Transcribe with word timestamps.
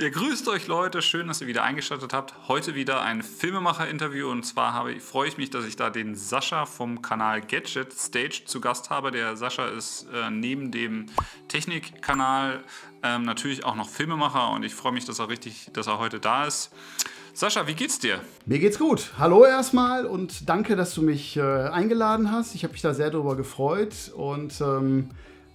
Ihr 0.00 0.10
grüßt 0.10 0.48
euch 0.48 0.66
Leute, 0.66 1.02
schön, 1.02 1.28
dass 1.28 1.42
ihr 1.42 1.46
wieder 1.46 1.62
eingeschaltet 1.62 2.14
habt. 2.14 2.32
Heute 2.48 2.74
wieder 2.74 3.02
ein 3.02 3.22
Filmemacher-Interview 3.22 4.30
und 4.30 4.44
zwar 4.44 4.72
habe, 4.72 4.98
freue 4.98 5.28
ich 5.28 5.36
mich, 5.36 5.50
dass 5.50 5.66
ich 5.66 5.76
da 5.76 5.90
den 5.90 6.14
Sascha 6.14 6.64
vom 6.64 7.02
Kanal 7.02 7.42
Gadget 7.42 7.92
Stage 7.92 8.44
zu 8.46 8.62
Gast 8.62 8.88
habe. 8.88 9.10
Der 9.10 9.36
Sascha 9.36 9.66
ist 9.66 10.06
äh, 10.10 10.30
neben 10.30 10.70
dem 10.70 11.04
Technikkanal 11.48 12.64
ähm, 13.02 13.24
natürlich 13.24 13.66
auch 13.66 13.74
noch 13.74 13.90
Filmemacher 13.90 14.52
und 14.52 14.62
ich 14.62 14.74
freue 14.74 14.92
mich, 14.92 15.04
dass 15.04 15.18
er 15.18 15.28
richtig, 15.28 15.68
dass 15.74 15.86
er 15.86 15.98
heute 15.98 16.18
da 16.18 16.46
ist. 16.46 16.72
Sascha, 17.34 17.66
wie 17.66 17.74
geht's 17.74 17.98
dir? 17.98 18.22
Mir 18.46 18.58
geht's 18.58 18.78
gut. 18.78 19.12
Hallo 19.18 19.44
erstmal 19.44 20.06
und 20.06 20.48
danke, 20.48 20.76
dass 20.76 20.94
du 20.94 21.02
mich 21.02 21.36
äh, 21.36 21.42
eingeladen 21.42 22.32
hast. 22.32 22.54
Ich 22.54 22.64
habe 22.64 22.72
mich 22.72 22.80
da 22.80 22.94
sehr 22.94 23.10
darüber 23.10 23.36
gefreut 23.36 24.10
und 24.16 24.62
ähm, 24.62 25.10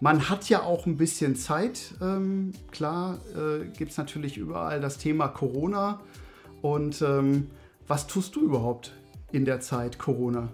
man 0.05 0.29
hat 0.29 0.49
ja 0.49 0.61
auch 0.61 0.85
ein 0.85 0.97
bisschen 0.97 1.35
Zeit. 1.35 1.95
Ähm, 1.99 2.53
klar 2.69 3.17
äh, 3.35 3.65
gibt 3.75 3.89
es 3.89 3.97
natürlich 3.97 4.37
überall 4.37 4.79
das 4.79 4.99
Thema 4.99 5.27
Corona. 5.29 5.99
Und 6.61 7.01
ähm, 7.01 7.49
was 7.87 8.05
tust 8.05 8.35
du 8.35 8.41
überhaupt 8.41 8.93
in 9.31 9.45
der 9.45 9.61
Zeit 9.61 9.97
Corona? 9.97 10.49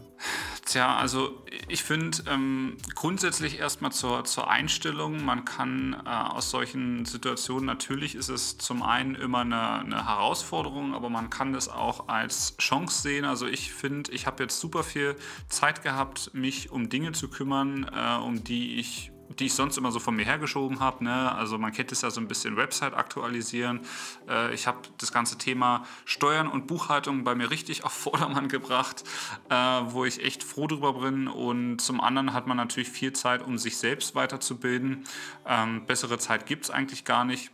Tja, 0.63 0.95
also 0.95 1.43
ich 1.67 1.83
finde 1.83 2.19
ähm, 2.29 2.77
grundsätzlich 2.95 3.59
erstmal 3.59 3.91
zur, 3.91 4.23
zur 4.23 4.49
Einstellung, 4.49 5.25
man 5.25 5.43
kann 5.43 6.01
äh, 6.05 6.09
aus 6.09 6.49
solchen 6.49 7.03
Situationen, 7.03 7.65
natürlich 7.65 8.15
ist 8.15 8.29
es 8.29 8.57
zum 8.57 8.83
einen 8.83 9.15
immer 9.15 9.39
eine, 9.39 9.79
eine, 9.79 10.07
Herausforderung, 10.07 10.93
aber 10.93 11.09
man 11.09 11.29
kann 11.29 11.51
das 11.51 11.67
auch 11.67 12.07
als 12.07 12.55
Chance 12.55 13.01
sehen. 13.01 13.25
Also 13.25 13.47
ich 13.47 13.73
finde, 13.73 14.13
ich 14.13 14.27
habe 14.27 14.43
jetzt 14.43 14.61
super 14.61 14.83
viel 14.83 15.17
Zeit 15.49 15.83
gehabt, 15.83 16.31
mich 16.33 16.71
um 16.71 16.87
Dinge 16.87 17.11
zu 17.11 17.27
kümmern, 17.27 17.89
äh, 17.93 18.15
um 18.23 18.45
die 18.45 18.79
ich 18.79 19.10
die 19.39 19.45
ich 19.45 19.53
sonst 19.53 19.77
immer 19.77 19.91
so 19.91 19.99
von 19.99 20.15
mir 20.15 20.25
hergeschoben 20.25 20.79
habe. 20.79 21.03
Ne? 21.03 21.31
Also 21.33 21.57
man 21.57 21.71
kennt 21.71 21.91
es 21.91 22.01
ja 22.01 22.09
so 22.09 22.21
ein 22.21 22.27
bisschen 22.27 22.57
Website 22.57 22.93
aktualisieren. 22.93 23.81
Äh, 24.27 24.53
ich 24.53 24.67
habe 24.67 24.79
das 24.97 25.11
ganze 25.11 25.37
Thema 25.37 25.85
Steuern 26.05 26.47
und 26.47 26.67
Buchhaltung 26.67 27.23
bei 27.23 27.35
mir 27.35 27.51
richtig 27.51 27.83
auf 27.83 27.93
Vordermann 27.93 28.47
gebracht, 28.47 29.03
äh, 29.49 29.55
wo 29.55 30.05
ich 30.05 30.23
echt 30.23 30.43
froh 30.43 30.67
drüber 30.67 30.93
bin. 30.93 31.27
Und 31.27 31.79
zum 31.79 32.01
anderen 32.01 32.33
hat 32.33 32.47
man 32.47 32.57
natürlich 32.57 32.89
viel 32.89 33.13
Zeit, 33.13 33.41
um 33.45 33.57
sich 33.57 33.77
selbst 33.77 34.15
weiterzubilden. 34.15 35.03
Ähm, 35.45 35.85
bessere 35.85 36.17
Zeit 36.17 36.45
gibt 36.45 36.65
es 36.65 36.71
eigentlich 36.71 37.05
gar 37.05 37.25
nicht. 37.25 37.51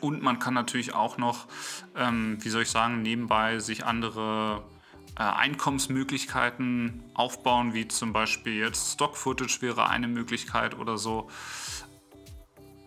Und 0.00 0.22
man 0.22 0.38
kann 0.38 0.54
natürlich 0.54 0.94
auch 0.94 1.16
noch, 1.16 1.46
ähm, 1.96 2.38
wie 2.40 2.48
soll 2.48 2.62
ich 2.62 2.70
sagen, 2.70 3.02
nebenbei 3.02 3.60
sich 3.60 3.84
andere 3.84 4.62
Einkommensmöglichkeiten 5.22 7.02
aufbauen, 7.14 7.74
wie 7.74 7.88
zum 7.88 8.12
Beispiel 8.12 8.54
jetzt 8.54 8.94
Stock-Footage 8.94 9.62
wäre 9.62 9.88
eine 9.88 10.08
Möglichkeit 10.08 10.78
oder 10.78 10.98
so. 10.98 11.28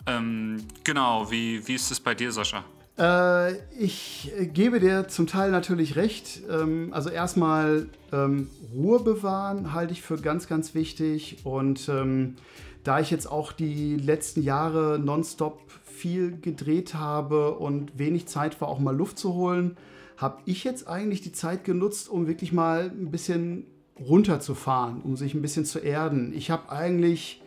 Ähm, 0.06 0.64
genau, 0.84 1.32
wie, 1.32 1.68
wie 1.68 1.76
ist 1.76 1.92
es 1.92 2.00
bei 2.00 2.16
dir, 2.16 2.32
Sascha? 2.32 2.64
Äh, 3.00 3.54
ich 3.78 4.32
gebe 4.54 4.80
dir 4.80 5.08
zum 5.08 5.28
Teil 5.28 5.52
natürlich 5.52 5.96
recht. 5.96 6.42
Ähm, 6.50 6.90
also 6.92 7.10
erstmal 7.10 7.88
ähm, 8.12 8.50
Ruhe 8.74 9.00
bewahren 9.00 9.74
halte 9.74 9.94
ich 9.94 10.02
für 10.02 10.18
ganz, 10.18 10.48
ganz 10.48 10.76
wichtig. 10.76 11.38
Und 11.44 11.88
ähm, 11.90 12.36
da 12.84 13.00
ich 13.00 13.10
jetzt 13.12 13.32
auch 13.32 13.52
die 13.52 13.96
letzten 13.96 14.42
Jahre 14.42 15.00
nonstop 15.00 15.60
viel 15.86 16.38
gedreht 16.40 16.94
habe 16.96 17.56
und 17.56 17.98
wenig 17.98 18.28
Zeit 18.28 18.60
war, 18.62 18.68
auch 18.68 18.80
mal 18.80 18.96
Luft 18.96 19.18
zu 19.18 19.34
holen, 19.34 19.78
habe 20.20 20.40
ich 20.46 20.66
jetzt 20.66 20.88
eigentlich 20.88 21.22
die 21.22 21.32
Zeit 21.32 21.64
genutzt, 21.64 22.10
um 22.10 22.28
wirklich 22.28 22.52
mal 22.52 22.92
ein 22.92 23.10
bisschen 23.10 23.66
runterzufahren, 23.98 25.02
um 25.02 25.16
sich 25.16 25.34
ein 25.34 25.42
bisschen 25.42 25.64
zu 25.64 25.80
erden. 25.80 26.34
Ich 26.36 26.52
habe 26.52 26.70
eigentlich, 26.72 27.42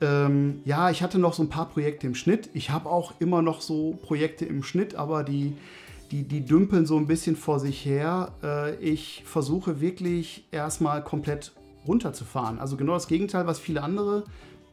ähm, 0.00 0.60
ja, 0.64 0.90
ich 0.90 1.02
hatte 1.02 1.18
noch 1.18 1.34
so 1.34 1.42
ein 1.42 1.50
paar 1.50 1.68
Projekte 1.68 2.06
im 2.06 2.14
Schnitt. 2.14 2.48
Ich 2.54 2.70
habe 2.70 2.88
auch 2.88 3.12
immer 3.20 3.42
noch 3.42 3.60
so 3.60 3.98
Projekte 4.02 4.46
im 4.46 4.62
Schnitt, 4.62 4.94
aber 4.94 5.22
die, 5.22 5.54
die, 6.10 6.22
die 6.22 6.44
dümpeln 6.44 6.86
so 6.86 6.96
ein 6.96 7.06
bisschen 7.06 7.36
vor 7.36 7.60
sich 7.60 7.84
her. 7.84 8.32
Äh, 8.42 8.76
ich 8.76 9.22
versuche 9.26 9.82
wirklich 9.82 10.46
erstmal 10.50 11.04
komplett 11.04 11.52
runterzufahren. 11.86 12.58
Also 12.58 12.78
genau 12.78 12.94
das 12.94 13.06
Gegenteil, 13.06 13.46
was 13.46 13.58
viele 13.58 13.82
andere 13.82 14.24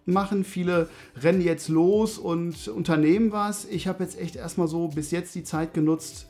machen. 0.05 0.45
Viele 0.45 0.87
rennen 1.17 1.41
jetzt 1.41 1.67
los 1.67 2.17
und 2.17 2.69
unternehmen 2.69 3.33
was. 3.33 3.65
Ich 3.65 3.87
habe 3.87 4.05
jetzt 4.05 4.17
echt 4.17 4.37
erstmal 4.37 4.69
so 4.69 4.87
bis 4.87 5.11
jetzt 5.11 5.35
die 5.35 5.43
Zeit 5.43 5.73
genutzt, 5.73 6.29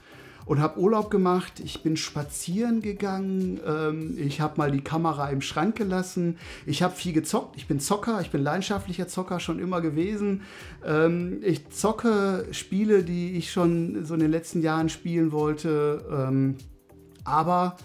und 0.50 0.60
habe 0.60 0.80
Urlaub 0.80 1.12
gemacht. 1.12 1.60
Ich 1.64 1.84
bin 1.84 1.96
spazieren 1.96 2.82
gegangen. 2.82 3.60
Ähm, 3.64 4.18
ich 4.18 4.42
habe 4.42 4.56
mal 4.58 4.72
die 4.72 4.82
Kamera 4.82 5.30
im 5.30 5.42
Schrank 5.42 5.76
gelassen. 5.76 6.40
Ich 6.66 6.82
habe 6.82 6.96
viel 6.96 7.14
gezockt. 7.14 7.56
Ich 7.56 7.68
bin 7.68 7.80
Zocker. 7.80 8.20
Ich 8.22 8.32
bin 8.32 8.42
leidenschaftlicher 8.42 9.08
Zocker 9.08 9.40
schon 9.40 9.60
immer 9.60 9.80
gewesen. 9.80 10.42
Ähm, 10.84 11.40
ich 11.44 11.70
zocke 11.70 12.48
Spiele, 12.50 13.04
die 13.04 13.34
ich 13.34 13.52
schon 13.52 14.04
so 14.04 14.16
in 14.16 14.22
den 14.22 14.32
letzten 14.32 14.64
Jahren 14.64 14.90
spielen 14.90 15.32
wollte. 15.32 16.04
Ähm, 16.12 16.56
aber 17.26 17.78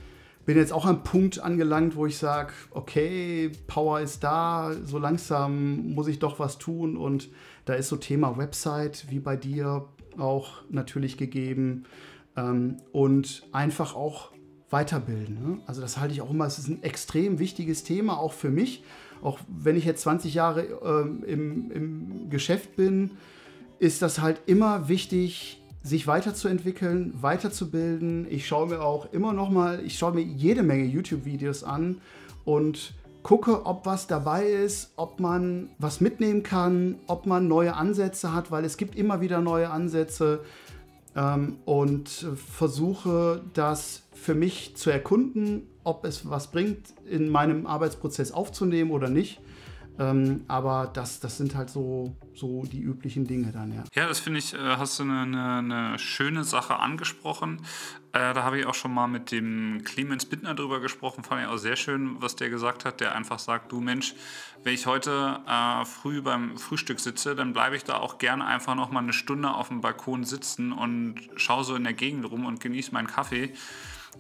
bin 0.47 0.57
jetzt 0.57 0.73
auch 0.73 0.87
am 0.87 1.03
Punkt 1.03 1.41
angelangt, 1.41 1.97
wo 1.97 2.07
ich 2.07 2.17
sage, 2.17 2.55
okay, 2.71 3.53
Power 3.67 4.01
ist 4.01 4.25
da, 4.25 4.73
so 4.87 4.97
langsam 4.97 5.93
muss 5.93 6.09
ich 6.09 6.19
doch 6.19 6.39
was 6.39 6.57
tun 6.57 6.97
und 6.97 7.29
da 7.67 7.75
ist 7.75 7.91
so 7.91 7.97
Thema 7.97 8.39
Website 8.39 9.05
wie 9.11 9.19
bei 9.19 9.37
dir 9.37 9.85
auch 10.17 10.63
natürlich 10.71 11.19
gegeben 11.19 11.85
ähm, 12.37 12.79
und 12.93 13.47
einfach 13.53 13.95
auch 13.95 14.33
weiterbilden. 14.71 15.35
Ne? 15.35 15.59
Also 15.67 15.81
das 15.81 15.99
halte 15.99 16.15
ich 16.15 16.21
auch 16.21 16.31
immer, 16.31 16.47
es 16.47 16.59
ist 16.59 16.69
ein 16.69 16.83
extrem 16.83 17.39
wichtiges 17.39 17.85
Thema, 17.85 18.19
auch 18.19 18.33
für 18.33 18.51
mich. 18.51 18.83
Auch 19.23 19.39
wenn 19.49 19.77
ich 19.77 19.85
jetzt 19.85 20.03
20 20.03 20.35
Jahre 20.35 20.63
ähm, 20.63 21.25
im, 21.27 21.71
im 21.71 22.31
Geschäft 22.31 22.77
bin, 22.77 23.13
ist 23.79 24.03
das 24.03 24.21
halt 24.21 24.41
immer 24.47 24.89
wichtig, 24.89 25.63
sich 25.83 26.07
weiterzuentwickeln, 26.07 27.15
weiterzubilden. 27.21 28.27
Ich 28.31 28.47
schaue 28.47 28.69
mir 28.69 28.81
auch 28.81 29.13
immer 29.13 29.33
noch 29.33 29.51
mal, 29.51 29.81
ich 29.85 29.99
schaue 29.99 30.15
mir 30.15 30.23
jede 30.23 30.63
Menge 30.63 30.85
YouTube-Videos 30.85 31.63
an 31.63 32.01
und 32.45 32.95
gucke, 33.23 33.65
ob 33.67 33.87
was 33.87 34.07
dabei 34.07 34.47
ist, 34.47 34.93
ob 34.97 35.21
man 35.21 35.71
was 35.79 36.01
mitnehmen 36.01 36.43
kann, 36.43 36.97
ob 37.07 37.27
man 37.27 37.49
neue 37.49 37.75
Ansätze 37.75 38.33
hat, 38.33 38.51
weil 38.51 38.65
es 38.65 38.77
gibt 38.77 38.97
immer 38.97 39.21
wieder 39.21 39.41
neue 39.41 39.71
Ansätze 39.71 40.41
ähm, 41.17 41.59
und 41.65 42.09
versuche 42.09 43.43
das 43.53 44.09
für 44.13 44.35
mich 44.35 44.77
zu 44.77 44.91
erkunden, 44.91 45.67
ob 45.85 46.05
es 46.05 46.29
was 46.29 46.51
bringt, 46.51 46.95
in 47.05 47.29
meinem 47.29 47.67
Arbeitsprozess 47.67 48.33
aufzunehmen 48.33 48.91
oder 48.91 49.09
nicht. 49.09 49.41
Ähm, 49.99 50.45
aber 50.49 50.91
das, 50.93 51.21
das 51.21 51.37
sind 51.37 51.55
halt 51.55 51.71
so, 51.71 52.17
so 52.35 52.65
die 52.65 52.81
üblichen 52.81 53.27
Dinge 53.27 53.53
dann, 53.53 53.73
ja. 53.73 53.85
Ja, 53.95 54.09
das 54.09 54.19
finde 54.19 54.41
ich, 54.41 54.53
äh, 54.55 54.59
hast 54.59 54.99
du 54.99 55.05
eine, 55.05 55.21
eine, 55.21 55.59
eine, 55.59 55.99
schöne 56.01 56.43
Sache 56.43 56.81
angesprochen. 56.81 57.61
Äh, 58.15 58.33
da 58.33 58.45
habe 58.45 58.61
ich 58.61 58.67
auch 58.67 58.75
schon 58.75 58.95
mal 58.95 59.09
mit 59.09 59.33
dem 59.33 59.83
Clemens 59.83 60.25
Bittner 60.25 60.55
drüber 60.55 60.79
gesprochen, 60.79 61.25
fand 61.25 61.43
ich 61.43 61.49
auch 61.49 61.57
sehr 61.57 61.75
schön, 61.75 62.23
was 62.23 62.37
der 62.37 62.49
gesagt 62.49 62.85
hat, 62.85 63.01
der 63.01 63.13
einfach 63.17 63.41
sagt, 63.41 63.73
du 63.73 63.81
Mensch, 63.81 64.15
wenn 64.63 64.73
ich 64.73 64.87
heute 64.87 65.41
äh, 65.49 65.85
früh 65.85 66.23
beim 66.23 66.57
Frühstück 66.57 67.01
sitze, 67.01 67.35
dann 67.35 67.53
bleibe 67.53 67.75
ich 67.75 67.83
da 67.83 67.97
auch 67.97 68.19
gerne 68.19 68.47
einfach 68.47 68.77
noch 68.77 68.93
mal 68.93 69.01
eine 69.01 69.13
Stunde 69.13 69.51
auf 69.51 69.67
dem 69.67 69.81
Balkon 69.81 70.23
sitzen 70.23 70.73
und 70.73 71.29
schaue 71.35 71.65
so 71.65 71.75
in 71.75 71.83
der 71.83 71.93
Gegend 71.93 72.31
rum 72.31 72.47
und 72.47 72.61
genieße 72.61 72.93
meinen 72.93 73.09
Kaffee. 73.09 73.53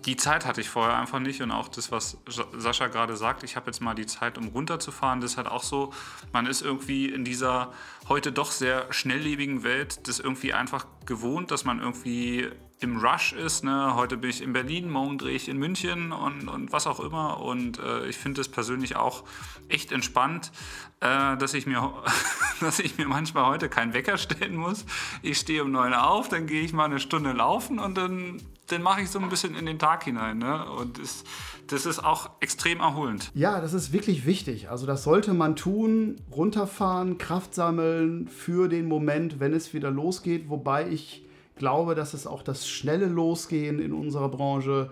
Die 0.06 0.16
Zeit 0.16 0.44
hatte 0.44 0.61
ich 0.61 0.69
vorher 0.69 0.97
einfach 0.97 1.21
nicht 1.21 1.41
und 1.41 1.53
auch 1.53 1.69
das, 1.69 1.93
was 1.93 2.19
Sascha 2.59 2.88
gerade 2.88 3.16
sagt, 3.16 3.44
ich 3.44 3.55
habe 3.55 3.66
jetzt 3.66 3.81
mal 3.81 3.94
die 3.94 4.06
Zeit, 4.06 4.38
um 4.38 4.49
runterzufahren, 4.49 5.21
das 5.21 5.32
ist 5.32 5.37
halt 5.37 5.47
auch 5.47 5.62
so, 5.62 5.93
man 6.32 6.47
ist 6.47 6.62
irgendwie 6.62 7.06
in 7.06 7.25
dieser 7.25 7.72
heute 8.09 8.32
doch 8.32 8.50
sehr 8.50 8.93
schnelllebigen 8.93 9.62
Welt 9.62 10.09
das 10.09 10.19
irgendwie 10.19 10.53
einfach 10.53 10.87
gewohnt, 11.06 11.53
dass 11.53 11.65
man 11.65 11.78
irgendwie 11.78 12.50
im 12.84 12.99
Rush 12.99 13.33
ist. 13.33 13.65
Ne? 13.65 13.95
Heute 13.95 14.17
bin 14.17 14.31
ich 14.31 14.43
in 14.43 14.53
Berlin, 14.53 14.91
morgen 14.91 15.19
drehe 15.19 15.34
ich 15.34 15.49
in 15.49 15.59
München 15.59 16.12
und, 16.12 16.49
und 16.49 16.72
was 16.72 16.87
auch 16.87 17.00
immer. 17.00 17.41
Und 17.41 17.78
äh, 17.78 18.06
ich 18.06 18.17
finde 18.17 18.43
es 18.43 18.49
persönlich 18.49 18.95
auch 18.95 19.25
echt 19.69 19.91
entspannt, 19.91 20.53
äh, 21.00 21.37
dass, 21.37 21.55
ich 21.55 21.67
mir, 21.67 21.93
dass 22.61 22.78
ich 22.78 22.99
mir 22.99 23.09
manchmal 23.09 23.47
heute 23.47 23.69
keinen 23.69 23.94
Wecker 23.94 24.19
stellen 24.19 24.55
muss. 24.55 24.84
Ich 25.23 25.39
stehe 25.39 25.65
um 25.65 25.73
neun 25.73 25.94
auf, 25.94 26.28
dann 26.28 26.47
gehe 26.47 26.62
ich 26.62 26.73
mal 26.73 26.84
eine 26.84 27.00
Stunde 27.00 27.32
laufen 27.32 27.79
und 27.79 27.97
dann 27.97 28.41
den 28.70 28.82
mache 28.82 29.03
ich 29.03 29.11
so 29.11 29.19
ein 29.19 29.29
bisschen 29.29 29.55
in 29.55 29.67
den 29.67 29.79
Tag 29.79 30.05
hinein. 30.05 30.38
Ne? 30.38 30.64
Und 30.70 30.99
das, 30.99 31.25
das 31.67 31.85
ist 31.85 32.03
auch 32.03 32.31
extrem 32.41 32.81
erholend. 32.81 33.31
Ja, 33.35 33.61
das 33.61 33.75
ist 33.75 33.93
wirklich 33.93 34.25
wichtig. 34.25 34.70
Also 34.70 34.87
das 34.87 35.03
sollte 35.03 35.35
man 35.35 35.55
tun, 35.55 36.17
runterfahren, 36.31 37.19
Kraft 37.19 37.55
sammeln 37.55 38.26
für 38.29 38.69
den 38.69 38.88
Moment, 38.88 39.38
wenn 39.38 39.53
es 39.53 39.75
wieder 39.75 39.91
losgeht. 39.91 40.49
Wobei 40.49 40.88
ich 40.88 41.24
glaube, 41.56 41.95
dass 41.95 42.15
es 42.15 42.27
auch 42.27 42.43
das 42.43 42.69
schnelle 42.69 43.06
Losgehen 43.06 43.79
in 43.79 43.93
unserer 43.93 44.29
Branche 44.29 44.91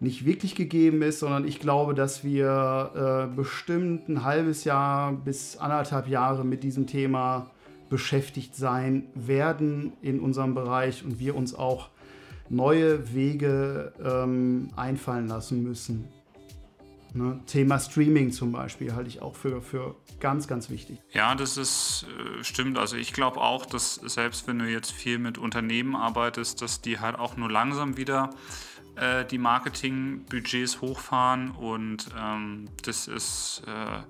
nicht 0.00 0.24
wirklich 0.24 0.54
gegeben 0.54 1.02
ist, 1.02 1.20
sondern 1.20 1.46
ich 1.46 1.60
glaube, 1.60 1.94
dass 1.94 2.24
wir 2.24 3.28
äh, 3.30 3.36
bestimmt 3.36 4.08
ein 4.08 4.24
halbes 4.24 4.64
Jahr 4.64 5.12
bis 5.12 5.58
anderthalb 5.58 6.08
Jahre 6.08 6.44
mit 6.44 6.62
diesem 6.62 6.86
Thema 6.86 7.50
beschäftigt 7.90 8.56
sein 8.56 9.08
werden 9.14 9.92
in 10.00 10.20
unserem 10.20 10.54
Bereich 10.54 11.04
und 11.04 11.18
wir 11.18 11.36
uns 11.36 11.54
auch 11.54 11.90
neue 12.48 13.14
Wege 13.14 13.92
ähm, 14.02 14.68
einfallen 14.74 15.28
lassen 15.28 15.62
müssen. 15.62 16.08
Ne? 17.14 17.40
Thema 17.46 17.78
Streaming 17.78 18.32
zum 18.32 18.52
Beispiel 18.52 18.94
halte 18.94 19.08
ich 19.08 19.20
auch 19.22 19.34
für, 19.34 19.62
für 19.62 19.96
ganz, 20.20 20.46
ganz 20.46 20.70
wichtig. 20.70 20.98
Ja, 21.12 21.34
das 21.34 21.56
ist 21.56 22.06
äh, 22.08 22.44
stimmt. 22.44 22.78
Also 22.78 22.96
ich 22.96 23.12
glaube 23.12 23.40
auch, 23.40 23.66
dass 23.66 23.94
selbst 23.94 24.46
wenn 24.46 24.58
du 24.58 24.66
jetzt 24.66 24.92
viel 24.92 25.18
mit 25.18 25.38
Unternehmen 25.38 25.96
arbeitest, 25.96 26.62
dass 26.62 26.80
die 26.80 27.00
halt 27.00 27.18
auch 27.18 27.36
nur 27.36 27.50
langsam 27.50 27.96
wieder 27.96 28.30
äh, 28.96 29.24
die 29.24 29.38
Marketingbudgets 29.38 30.80
hochfahren 30.80 31.50
und 31.52 32.08
ähm, 32.18 32.68
das 32.84 33.08
ist 33.08 33.62
äh, 33.66 34.02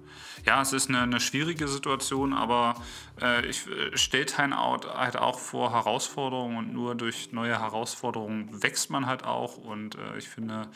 ja, 0.46 0.62
es 0.62 0.72
ist 0.72 0.88
eine, 0.88 1.02
eine 1.02 1.20
schwierige 1.20 1.68
Situation, 1.68 2.32
aber 2.32 2.74
äh, 3.20 3.46
ich 3.46 3.66
äh, 3.66 3.96
stelle 3.96 4.26
Timeout 4.26 4.88
halt 4.94 5.16
auch 5.16 5.38
vor 5.38 5.72
Herausforderungen 5.72 6.56
und 6.56 6.72
nur 6.72 6.94
durch 6.94 7.32
neue 7.32 7.60
Herausforderungen 7.60 8.62
wächst 8.62 8.90
man 8.90 9.06
halt 9.06 9.24
auch 9.24 9.58
und 9.58 9.96
ich 10.18 10.28
finde, 10.28 10.68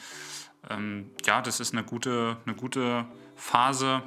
ähm, 0.70 1.10
ja, 1.24 1.42
das 1.42 1.60
ist 1.60 1.72
eine 1.72 1.84
gute, 1.84 2.36
eine 2.46 2.54
gute 2.54 3.06
Phase, 3.36 4.02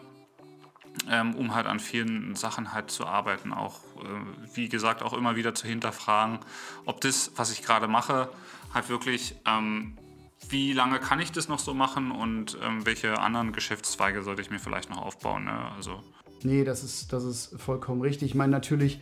ähm, 1.09 1.35
um 1.35 1.53
halt 1.53 1.67
an 1.67 1.79
vielen 1.79 2.35
Sachen 2.35 2.73
halt 2.73 2.91
zu 2.91 3.05
arbeiten. 3.05 3.53
Auch, 3.53 3.79
äh, 3.97 4.55
wie 4.55 4.69
gesagt, 4.69 5.03
auch 5.03 5.13
immer 5.13 5.35
wieder 5.35 5.53
zu 5.53 5.67
hinterfragen, 5.67 6.39
ob 6.85 7.01
das, 7.01 7.31
was 7.35 7.51
ich 7.51 7.61
gerade 7.61 7.87
mache, 7.87 8.29
halt 8.73 8.89
wirklich, 8.89 9.35
ähm, 9.45 9.97
wie 10.49 10.73
lange 10.73 10.99
kann 10.99 11.19
ich 11.19 11.31
das 11.31 11.47
noch 11.47 11.59
so 11.59 11.73
machen 11.73 12.11
und 12.11 12.57
ähm, 12.61 12.85
welche 12.85 13.19
anderen 13.19 13.51
Geschäftszweige 13.51 14.23
sollte 14.23 14.41
ich 14.41 14.49
mir 14.49 14.59
vielleicht 14.59 14.89
noch 14.89 15.01
aufbauen. 15.01 15.45
Ne? 15.45 15.71
Also. 15.75 16.03
Nee, 16.43 16.63
das 16.63 16.83
ist, 16.83 17.11
das 17.11 17.23
ist 17.23 17.59
vollkommen 17.59 18.01
richtig. 18.01 18.29
Ich 18.29 18.35
meine, 18.35 18.51
natürlich 18.51 19.01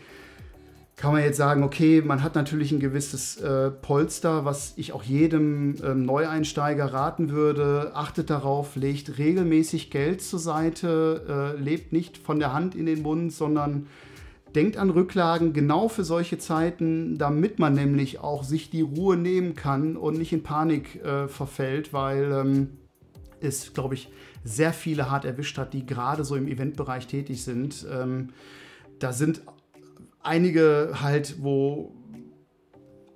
kann 0.96 1.12
man 1.12 1.24
jetzt 1.24 1.38
sagen, 1.38 1.64
okay, 1.64 2.02
man 2.02 2.24
hat 2.24 2.36
natürlich 2.36 2.72
ein 2.72 2.80
gewisses 2.80 3.38
äh, 3.38 3.70
Polster, 3.70 4.46
was 4.46 4.74
ich 4.78 4.94
auch 4.94 5.04
jedem 5.04 5.76
ähm, 5.84 6.06
Neueinsteiger 6.06 6.94
raten 6.94 7.32
würde. 7.32 7.92
Achtet 7.96 8.30
darauf, 8.30 8.78
legt 8.78 9.18
regelmäßig 9.18 9.92
Geld 9.92 10.22
zur 10.22 10.40
Seite, 10.40 11.56
äh, 11.58 11.62
lebt 11.62 11.92
nicht 11.92 12.18
von 12.18 12.40
der 12.40 12.54
Hand 12.54 12.76
in 12.76 12.86
den 12.86 13.02
Mund, 13.02 13.34
sondern 13.34 13.88
denkt 14.56 14.78
an 14.78 14.90
Rücklagen 14.90 15.52
genau 15.52 15.90
für 15.90 16.06
solche 16.06 16.38
Zeiten, 16.38 17.18
damit 17.18 17.60
man 17.60 17.74
nämlich 17.74 18.22
auch 18.22 18.46
sich 18.46 18.70
die 18.70 18.82
Ruhe 18.82 19.18
nehmen 19.18 19.54
kann 19.54 19.98
und 19.98 20.18
nicht 20.18 20.32
in 20.32 20.44
Panik 20.44 21.04
äh, 21.04 21.28
verfällt, 21.28 21.92
weil 21.92 22.32
ähm, 22.32 22.70
es, 23.42 23.74
glaube 23.74 23.96
ich, 23.96 24.10
sehr 24.46 24.72
viele 24.72 25.12
hart 25.12 25.26
erwischt 25.26 25.58
hat, 25.58 25.74
die 25.74 25.86
gerade 25.86 26.24
so 26.24 26.38
im 26.38 26.48
Eventbereich 26.48 27.08
tätig 27.08 27.44
sind. 27.44 27.86
Ähm, 27.92 28.30
da 29.00 29.12
sind 29.12 29.42
einige 30.26 30.98
halt, 31.02 31.42
wo 31.42 31.94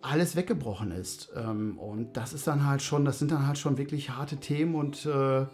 alles 0.02 0.36
weggebrochen 0.36 0.92
ist. 0.92 1.32
Ähm, 1.36 1.78
und 1.78 2.16
das 2.16 2.34
ist 2.34 2.48
dann 2.48 2.66
halt 2.66 2.82
schon, 2.82 3.06
das 3.06 3.20
sind 3.20 3.32
dann 3.32 3.48
halt 3.48 3.58
schon 3.58 3.78
wirklich 3.78 4.12
harte 4.12 4.38
Themen 4.38 4.76
und 4.76 5.06
äh, 5.06 5.46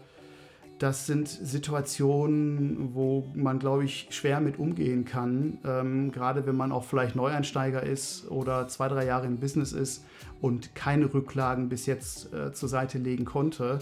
das 0.77 1.07
sind 1.07 1.29
Situationen, 1.29 2.93
wo 2.93 3.25
man, 3.33 3.59
glaube 3.59 3.85
ich, 3.85 4.07
schwer 4.09 4.41
mit 4.41 4.59
umgehen 4.59 5.05
kann. 5.05 5.59
Ähm, 5.63 6.11
gerade 6.11 6.45
wenn 6.45 6.57
man 6.57 6.73
auch 6.73 6.83
vielleicht 6.83 7.15
Neueinsteiger 7.15 7.81
ist 7.81 8.29
oder 8.29 8.67
zwei, 8.67 8.89
drei 8.89 9.05
Jahre 9.05 9.25
im 9.25 9.37
Business 9.37 9.71
ist 9.71 10.03
und 10.41 10.75
keine 10.75 11.13
Rücklagen 11.13 11.69
bis 11.69 11.85
jetzt 11.85 12.33
äh, 12.33 12.51
zur 12.51 12.67
Seite 12.67 12.97
legen 12.97 13.23
konnte 13.23 13.79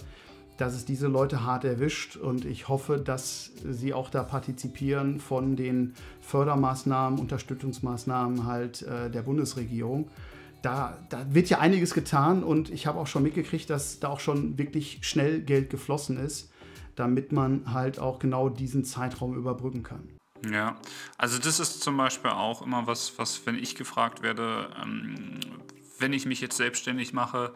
dass 0.58 0.76
es 0.76 0.86
diese 0.86 1.08
Leute 1.08 1.44
hart 1.44 1.66
erwischt 1.66 2.16
und 2.16 2.46
ich 2.46 2.68
hoffe, 2.68 2.98
dass 2.98 3.52
sie 3.70 3.94
auch 3.94 4.10
da 4.10 4.24
partizipieren 4.24 5.20
von 5.20 5.56
den 5.56 5.96
Fördermaßnahmen, 6.22 7.20
Unterstützungsmaßnahmen 7.20 8.46
halt 8.46 8.84
äh, 8.84 9.10
der 9.10 9.24
Bundesregierung. 9.24 10.10
Da, 10.62 10.98
da, 11.10 11.26
wird 11.34 11.50
ja 11.50 11.60
einiges 11.60 11.94
getan 11.94 12.44
und 12.44 12.70
ich 12.70 12.88
habe 12.88 13.00
auch 13.00 13.08
schon 13.08 13.24
mitgekriegt, 13.24 13.70
dass 13.70 14.00
da 14.00 14.08
auch 14.10 14.20
schon 14.20 14.58
wirklich 14.58 15.00
schnell 15.02 15.42
Geld 15.42 15.70
geflossen 15.70 16.18
ist, 16.18 16.52
damit 16.96 17.32
man 17.32 17.74
halt 17.74 18.00
auch 18.00 18.20
genau 18.20 18.48
diesen 18.48 18.86
Zeitraum 18.86 19.36
überbrücken 19.36 19.84
kann. 19.84 20.08
Ja, 20.50 20.78
also 21.18 21.38
das 21.38 21.60
ist 21.60 21.82
zum 21.82 21.98
Beispiel 21.98 22.32
auch 22.32 22.62
immer 22.62 22.86
was, 22.86 23.18
was 23.18 23.46
wenn 23.46 23.56
ich 23.56 23.76
gefragt 23.76 24.22
werde, 24.22 24.70
ähm, 24.82 25.40
wenn 26.00 26.14
ich 26.14 26.26
mich 26.26 26.42
jetzt 26.42 26.58
selbstständig 26.58 27.14
mache, 27.14 27.54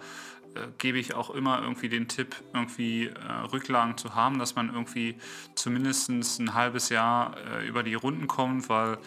gebe 0.77 0.98
ich 0.98 1.13
auch 1.13 1.30
immer 1.30 1.62
irgendwie 1.62 1.89
den 1.89 2.07
Tipp, 2.07 2.36
irgendwie 2.54 3.07
äh, 3.07 3.31
Rücklagen 3.51 3.98
zu 3.98 4.15
haben, 4.15 4.39
dass 4.39 4.56
man 4.56 4.74
irgendwie 4.74 5.15
zumindest 5.56 6.09
ein 6.09 6.54
halbes 6.54 6.89
Jahr 6.89 7.36
äh, 7.38 7.68
über 7.68 7.83
die 7.83 7.95
Runden 7.95 8.27
kommt, 8.27 8.69
weil 8.69 8.98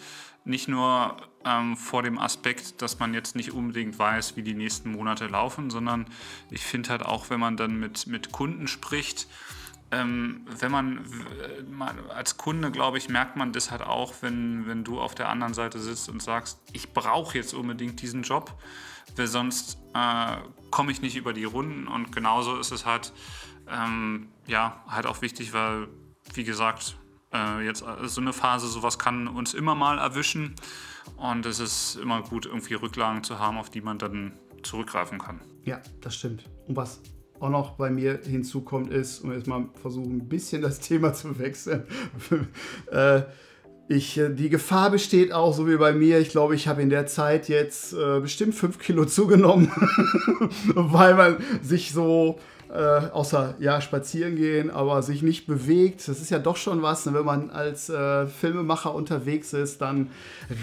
nicht 0.43 0.67
nur 0.67 1.17
ähm, 1.45 1.77
vor 1.77 2.03
dem 2.03 2.17
Aspekt, 2.17 2.81
dass 2.81 2.99
man 2.99 3.13
jetzt 3.13 3.35
nicht 3.35 3.51
unbedingt 3.51 3.97
weiß, 3.97 4.35
wie 4.35 4.43
die 4.43 4.53
nächsten 4.53 4.91
Monate 4.91 5.27
laufen, 5.27 5.69
sondern 5.69 6.05
ich 6.49 6.61
finde 6.61 6.89
halt 6.89 7.03
auch, 7.03 7.29
wenn 7.29 7.39
man 7.39 7.57
dann 7.57 7.79
mit, 7.79 8.07
mit 8.07 8.31
Kunden 8.31 8.67
spricht, 8.67 9.27
ähm, 9.91 10.45
wenn 10.59 10.71
man, 10.71 11.05
man, 11.69 12.09
als 12.09 12.37
Kunde, 12.37 12.71
glaube 12.71 12.97
ich, 12.97 13.09
merkt 13.09 13.35
man 13.35 13.51
das 13.51 13.71
halt 13.71 13.81
auch, 13.81 14.13
wenn, 14.21 14.65
wenn 14.65 14.83
du 14.83 14.99
auf 14.99 15.15
der 15.15 15.29
anderen 15.29 15.53
Seite 15.53 15.79
sitzt 15.79 16.09
und 16.09 16.21
sagst, 16.21 16.59
ich 16.71 16.93
brauche 16.93 17.37
jetzt 17.37 17.53
unbedingt 17.53 18.01
diesen 18.01 18.23
Job 18.23 18.57
weil 19.15 19.27
sonst 19.27 19.77
äh, 19.93 20.37
komme 20.69 20.91
ich 20.91 21.01
nicht 21.01 21.15
über 21.15 21.33
die 21.33 21.43
Runden 21.43 21.87
und 21.87 22.13
genauso 22.15 22.57
ist 22.57 22.71
es 22.71 22.85
halt, 22.85 23.13
ähm, 23.69 24.29
ja, 24.47 24.83
halt 24.87 25.05
auch 25.05 25.21
wichtig, 25.21 25.53
weil, 25.53 25.87
wie 26.33 26.43
gesagt, 26.43 26.97
äh, 27.33 27.65
jetzt 27.65 27.83
äh, 27.83 28.07
so 28.07 28.21
eine 28.21 28.33
Phase, 28.33 28.67
sowas 28.67 28.99
kann 28.99 29.27
uns 29.27 29.53
immer 29.53 29.75
mal 29.75 29.97
erwischen 29.97 30.55
und 31.17 31.45
es 31.45 31.59
ist 31.59 31.95
immer 31.95 32.21
gut, 32.21 32.45
irgendwie 32.45 32.73
Rücklagen 32.75 33.23
zu 33.23 33.39
haben, 33.39 33.57
auf 33.57 33.69
die 33.69 33.81
man 33.81 33.97
dann 33.97 34.33
zurückgreifen 34.63 35.19
kann. 35.19 35.41
Ja, 35.63 35.81
das 36.01 36.15
stimmt. 36.15 36.49
Und 36.67 36.75
was 36.75 37.01
auch 37.39 37.49
noch 37.49 37.71
bei 37.71 37.89
mir 37.89 38.21
hinzukommt, 38.23 38.91
ist, 38.91 39.21
um 39.21 39.31
jetzt 39.31 39.47
mal 39.47 39.69
versuchen, 39.81 40.17
ein 40.17 40.29
bisschen 40.29 40.61
das 40.61 40.79
Thema 40.79 41.13
zu 41.13 41.37
wechseln, 41.39 41.85
äh, 42.91 43.23
ich, 43.91 44.17
äh, 44.17 44.29
die 44.29 44.49
Gefahr 44.49 44.89
besteht 44.89 45.31
auch, 45.33 45.53
so 45.53 45.67
wie 45.67 45.77
bei 45.77 45.93
mir, 45.93 46.19
ich 46.19 46.29
glaube, 46.29 46.55
ich 46.55 46.67
habe 46.67 46.81
in 46.81 46.89
der 46.89 47.07
Zeit 47.07 47.49
jetzt 47.49 47.93
äh, 47.93 48.19
bestimmt 48.19 48.55
fünf 48.55 48.79
Kilo 48.79 49.05
zugenommen, 49.17 49.71
weil 50.75 51.15
man 51.15 51.37
sich 51.61 51.91
so 51.91 52.39
äh, 52.73 53.09
außer 53.11 53.55
ja 53.59 53.81
spazieren 53.81 54.37
gehen, 54.37 54.69
aber 54.71 55.01
sich 55.01 55.23
nicht 55.23 55.45
bewegt. 55.45 56.07
Das 56.07 56.21
ist 56.21 56.31
ja 56.31 56.39
doch 56.39 56.55
schon 56.55 56.81
was. 56.81 57.05
Ne? 57.05 57.13
Wenn 57.13 57.25
man 57.25 57.49
als 57.49 57.89
äh, 57.89 58.27
Filmemacher 58.27 58.95
unterwegs 58.95 59.51
ist, 59.51 59.81
dann 59.81 60.09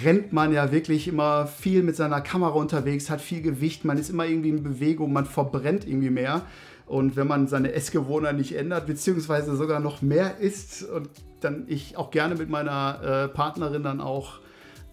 rennt 0.04 0.32
man 0.32 0.52
ja 0.52 0.72
wirklich 0.72 1.06
immer 1.06 1.46
viel 1.46 1.82
mit 1.82 1.96
seiner 1.96 2.22
Kamera 2.22 2.52
unterwegs, 2.52 3.10
hat 3.10 3.20
viel 3.20 3.42
Gewicht, 3.42 3.84
man 3.84 3.98
ist 3.98 4.08
immer 4.08 4.25
irgendwie 4.25 4.48
in 4.48 4.62
Bewegung, 4.62 5.12
man 5.12 5.26
verbrennt 5.26 5.86
irgendwie 5.86 6.10
mehr. 6.10 6.42
Und 6.88 7.17
wenn 7.17 7.26
man 7.26 7.49
seine 7.49 7.73
Essgewohnheiten 7.73 8.38
nicht 8.38 8.56
ändert, 8.56 8.87
beziehungsweise 8.87 9.56
sogar 9.56 9.79
noch 9.79 10.00
mehr 10.00 10.38
isst 10.38 10.82
und 10.85 11.11
dann 11.40 11.64
ich 11.69 11.96
auch 11.96 12.11
gerne 12.11 12.35
mit 12.35 12.49
meiner 12.49 13.00
äh, 13.02 13.29
Partnerin 13.29 13.82
dann 13.82 14.00
auch 14.00 14.40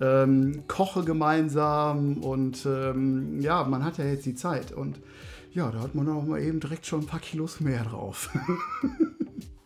ähm, 0.02 0.64
koche 0.68 1.04
gemeinsam 1.04 2.18
und 2.18 2.66
ähm, 2.66 3.40
ja, 3.40 3.64
man 3.64 3.84
hat 3.86 3.98
ja 3.98 4.06
jetzt 4.06 4.26
die 4.26 4.36
Zeit 4.36 4.74
und 4.74 5.00
ja, 5.54 5.72
da 5.72 5.80
hat 5.80 5.96
man 5.96 6.10
auch 6.10 6.26
mal 6.26 6.42
eben 6.42 6.60
direkt 6.60 6.86
schon 6.86 7.02
ein 7.02 7.08
paar 7.08 7.22
Kilos 7.22 7.62
mehr 7.62 7.84
drauf. 7.84 8.30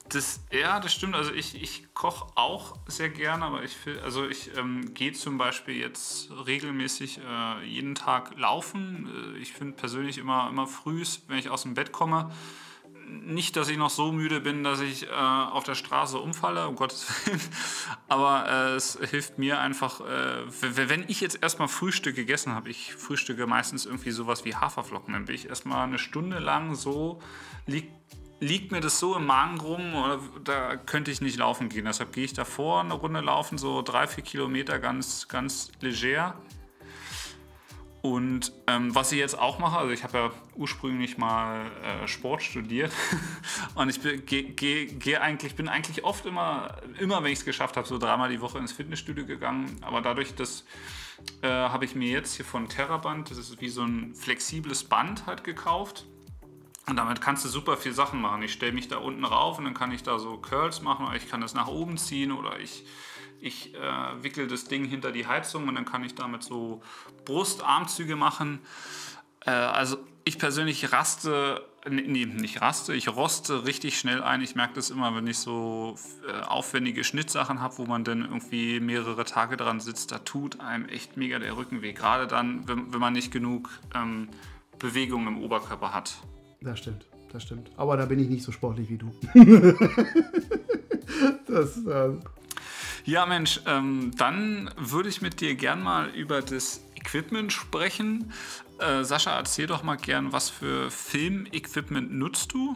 Das, 0.10 0.42
ja, 0.52 0.80
das 0.80 0.94
stimmt. 0.94 1.16
Also 1.16 1.32
ich, 1.34 1.62
ich 1.62 1.94
koche 1.94 2.26
auch 2.36 2.78
sehr 2.88 3.10
gerne, 3.10 3.46
aber 3.46 3.64
ich 3.64 3.78
also 4.04 4.28
ich 4.28 4.56
ähm, 4.58 4.94
gehe 4.94 5.14
zum 5.14 5.38
Beispiel 5.38 5.76
jetzt 5.76 6.32
regelmäßig 6.48 7.20
äh, 7.20 7.66
jeden 7.66 7.96
Tag 7.96 8.38
laufen. 8.38 9.36
Äh, 9.36 9.38
ich 9.38 9.54
finde 9.54 9.74
persönlich 9.76 10.18
immer, 10.18 10.50
immer 10.50 10.68
früh, 10.68 11.04
wenn 11.28 11.38
ich 11.38 11.50
aus 11.50 11.64
dem 11.64 11.76
Bett 11.76 11.92
komme, 11.92 12.32
nicht, 13.10 13.56
dass 13.56 13.70
ich 13.70 13.78
noch 13.78 13.90
so 13.90 14.12
müde 14.12 14.40
bin, 14.40 14.64
dass 14.64 14.82
ich 14.82 15.08
äh, 15.08 15.10
auf 15.10 15.64
der 15.64 15.76
Straße 15.76 16.18
umfalle, 16.18 16.68
um 16.68 16.76
Gottes 16.76 17.08
Willen. 17.26 17.42
Aber 18.08 18.48
äh, 18.48 18.76
es 18.76 18.98
hilft 19.10 19.38
mir 19.38 19.60
einfach, 19.60 20.02
äh, 20.02 20.44
wenn 20.62 21.06
ich 21.08 21.22
jetzt 21.22 21.42
erstmal 21.42 21.68
Frühstück 21.68 22.16
gegessen 22.16 22.54
habe, 22.54 22.70
ich 22.70 22.96
frühstücke 22.96 23.48
meistens 23.48 23.86
irgendwie 23.86 24.12
sowas 24.12 24.46
wie 24.46 24.56
Haferflocken, 24.56 25.14
dann 25.14 25.26
bin 25.26 25.36
ich 25.36 25.50
erstmal 25.50 25.88
eine 25.88 26.00
Stunde 26.00 26.40
lang 26.40 26.76
so, 26.76 27.22
liegt, 27.66 27.92
liegt 28.40 28.72
mir 28.72 28.80
das 28.80 29.00
so 29.00 29.16
im 29.16 29.26
Magen 29.26 29.60
rum, 29.60 29.94
da 30.44 30.76
könnte 30.78 31.12
ich 31.12 31.22
nicht 31.22 31.38
laufen 31.38 31.70
gehen. 31.70 31.86
Deshalb 31.86 32.14
gehe 32.14 32.26
ich 32.26 32.34
davor 32.34 32.82
eine 32.82 32.94
Runde 32.94 33.22
laufen, 33.22 33.58
so 33.58 33.82
drei, 33.82 34.08
vier 34.08 34.24
Kilometer 34.24 34.80
ganz, 34.80 35.28
ganz 35.28 35.72
leger 35.82 36.36
und 38.02 38.54
ähm, 38.68 38.96
was 38.96 39.12
ich 39.12 39.20
jetzt 39.20 39.38
auch 39.38 39.60
mache, 39.60 39.78
also 39.78 39.92
ich 39.92 40.04
habe 40.04 40.18
ja 40.18 40.32
ursprünglich 40.56 41.18
mal 41.18 41.66
äh, 41.84 42.08
Sport 42.08 42.42
studiert 42.42 42.94
und 43.76 43.90
ich 43.90 44.00
bin, 44.00 44.26
geh, 44.26 44.86
geh 44.86 45.18
eigentlich, 45.18 45.56
bin 45.56 45.68
eigentlich 45.68 46.06
oft 46.06 46.26
immer, 46.26 46.78
immer 46.98 47.22
wenn 47.24 47.32
ich 47.34 47.40
es 47.40 47.46
geschafft 47.46 47.76
habe, 47.76 47.88
so 47.88 47.98
dreimal 47.98 48.30
die 48.30 48.40
Woche 48.40 48.58
ins 48.58 48.72
Fitnessstudio 48.72 49.26
gegangen. 49.26 49.76
Aber 49.82 50.02
dadurch, 50.02 50.34
dass 50.34 50.64
äh, 51.42 51.50
habe 51.50 51.84
ich 51.84 51.94
mir 51.94 52.10
jetzt 52.10 52.36
hier 52.36 52.46
von 52.46 52.70
Terraband, 52.70 53.32
das 53.32 53.38
ist 53.38 53.60
wie 53.60 53.68
so 53.68 53.84
ein 53.84 54.16
flexibles 54.16 54.86
Band 54.86 55.26
halt 55.26 55.44
gekauft. 55.44 56.06
Und 56.90 56.96
damit 56.96 57.22
kannst 57.22 57.46
du 57.46 57.50
super 57.50 57.78
viel 57.78 57.94
Sachen 57.94 58.20
machen. 58.20 58.42
Ich 58.42 58.52
stelle 58.52 58.72
mich 58.72 58.88
da 58.88 58.98
unten 58.98 59.24
rauf 59.24 59.60
und 59.60 59.66
dann 59.66 59.76
kann 59.76 59.92
ich 59.92 60.02
da 60.02 60.18
so 60.18 60.38
Curls 60.38 60.82
machen 60.82 61.06
oder 61.06 61.16
ich 61.16 61.30
kann 61.30 61.40
das 61.40 61.54
nach 61.54 61.68
oben 61.68 61.98
ziehen 61.98 62.32
oder 62.32 62.60
ich 62.60 62.84
ich 63.42 63.74
äh, 63.74 64.24
wickel 64.24 64.48
das 64.48 64.66
Ding 64.66 64.84
hinter 64.84 65.14
die 65.14 65.26
Heizung 65.26 65.70
und 65.70 65.76
dann 65.76 65.86
kann 65.86 66.04
ich 66.04 66.14
damit 66.14 66.44
so 66.44 66.82
Brustarmzüge 67.24 68.18
machen. 68.18 68.60
Äh, 69.46 69.52
also 69.52 69.98
ich 70.26 70.38
persönlich 70.38 70.92
raste 70.92 71.66
Nee, 71.90 72.26
nicht 72.26 72.62
raste, 72.62 72.94
ich 72.94 73.08
roste 73.08 73.66
richtig 73.66 73.98
schnell 73.98 74.22
ein. 74.22 74.42
Ich 74.42 74.54
merke 74.54 74.74
das 74.74 74.90
immer, 74.90 75.16
wenn 75.16 75.26
ich 75.28 75.38
so 75.38 75.96
äh, 76.28 76.42
aufwendige 76.42 77.06
Schnittsachen 77.06 77.62
habe, 77.62 77.78
wo 77.78 77.86
man 77.86 78.04
dann 78.04 78.24
irgendwie 78.24 78.82
mehrere 78.82 79.24
Tage 79.24 79.56
dran 79.56 79.80
sitzt, 79.80 80.12
da 80.12 80.20
tut 80.20 80.60
einem 80.60 80.90
echt 80.90 81.16
mega 81.16 81.40
der 81.40 81.56
Rücken 81.56 81.82
weh. 81.82 81.94
Gerade 81.94 82.28
dann, 82.28 82.68
wenn, 82.68 82.92
wenn 82.92 83.00
man 83.00 83.14
nicht 83.14 83.32
genug 83.32 83.70
ähm, 83.96 84.28
Bewegung 84.78 85.26
im 85.28 85.42
Oberkörper 85.42 85.94
hat. 85.94 86.16
Das 86.62 86.80
stimmt, 86.80 87.06
das 87.32 87.44
stimmt. 87.44 87.72
Aber 87.78 87.98
da 87.98 88.06
bin 88.06 88.20
ich 88.20 88.30
nicht 88.30 88.44
so 88.44 88.52
sportlich 88.52 88.90
wie 88.90 88.98
du. 88.98 89.12
das, 91.48 91.78
äh 91.86 92.12
ja, 93.06 93.26
Mensch, 93.26 93.62
ähm, 93.66 94.12
dann 94.18 94.70
würde 94.78 95.10
ich 95.10 95.22
mit 95.22 95.42
dir 95.42 95.56
gern 95.56 95.82
mal 95.82 96.10
über 96.10 96.42
das 96.42 96.82
Equipment 96.96 97.52
sprechen. 97.52 98.32
Äh, 98.80 99.04
Sascha, 99.04 99.36
erzähl 99.36 99.68
doch 99.68 99.84
mal 99.84 99.96
gern, 99.96 100.32
was 100.32 100.50
für 100.50 100.92
Filmequipment 100.92 102.14
nutzt 102.14 102.54
du 102.54 102.76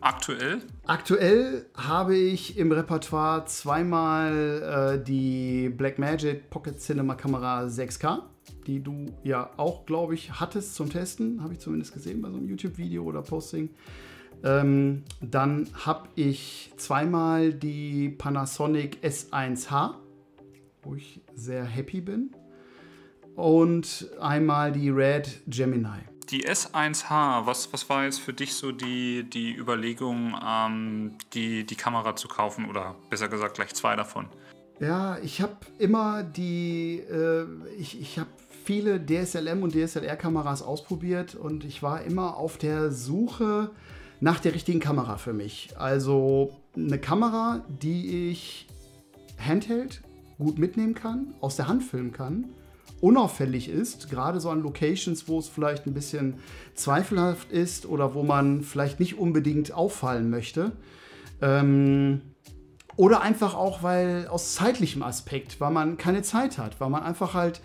aktuell? 0.00 0.62
Aktuell 0.86 1.66
habe 1.76 2.16
ich 2.16 2.56
im 2.56 2.72
Repertoire 2.72 3.46
zweimal 3.46 4.98
äh, 5.00 5.04
die 5.04 5.68
Blackmagic 5.70 6.50
Pocket 6.50 6.78
Cinema 6.80 7.14
Kamera 7.14 7.64
6K, 7.64 8.22
die 8.66 8.80
du 8.82 9.06
ja 9.24 9.50
auch, 9.56 9.86
glaube 9.86 10.14
ich, 10.14 10.40
hattest 10.40 10.74
zum 10.74 10.90
Testen, 10.90 11.42
habe 11.42 11.54
ich 11.54 11.60
zumindest 11.60 11.92
gesehen 11.92 12.20
bei 12.22 12.30
so 12.30 12.36
einem 12.36 12.48
YouTube-Video 12.48 13.02
oder 13.04 13.22
Posting. 13.22 13.70
Ähm, 14.44 15.02
dann 15.20 15.68
habe 15.74 16.08
ich 16.14 16.72
zweimal 16.76 17.52
die 17.52 18.10
Panasonic 18.10 18.98
S1H, 19.02 19.94
wo 20.82 20.94
ich 20.94 21.20
sehr 21.34 21.64
happy 21.64 22.00
bin 22.00 22.30
und 23.34 24.08
einmal 24.20 24.72
die 24.72 24.90
Red 24.90 25.42
Gemini. 25.46 26.00
Die 26.30 26.46
S1H, 26.46 27.46
was, 27.46 27.72
was 27.72 27.88
war 27.88 28.04
jetzt 28.04 28.20
für 28.20 28.34
dich 28.34 28.54
so 28.54 28.70
die, 28.70 29.24
die 29.24 29.54
Überlegung, 29.54 30.36
ähm, 30.44 31.16
die, 31.32 31.64
die 31.64 31.76
Kamera 31.76 32.16
zu 32.16 32.28
kaufen 32.28 32.68
oder 32.68 32.96
besser 33.08 33.28
gesagt 33.28 33.54
gleich 33.54 33.74
zwei 33.74 33.96
davon? 33.96 34.28
Ja, 34.80 35.18
ich 35.22 35.40
habe 35.40 35.56
immer 35.78 36.22
die, 36.22 37.00
äh, 37.10 37.44
ich, 37.78 38.00
ich 38.00 38.18
habe 38.18 38.28
viele 38.64 39.04
DSLM 39.04 39.62
und 39.62 39.74
DSLR-Kameras 39.74 40.62
ausprobiert 40.62 41.34
und 41.34 41.64
ich 41.64 41.82
war 41.82 42.02
immer 42.02 42.36
auf 42.36 42.58
der 42.58 42.92
Suche 42.92 43.70
nach 44.20 44.40
der 44.40 44.54
richtigen 44.54 44.80
Kamera 44.80 45.16
für 45.16 45.32
mich. 45.32 45.70
Also 45.76 46.56
eine 46.76 46.98
Kamera, 46.98 47.64
die 47.68 48.30
ich 48.30 48.68
handheld 49.38 50.02
gut 50.38 50.58
mitnehmen 50.58 50.94
kann, 50.94 51.34
aus 51.40 51.56
der 51.56 51.66
Hand 51.66 51.82
filmen 51.82 52.12
kann 52.12 52.46
unauffällig 53.00 53.68
ist, 53.68 54.10
gerade 54.10 54.40
so 54.40 54.50
an 54.50 54.62
Locations, 54.62 55.28
wo 55.28 55.38
es 55.38 55.48
vielleicht 55.48 55.86
ein 55.86 55.94
bisschen 55.94 56.34
zweifelhaft 56.74 57.52
ist 57.52 57.86
oder 57.86 58.14
wo 58.14 58.22
man 58.22 58.62
vielleicht 58.62 59.00
nicht 59.00 59.18
unbedingt 59.18 59.72
auffallen 59.72 60.30
möchte. 60.30 60.72
Ähm, 61.40 62.22
oder 62.98 63.22
einfach 63.22 63.54
auch, 63.54 63.84
weil 63.84 64.26
aus 64.26 64.54
zeitlichem 64.54 65.04
Aspekt, 65.04 65.60
weil 65.60 65.70
man 65.70 65.96
keine 65.98 66.22
Zeit 66.22 66.58
hat, 66.58 66.80
weil 66.80 66.90
man 66.90 67.04
einfach 67.04 67.32
halt 67.32 67.60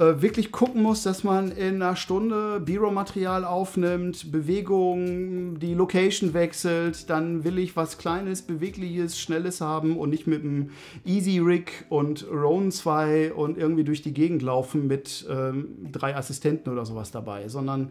äh, 0.00 0.22
wirklich 0.22 0.50
gucken 0.50 0.82
muss, 0.82 1.02
dass 1.02 1.24
man 1.24 1.52
in 1.52 1.82
einer 1.82 1.94
Stunde 1.94 2.58
B-Roll-Material 2.60 3.44
aufnimmt, 3.44 4.32
Bewegung, 4.32 5.58
die 5.58 5.74
Location 5.74 6.32
wechselt, 6.32 7.10
dann 7.10 7.44
will 7.44 7.58
ich 7.58 7.76
was 7.76 7.98
Kleines, 7.98 8.40
Bewegliches, 8.40 9.20
Schnelles 9.20 9.60
haben 9.60 9.98
und 9.98 10.08
nicht 10.08 10.26
mit 10.26 10.42
einem 10.42 10.70
Easy 11.04 11.38
Rig 11.38 11.84
und 11.90 12.26
Roan 12.32 12.72
2 12.72 13.34
und 13.34 13.58
irgendwie 13.58 13.84
durch 13.84 14.00
die 14.00 14.14
Gegend 14.14 14.40
laufen 14.40 14.86
mit 14.86 15.26
ähm, 15.28 15.92
drei 15.92 16.16
Assistenten 16.16 16.72
oder 16.72 16.86
sowas 16.86 17.10
dabei, 17.10 17.48
sondern 17.48 17.90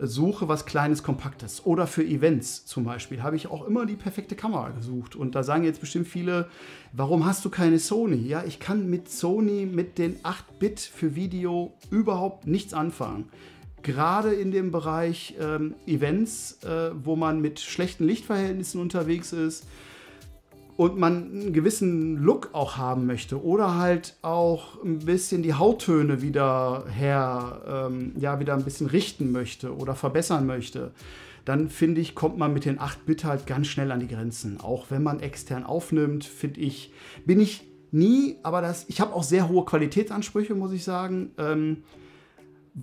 suche 0.00 0.48
was 0.48 0.64
Kleines, 0.64 1.02
Kompaktes. 1.02 1.66
Oder 1.66 1.86
für 1.86 2.02
Events 2.02 2.64
zum 2.64 2.84
Beispiel 2.84 3.22
habe 3.22 3.36
ich 3.36 3.48
auch 3.50 3.66
immer 3.66 3.84
die 3.84 3.96
perfekte 3.96 4.34
Kamera 4.34 4.70
gesucht. 4.70 5.14
Und 5.14 5.34
da 5.34 5.42
sagen 5.42 5.64
jetzt 5.64 5.82
bestimmt 5.82 6.08
viele, 6.08 6.48
warum 6.92 7.26
hast 7.26 7.44
du 7.44 7.50
keine 7.50 7.78
Sony? 7.78 8.26
Ja, 8.26 8.44
ich 8.46 8.60
kann 8.60 8.88
mit 8.88 9.10
Sony, 9.10 9.66
mit 9.66 9.98
den 9.98 10.18
8-Bit 10.20 10.80
für 10.80 11.14
Video 11.14 11.72
überhaupt 11.90 12.46
nichts 12.46 12.74
anfangen. 12.74 13.28
Gerade 13.82 14.32
in 14.32 14.50
dem 14.50 14.70
Bereich 14.70 15.36
ähm, 15.40 15.74
Events, 15.86 16.62
äh, 16.64 16.90
wo 16.94 17.16
man 17.16 17.40
mit 17.40 17.60
schlechten 17.60 18.04
Lichtverhältnissen 18.04 18.80
unterwegs 18.80 19.32
ist, 19.32 19.66
und 20.80 20.96
man 20.96 21.30
einen 21.30 21.52
gewissen 21.52 22.16
Look 22.16 22.48
auch 22.54 22.78
haben 22.78 23.04
möchte 23.04 23.44
oder 23.44 23.76
halt 23.76 24.16
auch 24.22 24.82
ein 24.82 25.00
bisschen 25.00 25.42
die 25.42 25.52
Hauttöne 25.52 26.22
wieder 26.22 26.86
her, 26.90 27.88
ähm, 27.90 28.12
ja, 28.18 28.40
wieder 28.40 28.54
ein 28.54 28.64
bisschen 28.64 28.86
richten 28.86 29.30
möchte 29.30 29.76
oder 29.76 29.94
verbessern 29.94 30.46
möchte, 30.46 30.92
dann 31.44 31.68
finde 31.68 32.00
ich, 32.00 32.14
kommt 32.14 32.38
man 32.38 32.52
mit 32.52 32.64
den 32.64 32.78
8-Bit 32.78 33.24
halt 33.24 33.46
ganz 33.46 33.66
schnell 33.66 33.90
an 33.92 34.00
die 34.00 34.08
Grenzen. 34.08 34.60
Auch 34.60 34.86
wenn 34.90 35.02
man 35.02 35.20
extern 35.20 35.64
aufnimmt, 35.64 36.24
finde 36.24 36.60
ich, 36.60 36.92
bin 37.24 37.40
ich 37.40 37.62
nie, 37.90 38.36
aber 38.42 38.62
das, 38.62 38.86
ich 38.88 39.00
habe 39.00 39.14
auch 39.14 39.22
sehr 39.22 39.48
hohe 39.48 39.64
Qualitätsansprüche, 39.64 40.54
muss 40.54 40.72
ich 40.72 40.84
sagen. 40.84 41.32
Ähm, 41.38 41.78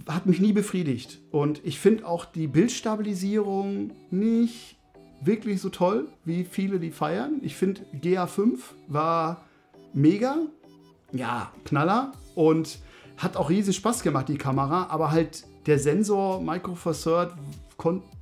hat 0.08 0.26
mich 0.26 0.40
nie 0.40 0.54
befriedigt. 0.54 1.20
Und 1.32 1.62
ich 1.64 1.80
finde 1.80 2.06
auch 2.06 2.26
die 2.26 2.48
Bildstabilisierung 2.48 3.92
nicht 4.12 4.76
wirklich 5.22 5.62
so 5.62 5.70
toll, 5.70 6.08
wie 6.26 6.44
viele 6.44 6.80
die 6.80 6.92
feiern. 6.92 7.40
Ich 7.42 7.56
finde, 7.56 7.82
GA5 8.02 8.60
war 8.88 9.46
mega, 9.94 10.38
ja, 11.12 11.52
Knaller 11.66 12.12
und 12.36 12.80
hat 13.18 13.36
auch 13.36 13.50
riesig 13.50 13.76
Spaß 13.78 14.04
gemacht, 14.04 14.30
die 14.30 14.38
Kamera, 14.38 14.88
aber 14.90 15.12
halt 15.12 15.46
der 15.66 15.80
Sensor 15.80 16.42
Micro 16.42 16.76
Four 16.76 16.94
Third 16.94 17.34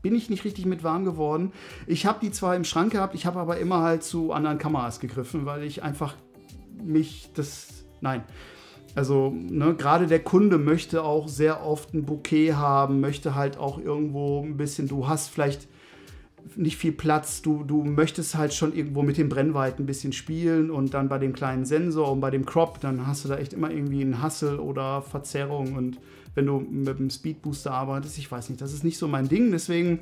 bin 0.02 0.16
ich 0.16 0.30
nicht 0.30 0.44
richtig 0.44 0.66
mit 0.66 0.84
warm 0.84 1.06
geworden. 1.06 1.52
Ich 1.88 2.06
habe 2.06 2.20
die 2.22 2.32
zwar 2.32 2.56
im 2.56 2.64
Schrank 2.64 2.92
gehabt, 2.92 3.16
ich 3.16 3.26
habe 3.26 3.40
aber 3.40 3.58
immer 3.58 3.82
halt 3.82 4.04
zu 4.04 4.32
anderen 4.32 4.58
Kameras 4.58 5.00
gegriffen, 5.00 5.46
weil 5.46 5.64
ich 5.64 5.84
einfach 5.84 6.16
mich 6.84 7.30
das, 7.34 7.86
nein, 8.02 8.24
also 8.96 9.34
ne, 9.36 9.76
gerade 9.76 10.08
der 10.08 10.24
Kunde 10.24 10.58
möchte 10.58 11.04
auch 11.04 11.28
sehr 11.28 11.66
oft 11.66 11.94
ein 11.94 12.06
Bouquet 12.06 12.54
haben, 12.54 13.02
möchte 13.02 13.36
halt 13.36 13.58
auch 13.58 13.78
irgendwo 13.78 14.42
ein 14.42 14.58
bisschen, 14.58 14.88
du 14.88 15.08
hast 15.08 15.30
vielleicht 15.30 15.68
nicht 16.56 16.78
viel 16.78 16.92
Platz. 16.92 17.42
Du, 17.42 17.64
du 17.64 17.84
möchtest 17.84 18.36
halt 18.36 18.54
schon 18.54 18.74
irgendwo 18.74 19.02
mit 19.02 19.18
den 19.18 19.30
Brennweiten 19.30 19.84
ein 19.84 19.88
bisschen 19.88 20.14
spielen 20.14 20.70
und 20.70 20.94
dann 20.94 21.10
bei 21.10 21.18
dem 21.18 21.34
kleinen 21.34 21.66
Sensor 21.66 22.12
und 22.12 22.20
bei 22.20 22.32
dem 22.32 22.46
Crop, 22.46 22.80
dann 22.82 23.08
hast 23.08 23.26
du 23.26 23.30
da 23.30 23.38
echt 23.38 23.54
immer 23.54 23.72
irgendwie 23.72 24.02
einen 24.02 24.22
Hassel 24.22 24.60
oder 24.60 25.02
Verzerrung. 25.02 25.76
Und 25.76 26.00
wenn 26.36 26.46
du 26.46 26.60
mit 26.60 27.00
dem 27.00 27.10
Speedbooster 27.10 27.72
arbeitest, 27.72 28.18
ich 28.18 28.32
weiß 28.32 28.50
nicht, 28.50 28.62
das 28.62 28.74
ist 28.74 28.84
nicht 28.84 28.98
so 28.98 29.08
mein 29.08 29.28
Ding. 29.28 29.52
Deswegen 29.52 30.00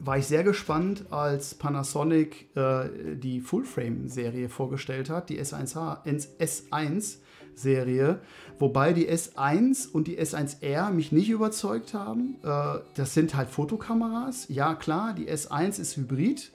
war 0.00 0.18
ich 0.18 0.26
sehr 0.26 0.44
gespannt, 0.44 1.06
als 1.10 1.54
Panasonic 1.54 2.54
äh, 2.56 3.16
die 3.16 3.40
Full-Frame-Serie 3.40 4.48
vorgestellt 4.48 5.10
hat, 5.10 5.28
die 5.30 5.40
S1H, 5.40 6.04
S1 6.38 7.18
Serie, 7.56 8.20
wobei 8.58 8.92
die 8.92 9.08
S1 9.08 9.90
und 9.90 10.06
die 10.06 10.18
S1R 10.18 10.90
mich 10.90 11.10
nicht 11.10 11.30
überzeugt 11.30 11.94
haben. 11.94 12.36
Äh, 12.42 12.78
das 12.94 13.14
sind 13.14 13.34
halt 13.34 13.48
Fotokameras. 13.48 14.46
Ja, 14.48 14.74
klar, 14.74 15.14
die 15.14 15.28
S1 15.28 15.80
ist 15.80 15.96
Hybrid, 15.96 16.52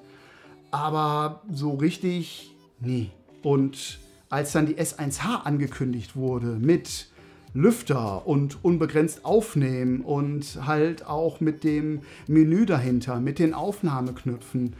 aber 0.70 1.42
so 1.52 1.74
richtig, 1.74 2.56
nee. 2.80 3.10
Und 3.44 4.00
als 4.30 4.54
dann 4.54 4.68
die 4.68 4.76
S1H 4.76 5.44
angekündigt 5.44 6.16
wurde 6.16 6.58
mit 6.60 7.08
Lüfter 7.54 8.26
und 8.26 8.64
unbegrenzt 8.64 9.26
aufnehmen 9.26 10.02
und 10.02 10.66
halt 10.66 11.06
auch 11.06 11.42
mit 11.42 11.64
dem 11.66 12.02
Menü 12.28 12.66
dahinter, 12.66 13.20
mit 13.20 13.40
den 13.40 13.54
Aufnahmeknöpfen, 13.54 14.74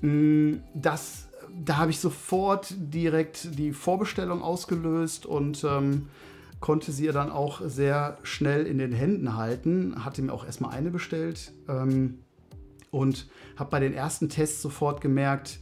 mm, 0.00 0.54
das 0.74 1.27
da 1.64 1.78
habe 1.78 1.90
ich 1.90 2.00
sofort 2.00 2.74
direkt 2.78 3.58
die 3.58 3.72
Vorbestellung 3.72 4.42
ausgelöst 4.42 5.26
und 5.26 5.64
ähm, 5.64 6.08
konnte 6.60 6.92
sie 6.92 7.06
dann 7.08 7.30
auch 7.30 7.60
sehr 7.64 8.18
schnell 8.22 8.66
in 8.66 8.78
den 8.78 8.92
Händen 8.92 9.36
halten. 9.36 10.04
Hatte 10.04 10.22
mir 10.22 10.32
auch 10.32 10.44
erstmal 10.44 10.72
eine 10.72 10.90
bestellt 10.90 11.52
ähm, 11.68 12.18
und 12.90 13.28
habe 13.56 13.70
bei 13.70 13.80
den 13.80 13.94
ersten 13.94 14.28
Tests 14.28 14.62
sofort 14.62 15.00
gemerkt, 15.00 15.60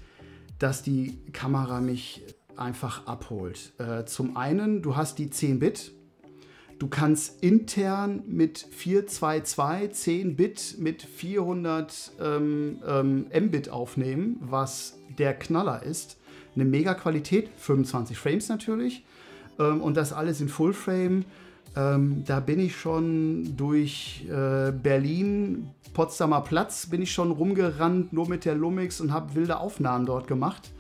dass 0.59 0.83
die 0.83 1.19
Kamera 1.33 1.81
mich 1.81 2.25
einfach 2.57 3.07
abholt. 3.07 3.73
Äh, 3.79 4.05
zum 4.07 4.37
einen, 4.37 4.83
du 4.83 4.97
hast 4.97 5.19
die 5.19 5.29
10-Bit. 5.29 5.93
Du 6.79 6.89
kannst 6.89 7.43
intern 7.43 8.23
mit 8.27 8.59
422 8.59 9.95
10 9.95 10.37
Bit 10.37 10.77
mit 10.79 11.03
400 11.03 12.13
ähm, 12.21 12.83
ähm, 12.87 13.27
Mbit 13.35 13.71
aufnehmen, 13.71 14.37
was 14.41 14.96
der 15.19 15.35
Knaller 15.35 15.83
ist. 15.83 16.19
Eine 16.55 16.65
mega 16.65 16.95
Qualität, 16.95 17.51
25 17.59 18.17
Frames 18.17 18.49
natürlich. 18.49 19.05
Ähm, 19.59 19.81
und 19.81 19.97
das 19.97 20.13
alles 20.13 20.41
in 20.41 20.49
Fullframe. 20.49 21.25
Ähm, 21.77 22.25
da 22.25 22.41
bin 22.41 22.59
ich 22.59 22.77
schon 22.77 23.57
durch 23.57 24.25
äh, 24.29 24.73
Berlin, 24.73 25.69
Potsdamer 25.93 26.41
Platz, 26.41 26.87
bin 26.87 27.03
ich 27.03 27.13
schon 27.13 27.31
rumgerannt, 27.31 28.13
nur 28.13 28.29
mit 28.29 28.45
der 28.45 28.55
Lumix 28.55 29.01
und 29.01 29.13
habe 29.13 29.35
wilde 29.35 29.59
Aufnahmen 29.59 30.07
dort 30.07 30.27
gemacht. 30.27 30.71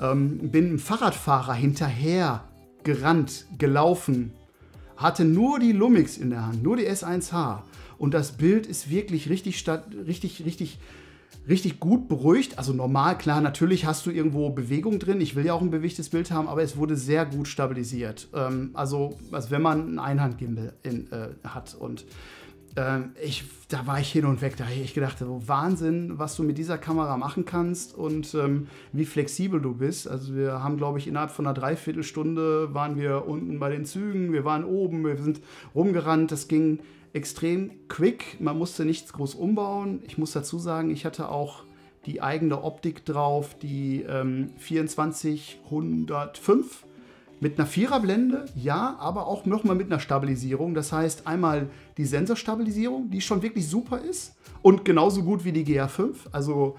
Ähm, 0.00 0.50
bin 0.50 0.66
einem 0.66 0.78
Fahrradfahrer 0.78 1.54
hinterher 1.54 2.44
gerannt, 2.84 3.46
gelaufen, 3.58 4.32
hatte 4.96 5.24
nur 5.24 5.58
die 5.58 5.72
Lumix 5.72 6.16
in 6.16 6.30
der 6.30 6.46
Hand, 6.46 6.62
nur 6.62 6.76
die 6.76 6.88
S1H. 6.88 7.62
Und 7.98 8.14
das 8.14 8.32
Bild 8.32 8.66
ist 8.66 8.90
wirklich 8.90 9.28
richtig, 9.28 9.64
richtig, 10.06 10.44
richtig, 10.44 10.78
richtig 11.48 11.80
gut 11.80 12.08
beruhigt. 12.08 12.58
Also 12.58 12.72
normal, 12.72 13.18
klar, 13.18 13.40
natürlich 13.40 13.86
hast 13.86 14.06
du 14.06 14.10
irgendwo 14.10 14.50
Bewegung 14.50 14.98
drin. 14.98 15.20
Ich 15.20 15.36
will 15.36 15.44
ja 15.44 15.54
auch 15.54 15.62
ein 15.62 15.70
bewegtes 15.70 16.08
Bild 16.08 16.30
haben, 16.30 16.48
aber 16.48 16.62
es 16.62 16.76
wurde 16.76 16.96
sehr 16.96 17.26
gut 17.26 17.48
stabilisiert. 17.48 18.28
Ähm, 18.34 18.70
also, 18.74 19.18
als 19.32 19.50
wenn 19.50 19.62
man 19.62 19.80
einen 19.80 19.98
Einhandgimbal 19.98 20.72
in, 20.82 21.10
äh, 21.12 21.28
hat. 21.44 21.74
Und 21.74 22.04
ähm, 22.76 23.12
ich, 23.22 23.44
da 23.68 23.86
war 23.86 24.00
ich 24.00 24.12
hin 24.12 24.26
und 24.26 24.42
weg. 24.42 24.56
Da 24.56 24.64
habe 24.64 24.74
ich 24.74 24.94
gedacht, 24.94 25.18
so 25.18 25.42
Wahnsinn, 25.46 26.18
was 26.18 26.36
du 26.36 26.42
mit 26.42 26.58
dieser 26.58 26.78
Kamera 26.78 27.16
machen 27.16 27.44
kannst 27.44 27.94
und 27.94 28.34
ähm, 28.34 28.68
wie 28.92 29.06
flexibel 29.06 29.60
du 29.60 29.74
bist. 29.74 30.06
Also 30.08 30.34
wir 30.36 30.62
haben, 30.62 30.76
glaube 30.76 30.98
ich, 30.98 31.08
innerhalb 31.08 31.30
von 31.30 31.46
einer 31.46 31.54
Dreiviertelstunde 31.54 32.74
waren 32.74 32.96
wir 32.98 33.26
unten 33.26 33.58
bei 33.58 33.70
den 33.70 33.86
Zügen, 33.86 34.32
wir 34.32 34.44
waren 34.44 34.64
oben, 34.64 35.04
wir 35.04 35.16
sind 35.16 35.40
rumgerannt. 35.74 36.30
Das 36.30 36.48
ging 36.48 36.80
extrem 37.16 37.88
quick. 37.88 38.36
Man 38.40 38.58
musste 38.58 38.84
nichts 38.84 39.12
groß 39.12 39.34
umbauen. 39.34 40.02
Ich 40.06 40.18
muss 40.18 40.30
dazu 40.32 40.58
sagen, 40.58 40.90
ich 40.90 41.06
hatte 41.06 41.30
auch 41.30 41.62
die 42.04 42.20
eigene 42.22 42.62
Optik 42.62 43.06
drauf, 43.06 43.56
die 43.60 44.02
ähm, 44.02 44.50
2405 44.58 46.84
mit 47.40 47.58
einer 47.58 47.66
Viererblende, 47.66 48.44
ja, 48.54 48.96
aber 48.98 49.26
auch 49.26 49.44
nochmal 49.44 49.76
mit 49.76 49.86
einer 49.86 50.00
Stabilisierung. 50.00 50.74
Das 50.74 50.92
heißt, 50.92 51.26
einmal 51.26 51.68
die 51.96 52.04
Sensorstabilisierung, 52.04 53.10
die 53.10 53.20
schon 53.20 53.42
wirklich 53.42 53.68
super 53.68 53.98
ist 53.98 54.36
und 54.62 54.84
genauso 54.84 55.22
gut 55.22 55.44
wie 55.44 55.52
die 55.52 55.64
GA5. 55.64 56.14
Also 56.32 56.76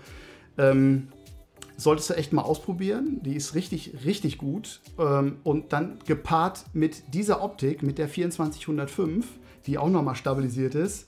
ähm, 0.58 1.10
solltest 1.78 2.12
du 2.12 2.16
echt 2.16 2.32
mal 2.32 2.44
ausprobieren. 2.44 3.22
Die 3.24 3.36
ist 3.36 3.56
richtig, 3.56 4.06
richtig 4.06 4.38
gut. 4.38 4.82
Ähm, 5.00 5.38
und 5.44 5.74
dann 5.74 5.98
gepaart 6.06 6.66
mit 6.74 7.14
dieser 7.14 7.44
Optik, 7.44 7.84
mit 7.84 7.98
der 7.98 8.10
2405, 8.10 9.28
die 9.68 9.78
auch 9.78 9.90
nochmal 9.90 10.16
stabilisiert 10.16 10.74
ist, 10.74 11.08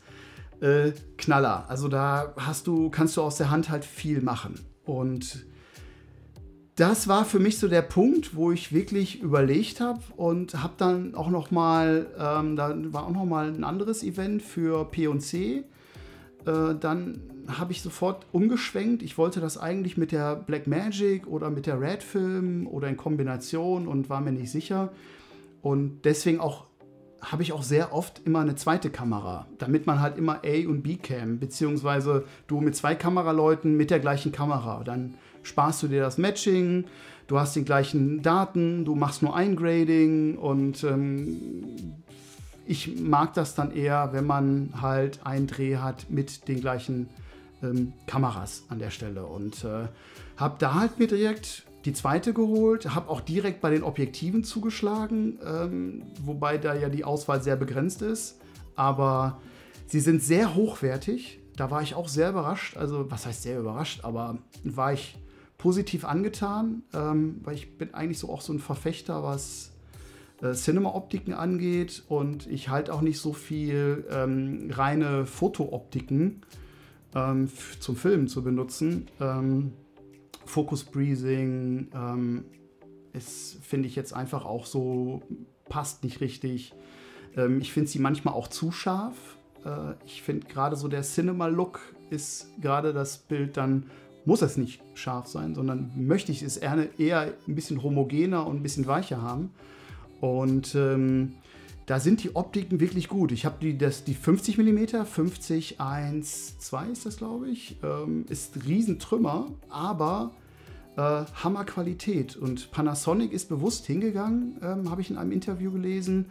äh, 0.61 0.91
Knaller. 1.17 1.65
Also 1.69 1.87
da 1.87 2.33
hast 2.37 2.67
du, 2.67 2.89
kannst 2.89 3.17
du 3.17 3.21
aus 3.21 3.37
der 3.37 3.49
Hand 3.49 3.69
halt 3.69 3.85
viel 3.85 4.21
machen. 4.21 4.59
Und 4.85 5.45
das 6.75 7.07
war 7.07 7.25
für 7.25 7.39
mich 7.39 7.59
so 7.59 7.67
der 7.67 7.81
Punkt, 7.81 8.35
wo 8.35 8.51
ich 8.51 8.73
wirklich 8.73 9.21
überlegt 9.21 9.81
habe 9.81 9.99
und 10.15 10.61
habe 10.61 10.73
dann 10.77 11.15
auch 11.15 11.29
noch 11.29 11.51
mal, 11.51 12.07
ähm, 12.17 12.55
da 12.55 12.73
war 12.93 13.05
auch 13.05 13.11
noch 13.11 13.25
mal 13.25 13.47
ein 13.47 13.63
anderes 13.63 14.03
Event 14.03 14.41
für 14.41 14.85
P&C. 14.85 15.57
Äh, 15.57 15.63
dann 16.79 17.21
habe 17.47 17.71
ich 17.71 17.81
sofort 17.81 18.25
umgeschwenkt. 18.31 19.01
Ich 19.01 19.17
wollte 19.17 19.41
das 19.41 19.57
eigentlich 19.57 19.97
mit 19.97 20.11
der 20.11 20.35
Black 20.35 20.67
Magic 20.67 21.27
oder 21.27 21.49
mit 21.49 21.65
der 21.65 21.81
Red 21.81 22.03
Film 22.03 22.67
oder 22.67 22.87
in 22.87 22.95
Kombination 22.95 23.87
und 23.87 24.09
war 24.09 24.21
mir 24.21 24.31
nicht 24.31 24.51
sicher. 24.51 24.91
Und 25.61 26.05
deswegen 26.05 26.39
auch 26.39 26.68
habe 27.21 27.43
ich 27.43 27.53
auch 27.53 27.63
sehr 27.63 27.93
oft 27.93 28.21
immer 28.25 28.39
eine 28.39 28.55
zweite 28.55 28.89
Kamera, 28.89 29.45
damit 29.57 29.85
man 29.87 30.01
halt 30.01 30.17
immer 30.17 30.41
A 30.45 30.67
und 30.67 30.83
B 30.83 30.95
Cam, 30.95 31.39
beziehungsweise 31.39 32.25
du 32.47 32.61
mit 32.61 32.75
zwei 32.75 32.95
Kameraleuten 32.95 33.75
mit 33.75 33.91
der 33.91 33.99
gleichen 33.99 34.31
Kamera. 34.31 34.83
Dann 34.83 35.15
sparst 35.43 35.83
du 35.83 35.87
dir 35.87 36.01
das 36.01 36.17
Matching, 36.17 36.85
du 37.27 37.39
hast 37.39 37.55
die 37.55 37.65
gleichen 37.65 38.21
Daten, 38.21 38.85
du 38.85 38.95
machst 38.95 39.21
nur 39.21 39.35
ein 39.35 39.55
Grading 39.55 40.37
und 40.37 40.83
ähm, 40.83 41.95
ich 42.65 42.99
mag 42.99 43.33
das 43.33 43.55
dann 43.55 43.71
eher, 43.71 44.09
wenn 44.13 44.25
man 44.25 44.69
halt 44.81 45.25
einen 45.25 45.47
Dreh 45.47 45.77
hat 45.77 46.09
mit 46.09 46.47
den 46.47 46.61
gleichen 46.61 47.09
ähm, 47.63 47.93
Kameras 48.07 48.63
an 48.69 48.79
der 48.79 48.91
Stelle 48.91 49.25
und 49.25 49.63
äh, 49.63 49.87
habe 50.37 50.55
da 50.59 50.75
halt 50.75 50.99
mir 50.99 51.07
direkt 51.07 51.63
die 51.85 51.93
zweite 51.93 52.33
geholt, 52.33 52.93
habe 52.93 53.09
auch 53.09 53.21
direkt 53.21 53.61
bei 53.61 53.69
den 53.69 53.83
Objektiven 53.83 54.43
zugeschlagen, 54.43 55.39
ähm, 55.45 56.03
wobei 56.21 56.57
da 56.57 56.75
ja 56.75 56.89
die 56.89 57.03
Auswahl 57.03 57.41
sehr 57.41 57.55
begrenzt 57.55 58.01
ist, 58.01 58.39
aber 58.75 59.39
sie 59.87 59.99
sind 59.99 60.21
sehr 60.21 60.55
hochwertig. 60.55 61.39
Da 61.55 61.71
war 61.71 61.81
ich 61.81 61.95
auch 61.95 62.07
sehr 62.07 62.29
überrascht, 62.29 62.77
also 62.77 63.09
was 63.11 63.25
heißt 63.25 63.43
sehr 63.43 63.59
überrascht, 63.59 64.03
aber 64.03 64.37
war 64.63 64.93
ich 64.93 65.17
positiv 65.57 66.05
angetan, 66.05 66.83
ähm, 66.93 67.41
weil 67.43 67.55
ich 67.55 67.77
bin 67.77 67.93
eigentlich 67.93 68.19
so 68.19 68.29
auch 68.29 68.41
so 68.41 68.53
ein 68.53 68.59
Verfechter, 68.59 69.23
was 69.23 69.71
äh, 70.41 70.53
Cinema-Optiken 70.53 71.33
angeht 71.33 72.03
und 72.07 72.47
ich 72.47 72.69
halte 72.69 72.93
auch 72.93 73.01
nicht 73.01 73.19
so 73.19 73.33
viel 73.33 74.05
ähm, 74.09 74.71
reine 74.71 75.25
Foto-Optiken 75.25 76.41
ähm, 77.13 77.49
zum 77.79 77.95
Filmen 77.95 78.27
zu 78.27 78.43
benutzen. 78.43 79.07
Focus 80.49 80.83
Breathing 80.83 81.89
ähm, 81.93 82.45
ist, 83.13 83.59
finde 83.61 83.87
ich 83.87 83.95
jetzt 83.95 84.13
einfach 84.13 84.45
auch 84.45 84.65
so, 84.65 85.21
passt 85.69 86.03
nicht 86.03 86.21
richtig. 86.21 86.73
Ähm, 87.37 87.61
ich 87.61 87.71
finde 87.71 87.89
sie 87.89 87.99
manchmal 87.99 88.33
auch 88.33 88.47
zu 88.47 88.71
scharf. 88.71 89.37
Äh, 89.63 89.93
ich 90.05 90.23
finde 90.23 90.47
gerade 90.47 90.75
so 90.75 90.87
der 90.87 91.03
Cinema-Look 91.03 91.79
ist 92.09 92.47
gerade 92.59 92.93
das 92.93 93.19
Bild 93.19 93.57
dann 93.57 93.91
muss 94.25 94.41
es 94.41 94.57
nicht 94.57 94.81
scharf 94.95 95.27
sein, 95.27 95.53
sondern 95.53 95.91
möchte 95.95 96.31
ich 96.31 96.41
es 96.41 96.57
eher, 96.57 96.89
eher 96.99 97.33
ein 97.47 97.55
bisschen 97.55 97.81
homogener 97.83 98.45
und 98.45 98.57
ein 98.57 98.63
bisschen 98.63 98.87
weicher 98.87 99.21
haben. 99.21 99.51
Und 100.19 100.75
ähm, 100.75 101.35
da 101.89 101.99
sind 101.99 102.23
die 102.23 102.35
Optiken 102.35 102.79
wirklich 102.79 103.07
gut. 103.07 103.31
Ich 103.31 103.45
habe 103.45 103.55
die, 103.59 103.75
die 103.75 104.13
50 104.13 104.59
mm, 104.59 105.05
50 105.05 105.81
1 105.81 106.59
2 106.59 106.85
ist 106.89 107.07
das, 107.07 107.17
glaube 107.17 107.49
ich, 107.49 107.77
ähm, 107.81 108.27
ist 108.29 108.63
Riesentrümmer, 108.63 109.47
aber 109.69 110.35
äh, 110.97 111.23
Hammerqualität. 111.33 112.35
Und 112.35 112.69
Panasonic 112.69 113.33
ist 113.33 113.49
bewusst 113.49 113.87
hingegangen, 113.87 114.59
ähm, 114.61 114.91
habe 114.91 115.01
ich 115.01 115.09
in 115.09 115.17
einem 115.17 115.31
Interview 115.31 115.71
gelesen. 115.71 116.27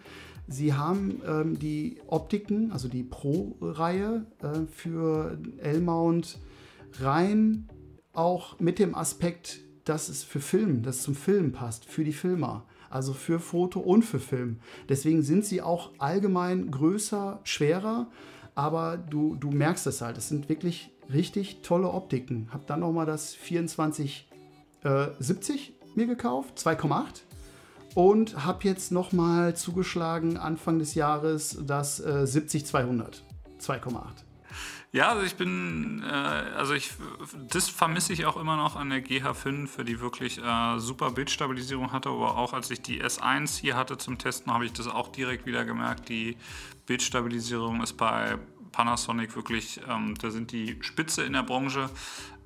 Sie 0.46 0.74
haben 0.74 1.22
ähm, 1.26 1.58
die 1.58 1.96
Optiken, 2.06 2.70
also 2.70 2.86
die 2.86 3.02
Pro-Reihe 3.02 4.26
äh, 4.40 4.60
für 4.70 5.40
L-Mount 5.56 6.38
rein 7.00 7.68
auch 8.12 8.60
mit 8.60 8.78
dem 8.78 8.94
Aspekt, 8.94 9.58
dass 9.84 10.08
es 10.08 10.22
für 10.22 10.38
Film, 10.38 10.84
dass 10.84 10.98
es 10.98 11.02
zum 11.02 11.16
Film 11.16 11.50
passt, 11.50 11.84
für 11.84 12.04
die 12.04 12.12
Filmer. 12.12 12.64
Also 12.90 13.12
für 13.12 13.40
Foto 13.40 13.80
und 13.80 14.02
für 14.02 14.18
Film. 14.20 14.60
Deswegen 14.88 15.22
sind 15.22 15.44
sie 15.44 15.62
auch 15.62 15.90
allgemein 15.98 16.70
größer, 16.70 17.40
schwerer, 17.44 18.06
aber 18.54 18.96
du, 18.96 19.34
du 19.34 19.50
merkst 19.50 19.86
es 19.86 20.00
halt. 20.00 20.16
Es 20.18 20.28
sind 20.28 20.48
wirklich 20.48 20.90
richtig 21.12 21.60
tolle 21.62 21.90
Optiken. 21.90 22.48
Hab 22.52 22.66
dann 22.66 22.80
nochmal 22.80 23.06
das 23.06 23.32
2470 23.32 24.24
äh, 24.84 25.72
mir 25.94 26.06
gekauft, 26.06 26.58
2,8 26.58 27.22
und 27.94 28.44
habe 28.44 28.64
jetzt 28.64 28.92
nochmal 28.92 29.56
zugeschlagen 29.56 30.36
Anfang 30.36 30.78
des 30.78 30.94
Jahres 30.94 31.58
das 31.66 32.00
äh, 32.00 32.24
70-200, 32.24 33.22
2,8. 33.60 34.27
Ja, 34.90 35.10
also 35.10 35.22
ich 35.22 35.36
bin, 35.36 36.02
äh, 36.02 36.06
also 36.06 36.72
ich, 36.72 36.92
das 37.50 37.68
vermisse 37.68 38.14
ich 38.14 38.24
auch 38.24 38.38
immer 38.38 38.56
noch 38.56 38.74
an 38.74 38.88
der 38.88 39.04
GH5, 39.04 39.84
die 39.84 40.00
wirklich 40.00 40.38
äh, 40.38 40.78
super 40.78 41.10
Bildstabilisierung 41.10 41.92
hatte, 41.92 42.08
aber 42.08 42.38
auch 42.38 42.54
als 42.54 42.70
ich 42.70 42.80
die 42.80 43.04
S1 43.04 43.60
hier 43.60 43.76
hatte 43.76 43.98
zum 43.98 44.16
Testen, 44.16 44.52
habe 44.52 44.64
ich 44.64 44.72
das 44.72 44.86
auch 44.86 45.08
direkt 45.08 45.44
wieder 45.44 45.66
gemerkt. 45.66 46.08
Die 46.08 46.38
Bildstabilisierung 46.86 47.82
ist 47.82 47.98
bei 47.98 48.38
Panasonic 48.72 49.36
wirklich, 49.36 49.78
ähm, 49.86 50.14
da 50.18 50.30
sind 50.30 50.52
die 50.52 50.78
Spitze 50.80 51.22
in 51.22 51.34
der 51.34 51.42
Branche. 51.42 51.90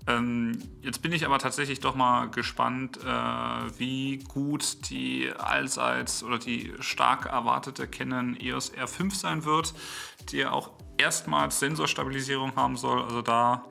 Ähm, 0.09 0.59
jetzt 0.81 1.01
bin 1.01 1.13
ich 1.13 1.25
aber 1.25 1.39
tatsächlich 1.39 1.79
doch 1.79 1.95
mal 1.95 2.29
gespannt, 2.29 2.99
äh, 3.05 3.79
wie 3.79 4.19
gut 4.19 4.91
die 4.91 5.31
allseits 5.31 6.25
oder 6.25 6.41
die 6.41 6.73
stark 6.81 7.27
erwartete 7.27 7.87
Canon 7.87 8.37
EOS 8.37 8.75
R5 8.75 9.15
sein 9.15 9.45
wird, 9.45 9.75
die 10.31 10.39
ja 10.39 10.51
auch 10.51 10.73
erstmals 10.97 11.59
Sensorstabilisierung 11.59 12.55
haben 12.57 12.77
soll. 12.77 13.03
Also 13.03 13.23
da 13.23 13.65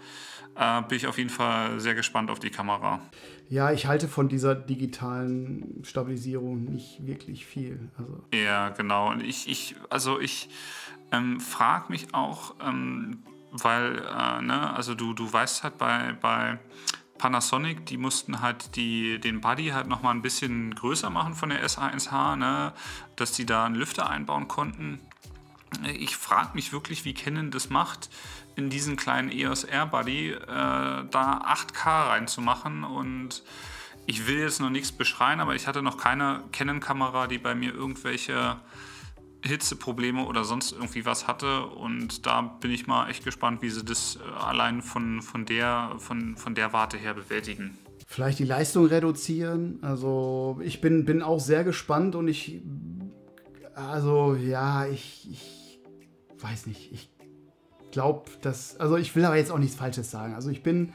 äh, 0.56 0.82
bin 0.84 0.98
ich 0.98 1.08
auf 1.08 1.18
jeden 1.18 1.30
Fall 1.30 1.80
sehr 1.80 1.96
gespannt 1.96 2.30
auf 2.30 2.40
die 2.40 2.50
Kamera. 2.50 3.02
Ja, 3.50 3.72
ich 3.72 3.86
halte 3.86 4.08
von 4.08 4.30
dieser 4.30 4.56
digitalen 4.56 5.84
Stabilisierung 5.84 6.64
nicht 6.64 7.06
wirklich 7.06 7.46
viel. 7.46 7.92
Also. 7.98 8.24
Ja, 8.34 8.70
genau. 8.70 9.10
Und 9.10 9.22
ich, 9.24 9.50
ich 9.50 9.76
also 9.90 10.20
ich 10.20 10.50
ähm, 11.12 11.40
frage 11.40 11.92
mich 11.92 12.14
auch, 12.14 12.56
ähm, 12.66 13.24
weil, 13.52 13.98
äh, 13.98 14.42
ne, 14.42 14.74
also 14.74 14.96
du, 14.96 15.14
du 15.14 15.32
weißt 15.32 15.64
halt 15.64 15.78
bei, 15.78 16.16
bei 16.22 16.60
Panasonic, 17.18 17.86
die 17.86 17.98
mussten 17.98 18.42
halt 18.42 18.76
die, 18.78 19.20
den 19.20 19.42
Buddy 19.42 19.68
halt 19.68 19.88
nochmal 19.88 20.16
ein 20.16 20.22
bisschen 20.22 20.74
größer 20.74 21.10
machen 21.10 21.36
von 21.36 21.50
der 21.50 21.66
SA1H, 21.66 22.38
ne, 22.38 22.74
dass 23.18 23.34
die 23.34 23.46
da 23.46 23.66
einen 23.66 23.76
Lüfter 23.76 24.10
einbauen 24.10 24.48
konnten 24.48 25.00
ich 25.98 26.16
frage 26.16 26.52
mich 26.54 26.74
wirklich, 26.74 27.06
wie 27.06 27.14
Canon 27.14 27.52
das 27.52 27.70
macht, 27.70 28.10
in 28.56 28.70
diesen 28.70 28.98
kleinen 28.98 29.32
EOS 29.32 29.64
Air 29.64 29.86
Buddy 29.86 30.32
äh, 30.32 30.38
da 30.46 31.06
8K 31.12 32.10
reinzumachen. 32.10 32.84
Und 32.84 33.44
ich 34.06 34.28
will 34.28 34.40
jetzt 34.40 34.60
noch 34.60 34.70
nichts 34.70 34.92
beschreien, 34.92 35.40
aber 35.40 35.56
ich 35.56 35.68
hatte 35.68 35.82
noch 35.82 35.98
keine 35.98 36.44
Canon-Kamera, 36.52 37.28
die 37.28 37.38
bei 37.38 37.56
mir 37.56 37.74
irgendwelche 37.74 38.58
Hitzeprobleme 39.44 40.26
oder 40.26 40.44
sonst 40.44 40.74
irgendwie 40.74 41.06
was 41.06 41.28
hatte. 41.28 41.66
Und 41.66 42.26
da 42.26 42.42
bin 42.42 42.72
ich 42.72 42.86
mal 42.86 43.10
echt 43.10 43.24
gespannt, 43.24 43.62
wie 43.62 43.70
sie 43.70 43.84
das 43.86 44.18
äh, 44.18 44.44
allein 44.44 44.82
von, 44.82 45.22
von, 45.22 45.46
der, 45.46 45.96
von, 46.00 46.36
von 46.36 46.54
der 46.54 46.74
Warte 46.74 46.98
her 46.98 47.14
bewältigen. 47.14 47.78
Vielleicht 48.08 48.40
die 48.40 48.44
Leistung 48.44 48.88
reduzieren. 48.88 49.80
Also 49.82 50.60
ich 50.62 50.82
bin, 50.82 51.06
bin 51.06 51.22
auch 51.22 51.40
sehr 51.40 51.64
gespannt 51.64 52.16
und 52.16 52.28
ich 52.28 52.62
also 53.74 54.36
ja, 54.36 54.86
ich, 54.86 55.28
ich 55.32 55.61
weiß 56.44 56.68
nicht. 56.68 56.92
Ich 56.92 57.10
glaube, 57.92 58.30
dass, 58.42 58.80
also 58.80 58.98
ich 58.98 59.16
will 59.16 59.26
aber 59.26 59.38
jetzt 59.38 59.52
auch 59.52 59.60
nichts 59.60 59.76
Falsches 59.76 60.12
sagen. 60.12 60.34
Also 60.34 60.50
ich 60.50 60.64
bin 60.64 60.94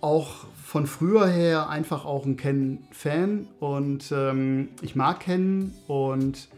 auch 0.00 0.46
von 0.62 0.86
früher 0.86 1.26
her 1.26 1.68
einfach 1.68 2.04
auch 2.04 2.26
ein 2.26 2.36
Canon-Fan 2.36 3.48
und 3.58 4.12
ähm, 4.12 4.68
ich 4.82 4.94
mag 4.96 5.20
Canon 5.20 5.72
und 5.86 6.48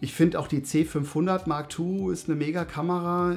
ich 0.00 0.14
finde 0.14 0.40
auch 0.40 0.48
die 0.48 0.62
C500 0.62 1.48
Mark 1.48 1.78
II 1.78 2.12
ist 2.12 2.28
eine 2.28 2.34
Mega-Kamera. 2.34 3.36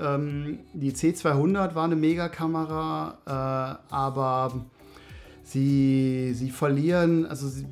Ähm, 0.00 0.58
die 0.72 0.90
C200 0.90 1.76
war 1.76 1.84
eine 1.84 1.94
Mega-Kamera, 1.94 3.18
äh, 3.24 3.94
aber 3.94 4.64
sie, 5.44 6.32
sie 6.34 6.50
verlieren, 6.50 7.26
also 7.26 7.46
sie, 7.46 7.64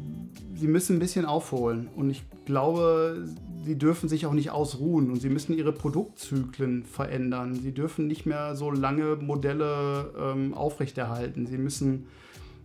sie 0.55 0.69
müssen 0.69 0.97
ein 0.97 0.99
bisschen 1.01 1.27
aufholen. 1.27 1.89
Und 1.97 2.11
ich 2.11 2.23
glaube, 2.45 3.27
sie 3.63 3.79
dürfen 3.79 4.09
sich 4.09 4.27
auch 4.27 4.33
nicht 4.33 4.51
ausruhen 4.51 5.11
und 5.11 5.21
sie 5.21 5.29
müssen 5.29 5.57
ihre 5.57 5.73
Produktzyklen 5.73 6.85
verändern. 6.85 7.55
Sie 7.55 7.73
dürfen 7.73 8.07
nicht 8.07 8.27
mehr 8.27 8.57
so 8.57 8.71
lange 8.71 9.17
Modelle 9.17 10.13
ähm, 10.19 10.55
aufrechterhalten. 10.55 11.47
Sie 11.47 11.59
müssen 11.59 12.07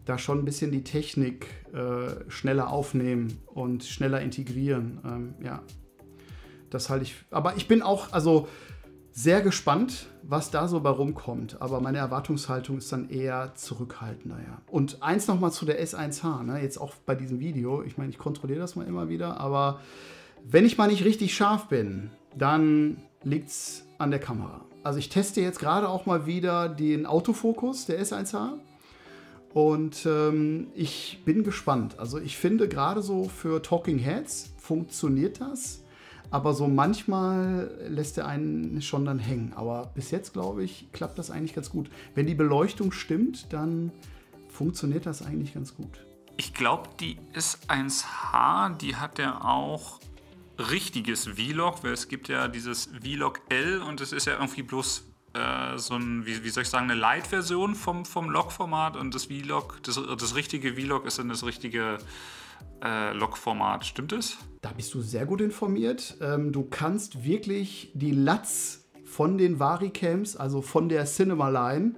da 0.06 0.18
schon 0.18 0.40
ein 0.40 0.46
bisschen 0.46 0.72
die 0.72 0.84
Technik 0.84 1.48
äh, 1.74 2.30
schneller 2.30 2.70
aufnehmen 2.70 3.40
und 3.46 3.84
schneller 3.84 4.22
integrieren. 4.22 5.00
Ähm, 5.06 5.34
ja, 5.44 5.62
das 6.70 6.90
halte 6.90 7.04
ich. 7.04 7.16
Aber 7.30 7.58
ich 7.58 7.68
bin 7.68 7.82
auch, 7.82 8.12
also 8.14 8.48
sehr 9.12 9.42
gespannt, 9.42 10.10
was 10.22 10.52
da 10.52 10.68
so 10.68 10.80
bei 10.80 10.92
rumkommt. 10.92 11.60
Aber 11.60 11.82
meine 11.82 11.98
Erwartungshaltung 11.98 12.78
ist 12.78 12.92
dann 12.92 13.10
eher 13.10 13.54
zurückhaltender. 13.56 14.38
Ja. 14.38 14.62
Und 14.68 15.02
eins 15.02 15.28
nochmal 15.28 15.52
zu 15.52 15.66
der 15.66 15.84
S1H, 15.84 16.44
ne? 16.44 16.62
jetzt 16.62 16.78
auch 16.78 16.94
bei 17.06 17.16
diesem 17.16 17.40
Video. 17.40 17.82
Ich 17.82 17.98
meine, 17.98 18.12
ich 18.12 18.20
kontrolliere 18.20 18.60
das 18.60 18.76
mal 18.76 18.86
immer 18.86 19.10
wieder, 19.10 19.40
aber 19.40 19.80
wenn 20.50 20.66
ich 20.66 20.78
mal 20.78 20.88
nicht 20.88 21.04
richtig 21.04 21.36
scharf 21.36 21.68
bin, 21.68 22.10
dann 22.36 22.98
liegt 23.24 23.50
es 23.50 23.84
an 23.98 24.12
der 24.12 24.20
Kamera. 24.20 24.62
Also 24.84 24.98
ich 25.00 25.10
teste 25.10 25.42
jetzt 25.42 25.60
gerade 25.60 25.90
auch 25.90 26.06
mal 26.06 26.26
wieder 26.26 26.70
den 26.70 27.06
Autofokus 27.06 27.86
der 27.86 28.02
S1H. 28.02 28.54
Und 29.54 30.06
ähm, 30.06 30.68
ich 30.74 31.22
bin 31.26 31.44
gespannt. 31.44 32.00
Also 32.00 32.20
ich 32.20 32.38
finde 32.38 32.70
gerade 32.70 33.02
so 33.02 33.26
für 33.26 33.62
Talking 33.62 33.98
Heads 33.98 34.54
funktioniert 34.58 35.42
das. 35.42 35.84
Aber 36.30 36.54
so 36.54 36.68
manchmal 36.68 37.72
lässt 37.90 38.18
er 38.18 38.28
einen 38.28 38.82
schon 38.82 39.04
dann 39.04 39.20
hängen. 39.20 39.52
Aber 39.56 39.92
bis 39.96 40.12
jetzt, 40.12 40.32
glaube 40.32 40.64
ich, 40.64 40.88
klappt 40.94 41.18
das 41.18 41.32
eigentlich 41.32 41.56
ganz 41.56 41.70
gut. 41.70 41.90
Wenn 42.16 42.26
die 42.26 42.36
Beleuchtung 42.36 42.94
stimmt, 42.94 43.52
dann 43.52 43.92
funktioniert 44.50 45.06
das 45.06 45.22
eigentlich 45.22 45.54
ganz 45.54 45.76
gut. 45.76 46.06
Ich 46.38 46.54
glaube, 46.54 46.90
die 47.00 47.18
S1H, 47.34 48.78
die 48.78 48.96
hat 48.96 49.20
ja 49.20 49.42
auch 49.44 50.00
richtiges 50.58 51.28
Vlog, 51.28 51.84
weil 51.84 51.94
es 51.94 52.08
gibt 52.08 52.28
ja 52.28 52.48
dieses 52.48 52.90
Vlog 53.02 53.42
L 53.50 53.82
und 53.82 54.02
es 54.02 54.12
ist 54.12 54.26
ja 54.26 54.34
irgendwie 54.34 54.64
bloß 54.64 55.04
äh, 55.34 55.78
so 55.78 55.96
ein, 55.96 56.26
wie, 56.26 56.44
wie, 56.44 56.50
soll 56.50 56.64
ich 56.64 56.70
sagen, 56.70 56.90
eine 56.90 57.00
Light-Version 57.00 57.76
vom, 57.76 58.06
vom 58.06 58.30
Log-Format 58.30 58.98
und 58.98 59.14
das 59.14 59.26
Vlog, 59.26 59.80
das, 59.84 60.00
das 60.18 60.36
richtige 60.36 60.74
Vlog 60.74 61.06
ist 61.06 61.20
dann 61.20 61.30
das 61.30 61.46
richtige 61.46 61.98
äh, 62.84 63.14
Log-Format. 63.14 63.86
Stimmt 63.86 64.14
es? 64.14 64.38
Da 64.62 64.72
bist 64.72 64.94
du 64.94 65.02
sehr 65.02 65.26
gut 65.26 65.42
informiert. 65.42 66.18
Ähm, 66.22 66.52
du 66.52 66.64
kannst 66.64 67.24
wirklich 67.24 67.92
die 67.94 68.12
Latz 68.12 68.86
von 69.06 69.38
den 69.38 69.60
Varicams, 69.60 70.36
also 70.36 70.62
von 70.62 70.90
der 70.90 71.06
Cinema 71.06 71.50
Line, 71.50 71.96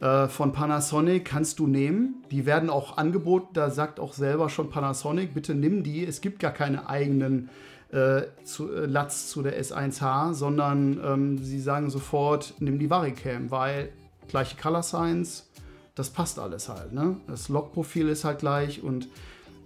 äh, 0.00 0.28
von 0.28 0.52
Panasonic 0.52 1.24
kannst 1.24 1.58
du 1.58 1.66
nehmen. 1.66 2.24
Die 2.30 2.46
werden 2.46 2.70
auch 2.70 2.96
angeboten, 2.96 3.50
da 3.54 3.70
sagt 3.70 4.00
auch 4.00 4.12
selber 4.12 4.48
schon 4.48 4.68
Panasonic, 4.68 5.34
bitte 5.34 5.54
nimm 5.54 5.82
die. 5.82 6.04
Es 6.04 6.20
gibt 6.20 6.40
gar 6.40 6.52
keine 6.52 6.88
eigenen 6.88 7.50
äh, 7.92 8.22
zu, 8.44 8.72
äh, 8.72 8.86
Latz 8.86 9.28
zu 9.28 9.42
der 9.42 9.62
S1H, 9.62 10.34
sondern 10.34 10.98
ähm, 11.04 11.38
sie 11.38 11.60
sagen 11.60 11.90
sofort, 11.90 12.54
nimm 12.58 12.78
die 12.78 12.90
Varicam, 12.90 13.50
weil 13.50 13.90
gleiche 14.28 14.56
Color 14.56 14.82
Science, 14.82 15.50
das 15.94 16.10
passt 16.10 16.38
alles 16.38 16.68
halt. 16.68 16.92
Ne? 16.92 17.16
Das 17.26 17.48
Logprofil 17.48 18.08
ist 18.08 18.24
halt 18.24 18.38
gleich 18.38 18.82
und 18.82 19.08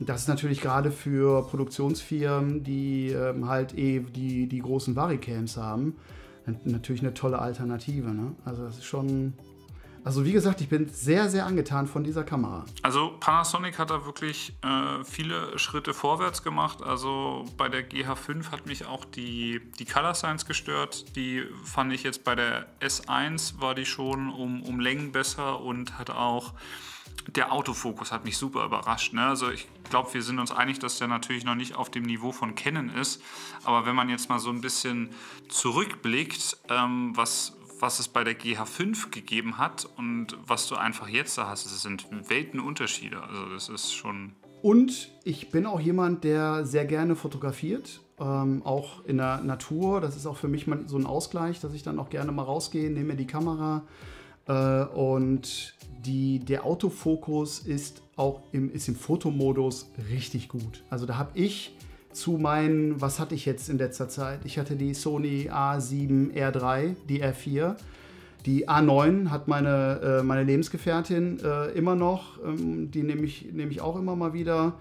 das 0.00 0.22
ist 0.22 0.28
natürlich 0.28 0.60
gerade 0.60 0.90
für 0.90 1.46
Produktionsfirmen, 1.46 2.62
die 2.62 3.10
ähm, 3.10 3.48
halt 3.48 3.78
eh 3.78 4.00
die, 4.00 4.46
die 4.46 4.58
großen 4.58 4.94
Varicams 4.94 5.56
haben, 5.56 5.96
natürlich 6.64 7.02
eine 7.02 7.14
tolle 7.14 7.38
Alternative. 7.38 8.10
Ne? 8.10 8.34
Also 8.44 8.64
das 8.64 8.78
ist 8.78 8.84
schon. 8.84 9.34
Also 10.06 10.24
wie 10.24 10.30
gesagt, 10.30 10.60
ich 10.60 10.68
bin 10.68 10.88
sehr, 10.88 11.28
sehr 11.28 11.46
angetan 11.46 11.88
von 11.88 12.04
dieser 12.04 12.22
Kamera. 12.22 12.64
Also 12.82 13.16
Panasonic 13.18 13.76
hat 13.76 13.90
da 13.90 14.06
wirklich 14.06 14.54
äh, 14.62 15.02
viele 15.02 15.58
Schritte 15.58 15.94
vorwärts 15.94 16.44
gemacht. 16.44 16.80
Also 16.80 17.44
bei 17.56 17.68
der 17.68 17.90
GH5 17.90 18.52
hat 18.52 18.66
mich 18.66 18.86
auch 18.86 19.04
die, 19.04 19.60
die 19.80 19.84
Color 19.84 20.14
Science 20.14 20.46
gestört. 20.46 21.16
Die 21.16 21.42
fand 21.64 21.92
ich 21.92 22.04
jetzt 22.04 22.22
bei 22.22 22.36
der 22.36 22.66
S1 22.78 23.60
war 23.60 23.74
die 23.74 23.84
schon 23.84 24.32
um, 24.32 24.62
um 24.62 24.78
Längen 24.78 25.10
besser 25.10 25.60
und 25.60 25.98
hat 25.98 26.10
auch 26.10 26.52
der 27.28 27.52
Autofokus 27.52 28.12
hat 28.12 28.24
mich 28.24 28.38
super 28.38 28.64
überrascht. 28.64 29.12
Ne? 29.12 29.26
Also 29.26 29.50
ich 29.50 29.66
glaube, 29.90 30.14
wir 30.14 30.22
sind 30.22 30.38
uns 30.38 30.52
einig, 30.52 30.78
dass 30.78 30.98
der 30.98 31.08
natürlich 31.08 31.44
noch 31.44 31.56
nicht 31.56 31.74
auf 31.74 31.90
dem 31.90 32.04
Niveau 32.04 32.30
von 32.30 32.54
Canon 32.54 32.90
ist. 32.90 33.20
Aber 33.64 33.86
wenn 33.86 33.96
man 33.96 34.08
jetzt 34.08 34.28
mal 34.28 34.38
so 34.38 34.50
ein 34.50 34.60
bisschen 34.60 35.10
zurückblickt, 35.48 36.58
ähm, 36.68 37.16
was, 37.16 37.55
was 37.80 37.98
es 37.98 38.08
bei 38.08 38.24
der 38.24 38.38
GH5 38.38 39.10
gegeben 39.10 39.58
hat 39.58 39.88
und 39.96 40.36
was 40.46 40.68
du 40.68 40.76
einfach 40.76 41.08
jetzt 41.08 41.38
da 41.38 41.48
hast, 41.48 41.66
das 41.66 41.82
sind 41.82 42.06
Weltenunterschiede. 42.28 43.20
Also 43.22 43.46
das 43.46 43.68
ist 43.68 43.92
schon... 43.92 44.32
Und 44.62 45.12
ich 45.22 45.50
bin 45.50 45.66
auch 45.66 45.80
jemand, 45.80 46.24
der 46.24 46.64
sehr 46.64 46.86
gerne 46.86 47.14
fotografiert, 47.14 48.00
ähm, 48.18 48.62
auch 48.64 49.04
in 49.04 49.18
der 49.18 49.42
Natur. 49.42 50.00
Das 50.00 50.16
ist 50.16 50.26
auch 50.26 50.36
für 50.36 50.48
mich 50.48 50.66
so 50.86 50.96
ein 50.96 51.06
Ausgleich, 51.06 51.60
dass 51.60 51.74
ich 51.74 51.82
dann 51.82 51.98
auch 51.98 52.10
gerne 52.10 52.32
mal 52.32 52.42
rausgehe, 52.42 52.90
nehme 52.90 53.08
mir 53.12 53.16
die 53.16 53.26
Kamera 53.26 53.82
äh, 54.46 54.84
und 54.84 55.74
die, 56.04 56.38
der 56.40 56.64
Autofokus 56.64 57.60
ist 57.60 58.02
auch 58.16 58.42
im, 58.52 58.72
ist 58.72 58.88
im 58.88 58.96
Fotomodus 58.96 59.90
richtig 60.10 60.48
gut. 60.48 60.82
Also 60.88 61.06
da 61.06 61.18
habe 61.18 61.30
ich 61.34 61.76
zu 62.16 62.32
meinen, 62.32 63.00
was 63.00 63.18
hatte 63.20 63.34
ich 63.34 63.46
jetzt 63.46 63.68
in 63.68 63.78
letzter 63.78 64.08
Zeit? 64.08 64.40
Ich 64.44 64.58
hatte 64.58 64.76
die 64.76 64.94
Sony 64.94 65.50
A7 65.50 66.32
R3, 66.32 66.96
die 67.08 67.22
R4. 67.22 67.76
Die 68.44 68.68
A9 68.68 69.30
hat 69.30 69.48
meine, 69.48 70.00
äh, 70.20 70.22
meine 70.22 70.44
Lebensgefährtin 70.44 71.40
äh, 71.40 71.70
immer 71.72 71.94
noch. 71.94 72.42
Ähm, 72.44 72.90
die 72.90 73.02
nehme 73.02 73.22
ich, 73.22 73.52
nehm 73.52 73.70
ich 73.70 73.80
auch 73.80 73.96
immer 73.96 74.16
mal 74.16 74.32
wieder. 74.32 74.74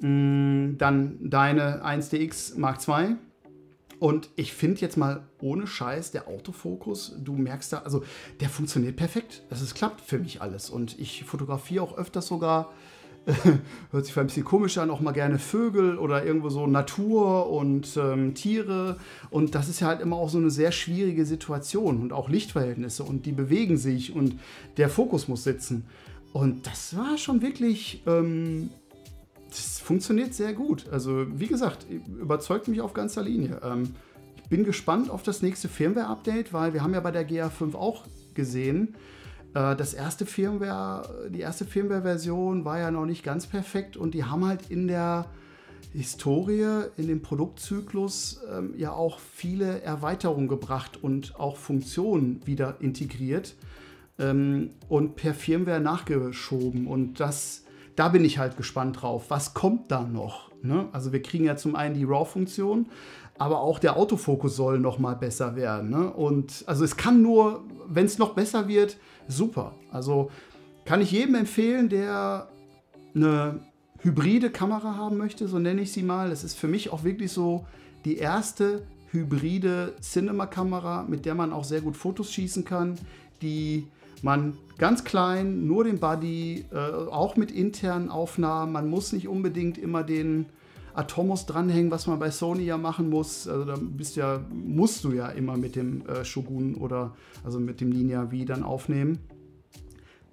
Mm, 0.00 0.76
dann 0.78 1.18
deine 1.20 1.84
1DX 1.84 2.58
Mark 2.58 2.78
II 2.86 3.16
und 3.98 4.30
ich 4.36 4.52
finde 4.52 4.80
jetzt 4.80 4.96
mal 4.96 5.24
ohne 5.40 5.66
Scheiß, 5.66 6.12
der 6.12 6.28
Autofokus, 6.28 7.16
du 7.18 7.34
merkst 7.34 7.72
da, 7.72 7.78
also 7.78 8.04
der 8.40 8.48
funktioniert 8.48 8.96
perfekt. 8.96 9.42
Das 9.50 9.60
ist, 9.60 9.74
klappt 9.74 10.00
für 10.00 10.18
mich 10.18 10.40
alles. 10.40 10.70
Und 10.70 10.98
ich 10.98 11.24
fotografiere 11.24 11.82
auch 11.82 11.96
öfters 11.98 12.28
sogar, 12.28 12.72
hört 13.90 14.06
sich 14.06 14.16
ein 14.16 14.26
bisschen 14.26 14.44
komisch 14.44 14.78
an, 14.78 14.90
auch 14.90 15.00
mal 15.00 15.12
gerne 15.12 15.38
Vögel 15.38 15.98
oder 15.98 16.24
irgendwo 16.24 16.48
so 16.48 16.66
Natur 16.66 17.50
und 17.50 17.96
ähm, 17.96 18.34
Tiere. 18.34 18.96
Und 19.30 19.54
das 19.54 19.68
ist 19.68 19.80
ja 19.80 19.88
halt 19.88 20.00
immer 20.00 20.16
auch 20.16 20.30
so 20.30 20.38
eine 20.38 20.50
sehr 20.50 20.72
schwierige 20.72 21.26
Situation 21.26 22.00
und 22.00 22.12
auch 22.12 22.28
Lichtverhältnisse 22.28 23.02
und 23.04 23.26
die 23.26 23.32
bewegen 23.32 23.76
sich 23.76 24.14
und 24.14 24.38
der 24.76 24.88
Fokus 24.88 25.28
muss 25.28 25.44
sitzen. 25.44 25.84
Und 26.32 26.66
das 26.66 26.96
war 26.96 27.18
schon 27.18 27.42
wirklich 27.42 28.02
ähm, 28.06 28.70
das 29.48 29.80
funktioniert 29.80 30.34
sehr 30.34 30.52
gut. 30.52 30.86
Also, 30.90 31.26
wie 31.38 31.46
gesagt, 31.46 31.86
überzeugt 32.20 32.68
mich 32.68 32.80
auf 32.80 32.92
ganzer 32.92 33.22
Linie. 33.22 33.60
Ähm, 33.62 33.94
ich 34.42 34.48
bin 34.48 34.64
gespannt 34.64 35.10
auf 35.10 35.22
das 35.22 35.42
nächste 35.42 35.68
Firmware-Update, 35.68 36.52
weil 36.52 36.72
wir 36.74 36.82
haben 36.82 36.94
ja 36.94 37.00
bei 37.00 37.10
der 37.10 37.28
GA5 37.28 37.74
auch 37.74 38.04
gesehen, 38.34 38.94
das 39.54 39.94
erste 39.94 40.26
Firmware, 40.26 41.30
die 41.30 41.40
erste 41.40 41.64
Firmware-Version 41.64 42.64
war 42.64 42.78
ja 42.78 42.90
noch 42.90 43.06
nicht 43.06 43.24
ganz 43.24 43.46
perfekt 43.46 43.96
und 43.96 44.12
die 44.14 44.24
haben 44.24 44.44
halt 44.44 44.70
in 44.70 44.88
der 44.88 45.26
Historie, 45.92 46.84
in 46.96 47.08
dem 47.08 47.22
Produktzyklus 47.22 48.40
ähm, 48.52 48.74
ja 48.76 48.92
auch 48.92 49.18
viele 49.18 49.80
Erweiterungen 49.80 50.48
gebracht 50.48 51.02
und 51.02 51.38
auch 51.40 51.56
Funktionen 51.56 52.46
wieder 52.46 52.76
integriert 52.80 53.54
ähm, 54.18 54.70
und 54.88 55.16
per 55.16 55.32
Firmware 55.32 55.80
nachgeschoben. 55.80 56.86
Und 56.86 57.20
das 57.20 57.64
da 57.98 58.08
bin 58.08 58.24
ich 58.24 58.38
halt 58.38 58.56
gespannt 58.56 59.02
drauf. 59.02 59.24
Was 59.28 59.54
kommt 59.54 59.90
da 59.90 60.02
noch? 60.02 60.52
Ne? 60.62 60.88
Also 60.92 61.12
wir 61.12 61.20
kriegen 61.20 61.44
ja 61.44 61.56
zum 61.56 61.74
einen 61.74 61.96
die 61.96 62.04
RAW-Funktion, 62.04 62.86
aber 63.38 63.60
auch 63.60 63.80
der 63.80 63.96
Autofokus 63.96 64.54
soll 64.54 64.78
noch 64.78 65.00
mal 65.00 65.16
besser 65.16 65.56
werden. 65.56 65.90
Ne? 65.90 66.12
Und 66.12 66.62
also 66.66 66.84
es 66.84 66.96
kann 66.96 67.22
nur, 67.22 67.64
wenn 67.88 68.06
es 68.06 68.18
noch 68.18 68.34
besser 68.34 68.68
wird, 68.68 68.98
super. 69.28 69.74
Also 69.92 70.30
kann 70.84 71.00
ich 71.00 71.12
jedem 71.12 71.34
empfehlen, 71.34 71.88
der 71.88 72.48
eine 73.14 73.60
hybride 74.00 74.50
Kamera 74.50 74.96
haben 74.96 75.16
möchte, 75.16 75.48
so 75.48 75.58
nenne 75.58 75.82
ich 75.82 75.92
sie 75.92 76.02
mal. 76.02 76.32
Es 76.32 76.44
ist 76.44 76.56
für 76.56 76.68
mich 76.68 76.92
auch 76.92 77.04
wirklich 77.04 77.32
so 77.32 77.66
die 78.04 78.16
erste 78.16 78.82
hybride 79.10 79.94
Cinema-Kamera, 80.00 81.04
mit 81.08 81.24
der 81.24 81.34
man 81.34 81.52
auch 81.52 81.64
sehr 81.64 81.80
gut 81.80 81.96
Fotos 81.96 82.32
schießen 82.32 82.64
kann, 82.64 82.98
die 83.42 83.86
man 84.22 84.56
ganz 84.78 85.04
klein, 85.04 85.66
nur 85.66 85.84
den 85.84 85.98
Body, 85.98 86.64
äh, 86.72 86.76
auch 86.76 87.36
mit 87.36 87.50
internen 87.50 88.10
Aufnahmen. 88.10 88.72
Man 88.72 88.88
muss 88.88 89.12
nicht 89.12 89.28
unbedingt 89.28 89.78
immer 89.78 90.02
den 90.02 90.46
Atomos 90.98 91.46
dranhängen, 91.46 91.92
was 91.92 92.08
man 92.08 92.18
bei 92.18 92.30
Sony 92.30 92.64
ja 92.64 92.76
machen 92.76 93.08
muss. 93.08 93.46
Also 93.46 93.64
da 93.64 93.76
bist 93.80 94.16
ja, 94.16 94.44
musst 94.50 95.04
du 95.04 95.12
ja 95.12 95.28
immer 95.28 95.56
mit 95.56 95.76
dem 95.76 96.04
äh, 96.06 96.24
Shogun 96.24 96.74
oder 96.74 97.14
also 97.44 97.60
mit 97.60 97.80
dem 97.80 97.92
Linear 97.92 98.30
V 98.30 98.44
dann 98.44 98.64
aufnehmen. 98.64 99.18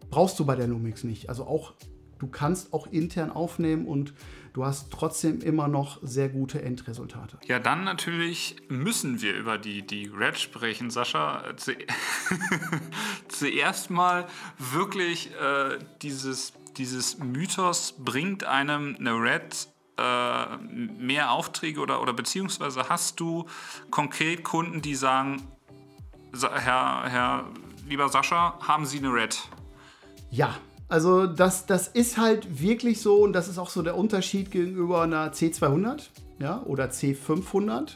Brauchst 0.09 0.39
du 0.39 0.45
bei 0.45 0.55
der 0.55 0.67
Lumix 0.67 1.03
nicht. 1.03 1.29
Also 1.29 1.45
auch, 1.45 1.73
du 2.17 2.27
kannst 2.27 2.73
auch 2.73 2.87
intern 2.87 3.29
aufnehmen 3.31 3.85
und 3.85 4.15
du 4.53 4.65
hast 4.65 4.89
trotzdem 4.91 5.39
immer 5.41 5.67
noch 5.67 5.99
sehr 6.01 6.29
gute 6.29 6.63
Endresultate. 6.63 7.37
Ja, 7.45 7.59
dann 7.59 7.83
natürlich 7.83 8.55
müssen 8.67 9.21
wir 9.21 9.35
über 9.35 9.59
die, 9.59 9.85
die 9.85 10.07
Red 10.07 10.39
sprechen, 10.39 10.89
Sascha. 10.89 11.43
Zuerst 13.27 13.91
mal 13.91 14.25
wirklich 14.57 15.29
äh, 15.39 15.77
dieses, 16.01 16.53
dieses 16.77 17.19
Mythos 17.19 17.93
bringt 17.99 18.45
einem 18.45 18.95
eine 18.97 19.13
Red 19.13 19.74
äh, 19.97 20.57
mehr 20.99 21.31
Aufträge 21.31 21.79
oder, 21.79 22.01
oder 22.01 22.13
beziehungsweise 22.13 22.89
hast 22.89 23.19
du 23.19 23.45
konkret 23.91 24.43
Kunden, 24.43 24.81
die 24.81 24.95
sagen, 24.95 25.41
Herr, 26.33 27.03
Herr, 27.07 27.45
lieber 27.87 28.09
Sascha, 28.09 28.59
haben 28.61 28.85
Sie 28.85 28.97
eine 28.97 29.13
Red? 29.13 29.37
Ja, 30.29 30.55
also 30.87 31.27
das, 31.27 31.65
das 31.65 31.87
ist 31.87 32.17
halt 32.17 32.61
wirklich 32.61 33.01
so 33.01 33.23
und 33.23 33.33
das 33.33 33.47
ist 33.47 33.57
auch 33.57 33.69
so 33.69 33.81
der 33.81 33.97
Unterschied 33.97 34.51
gegenüber 34.51 35.01
einer 35.01 35.31
C200 35.31 36.09
ja, 36.39 36.61
oder 36.63 36.85
C500. 36.85 37.95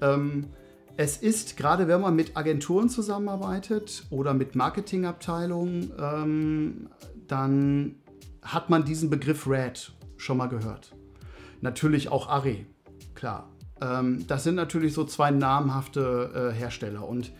Ähm, 0.00 0.48
es 0.96 1.16
ist, 1.16 1.56
gerade 1.56 1.88
wenn 1.88 2.00
man 2.00 2.14
mit 2.14 2.36
Agenturen 2.36 2.88
zusammenarbeitet 2.88 4.04
oder 4.10 4.34
mit 4.34 4.54
Marketingabteilungen, 4.54 5.92
ähm, 5.98 6.88
dann 7.28 7.96
hat 8.42 8.68
man 8.68 8.84
diesen 8.84 9.08
Begriff 9.08 9.46
RAD 9.46 9.92
schon 10.16 10.36
mal 10.36 10.48
gehört. 10.48 10.94
Natürlich 11.62 12.10
auch 12.10 12.28
Arre, 12.28 12.66
klar. 13.14 13.48
Ähm, 13.80 14.26
das 14.26 14.44
sind 14.44 14.56
natürlich 14.56 14.92
so 14.92 15.04
zwei 15.04 15.30
namhafte 15.30 16.50
äh, 16.52 16.54
Hersteller 16.54 17.08
und 17.08 17.32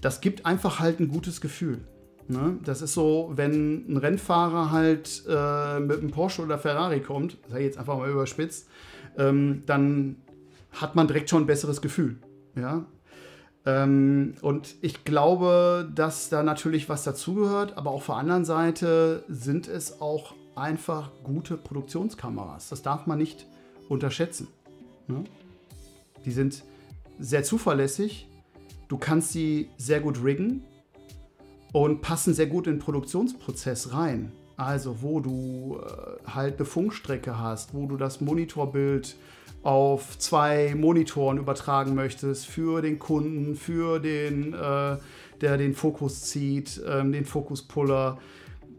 das 0.00 0.20
gibt 0.20 0.44
einfach 0.44 0.80
halt 0.80 0.98
ein 0.98 1.08
gutes 1.08 1.40
Gefühl. 1.40 1.86
Ne? 2.26 2.58
Das 2.64 2.82
ist 2.82 2.94
so, 2.94 3.32
wenn 3.36 3.86
ein 3.88 3.98
Rennfahrer 3.98 4.70
halt 4.70 5.24
äh, 5.28 5.78
mit 5.78 5.98
einem 5.98 6.10
Porsche 6.10 6.42
oder 6.42 6.58
Ferrari 6.58 7.00
kommt, 7.00 7.36
sei 7.48 7.62
jetzt 7.62 7.78
einfach 7.78 7.96
mal 7.96 8.10
überspitzt, 8.10 8.68
ähm, 9.18 9.62
dann 9.66 10.16
hat 10.72 10.96
man 10.96 11.06
direkt 11.06 11.30
schon 11.30 11.42
ein 11.42 11.46
besseres 11.46 11.80
Gefühl. 11.82 12.16
Ja? 12.56 12.86
Ähm, 13.66 14.34
und 14.40 14.74
ich 14.80 15.04
glaube, 15.04 15.90
dass 15.94 16.30
da 16.30 16.42
natürlich 16.42 16.88
was 16.88 17.04
dazugehört, 17.04 17.76
aber 17.76 17.90
auf 17.90 18.06
der 18.06 18.16
anderen 18.16 18.46
Seite 18.46 19.22
sind 19.28 19.68
es 19.68 20.00
auch 20.00 20.34
einfach 20.54 21.10
gute 21.22 21.58
Produktionskameras. 21.58 22.70
Das 22.70 22.82
darf 22.82 23.06
man 23.06 23.18
nicht 23.18 23.46
unterschätzen. 23.88 24.48
Ne? 25.08 25.24
Die 26.24 26.32
sind 26.32 26.64
sehr 27.18 27.44
zuverlässig. 27.44 28.28
Du 28.88 28.98
kannst 28.98 29.32
sie 29.32 29.68
sehr 29.76 30.00
gut 30.00 30.22
riggen 30.22 30.62
und 31.72 32.00
passen 32.02 32.34
sehr 32.34 32.46
gut 32.46 32.66
in 32.66 32.74
den 32.74 32.78
Produktionsprozess 32.78 33.92
rein. 33.92 34.32
Also 34.56 35.02
wo 35.02 35.20
du 35.20 35.78
äh, 35.80 36.30
halt 36.30 36.56
eine 36.56 36.64
Funkstrecke 36.64 37.38
hast, 37.38 37.74
wo 37.74 37.86
du 37.86 37.96
das 37.96 38.20
Monitorbild 38.20 39.16
auf 39.62 40.18
zwei 40.18 40.74
Monitoren 40.74 41.38
übertragen 41.38 41.94
möchtest 41.94 42.46
für 42.46 42.80
den 42.80 42.98
Kunden, 42.98 43.56
für 43.56 43.98
den, 43.98 44.54
äh, 44.54 44.96
der 45.40 45.56
den 45.58 45.74
Fokus 45.74 46.22
zieht, 46.22 46.80
ähm, 46.86 47.12
den 47.12 47.24
Fokuspuller. 47.24 48.18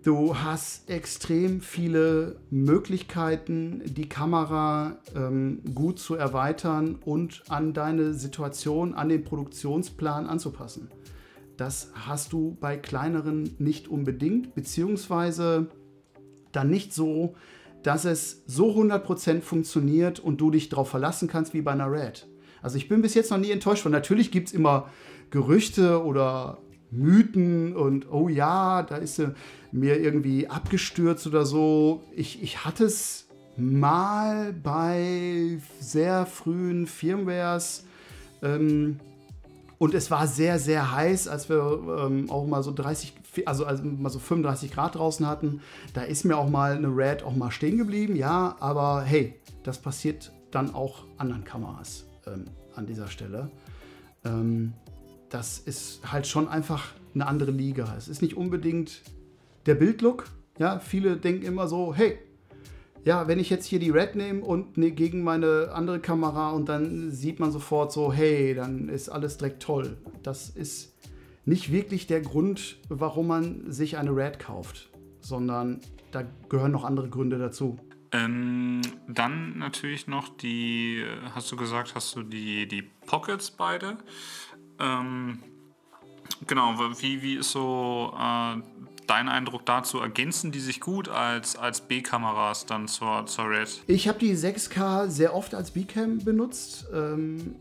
Du 0.08 0.38
hast 0.38 0.90
extrem 0.90 1.60
viele 1.60 2.38
Möglichkeiten, 2.50 3.82
die 3.84 4.08
Kamera 4.08 5.00
ähm, 5.14 5.60
gut 5.76 6.00
zu 6.00 6.16
erweitern 6.16 6.98
und 7.04 7.44
an 7.50 7.74
deine 7.74 8.14
Situation, 8.14 8.94
an 8.94 9.10
den 9.10 9.26
Produktionsplan 9.26 10.26
anzupassen. 10.26 10.90
Das 11.58 11.92
hast 11.94 12.32
du 12.32 12.56
bei 12.62 12.78
kleineren 12.78 13.54
nicht 13.60 13.90
unbedingt, 13.90 14.56
beziehungsweise 14.56 15.68
dann 16.54 16.70
nicht 16.70 16.94
so, 16.94 17.36
dass 17.84 18.06
es 18.06 18.44
so 18.48 18.72
100% 18.78 19.42
funktioniert 19.42 20.22
und 20.22 20.40
du 20.40 20.52
dich 20.52 20.70
darauf 20.70 20.88
verlassen 20.88 21.28
kannst 21.28 21.54
wie 21.54 21.62
bei 21.62 21.74
einer 21.74 21.92
Red. 21.92 22.30
Also 22.62 22.78
ich 22.78 22.88
bin 22.88 23.02
bis 23.02 23.14
jetzt 23.14 23.30
noch 23.30 23.40
nie 23.40 23.52
enttäuscht 23.52 23.84
von. 23.84 23.92
Natürlich 23.92 24.32
gibt 24.32 24.48
es 24.48 24.54
immer 24.54 24.90
Gerüchte 25.32 26.02
oder 26.02 26.60
Mythen 26.92 27.76
und 27.76 28.12
oh 28.12 28.30
ja, 28.30 28.84
da 28.84 28.98
ist 28.98 29.16
sie 29.16 29.34
mir 29.72 30.00
irgendwie 30.00 30.48
abgestürzt 30.48 31.28
oder 31.28 31.46
so. 31.46 32.04
Ich, 32.16 32.42
ich 32.42 32.66
hatte 32.66 32.86
es 32.86 33.28
mal 33.58 34.54
bei 34.54 35.60
sehr 35.80 36.26
frühen 36.26 36.88
Firmwares. 36.88 37.86
Ähm, 38.42 39.00
und 39.80 39.94
es 39.94 40.10
war 40.10 40.28
sehr, 40.28 40.58
sehr 40.58 40.92
heiß, 40.92 41.28
als 41.28 41.50
wir 41.50 42.08
ähm, 42.08 42.30
auch 42.32 42.48
mal 42.48 42.64
so 42.64 42.74
30, 42.74 43.14
also, 43.46 43.66
also 43.66 43.84
mal 43.84 44.10
so 44.10 44.20
35 44.20 44.72
Grad 44.72 44.96
draußen 44.96 45.28
hatten. 45.28 45.62
Da 45.94 46.02
ist 46.02 46.24
mir 46.24 46.38
auch 46.38 46.50
mal 46.50 46.76
eine 46.76 46.88
Red 46.88 47.24
auch 47.24 47.36
mal 47.36 47.52
stehen 47.52 47.78
geblieben, 47.78 48.16
ja, 48.16 48.56
aber 48.60 49.04
hey, 49.04 49.36
das 49.64 49.78
passiert 49.78 50.32
dann 50.50 50.74
auch 50.74 51.04
anderen 51.18 51.44
Kameras 51.44 52.06
ähm, 52.26 52.46
an 52.76 52.88
dieser 52.88 53.08
Stelle. 53.08 53.52
Ähm, 54.26 54.74
das 55.30 55.60
ist 55.60 56.12
halt 56.12 56.28
schon 56.28 56.48
einfach 56.48 56.94
eine 57.14 57.28
andere 57.28 57.52
Liga. 57.52 57.94
Es 57.98 58.08
ist 58.08 58.22
nicht 58.22 58.38
unbedingt 58.38 59.02
der 59.66 59.76
Bildlook. 59.76 60.26
Ja, 60.60 60.80
viele 60.80 61.18
denken 61.18 61.46
immer 61.46 61.68
so, 61.68 61.94
hey, 61.94 62.18
ja, 63.04 63.28
wenn 63.28 63.40
ich 63.40 63.50
jetzt 63.50 63.66
hier 63.66 63.80
die 63.80 63.90
Red 63.90 64.16
nehme 64.16 64.42
und 64.42 64.78
ne, 64.78 64.92
gegen 64.92 65.24
meine 65.24 65.72
andere 65.74 66.00
Kamera 66.00 66.52
und 66.52 66.68
dann 66.68 67.12
sieht 67.12 67.40
man 67.40 67.52
sofort 67.52 67.92
so, 67.92 68.12
hey, 68.12 68.54
dann 68.54 68.90
ist 68.90 69.10
alles 69.10 69.38
direkt 69.38 69.64
toll. 69.64 69.98
Das 70.24 70.50
ist 70.50 70.94
nicht 71.46 71.72
wirklich 71.72 72.08
der 72.08 72.22
Grund, 72.22 72.78
warum 72.90 73.28
man 73.28 73.72
sich 73.72 73.98
eine 73.98 74.16
Red 74.16 74.40
kauft, 74.40 74.90
sondern 75.22 75.80
da 76.12 76.26
gehören 76.50 76.72
noch 76.72 76.84
andere 76.84 77.10
Gründe 77.10 77.38
dazu. 77.38 77.78
Ähm, 78.12 78.82
dann 79.08 79.58
natürlich 79.58 80.08
noch 80.08 80.30
die, 80.30 81.04
hast 81.34 81.52
du 81.52 81.56
gesagt, 81.56 81.96
hast 81.96 82.16
du 82.16 82.24
die, 82.24 82.68
die 82.68 82.82
Pockets 82.82 83.52
beide. 83.52 83.98
Ähm, 84.80 85.40
genau, 86.46 86.74
wie, 87.00 87.22
wie 87.22 87.36
ist 87.36 87.52
so 87.52 88.14
äh, 88.18 88.62
dein 89.08 89.30
Eindruck 89.30 89.66
dazu? 89.66 90.00
Ergänzen 90.00 90.52
die 90.52 90.60
sich 90.60 90.80
gut 90.80 91.10
als, 91.10 91.56
als 91.56 91.82
B-Kameras 91.82 92.66
dann 92.66 92.88
zur, 92.88 93.26
zur 93.26 93.50
Red? 93.50 93.84
Ich 93.88 94.08
habe 94.08 94.20
die 94.20 94.36
6K 94.36 95.10
sehr 95.10 95.34
oft 95.34 95.56
als 95.56 95.72
B-Cam 95.72 96.20
benutzt. 96.20 96.88
Ähm, 96.94 97.56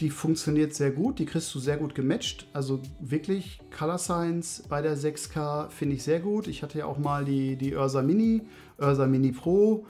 die 0.00 0.10
funktioniert 0.10 0.74
sehr 0.74 0.90
gut, 0.90 1.18
die 1.20 1.26
kriegst 1.26 1.54
du 1.54 1.60
sehr 1.60 1.76
gut 1.76 1.94
gematcht. 1.94 2.46
Also 2.52 2.80
wirklich 3.00 3.60
Color 3.76 3.98
Science 3.98 4.64
bei 4.68 4.82
der 4.82 4.96
6K 4.96 5.68
finde 5.70 5.96
ich 5.96 6.02
sehr 6.02 6.18
gut. 6.18 6.48
Ich 6.48 6.62
hatte 6.62 6.78
ja 6.78 6.86
auch 6.86 6.98
mal 6.98 7.24
die, 7.24 7.56
die 7.56 7.74
Ursa 7.74 8.02
Mini, 8.02 8.42
Ursa 8.78 9.06
Mini 9.06 9.32
Pro. 9.32 9.86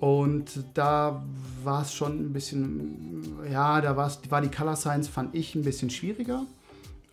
Und 0.00 0.64
da 0.74 1.24
war 1.62 1.82
es 1.82 1.94
schon 1.94 2.18
ein 2.18 2.32
bisschen, 2.32 3.24
ja, 3.50 3.80
da 3.80 3.96
war 3.96 4.40
die 4.42 4.50
Color 4.50 4.76
Science, 4.76 5.08
fand 5.08 5.34
ich, 5.34 5.54
ein 5.54 5.62
bisschen 5.62 5.90
schwieriger. 5.90 6.46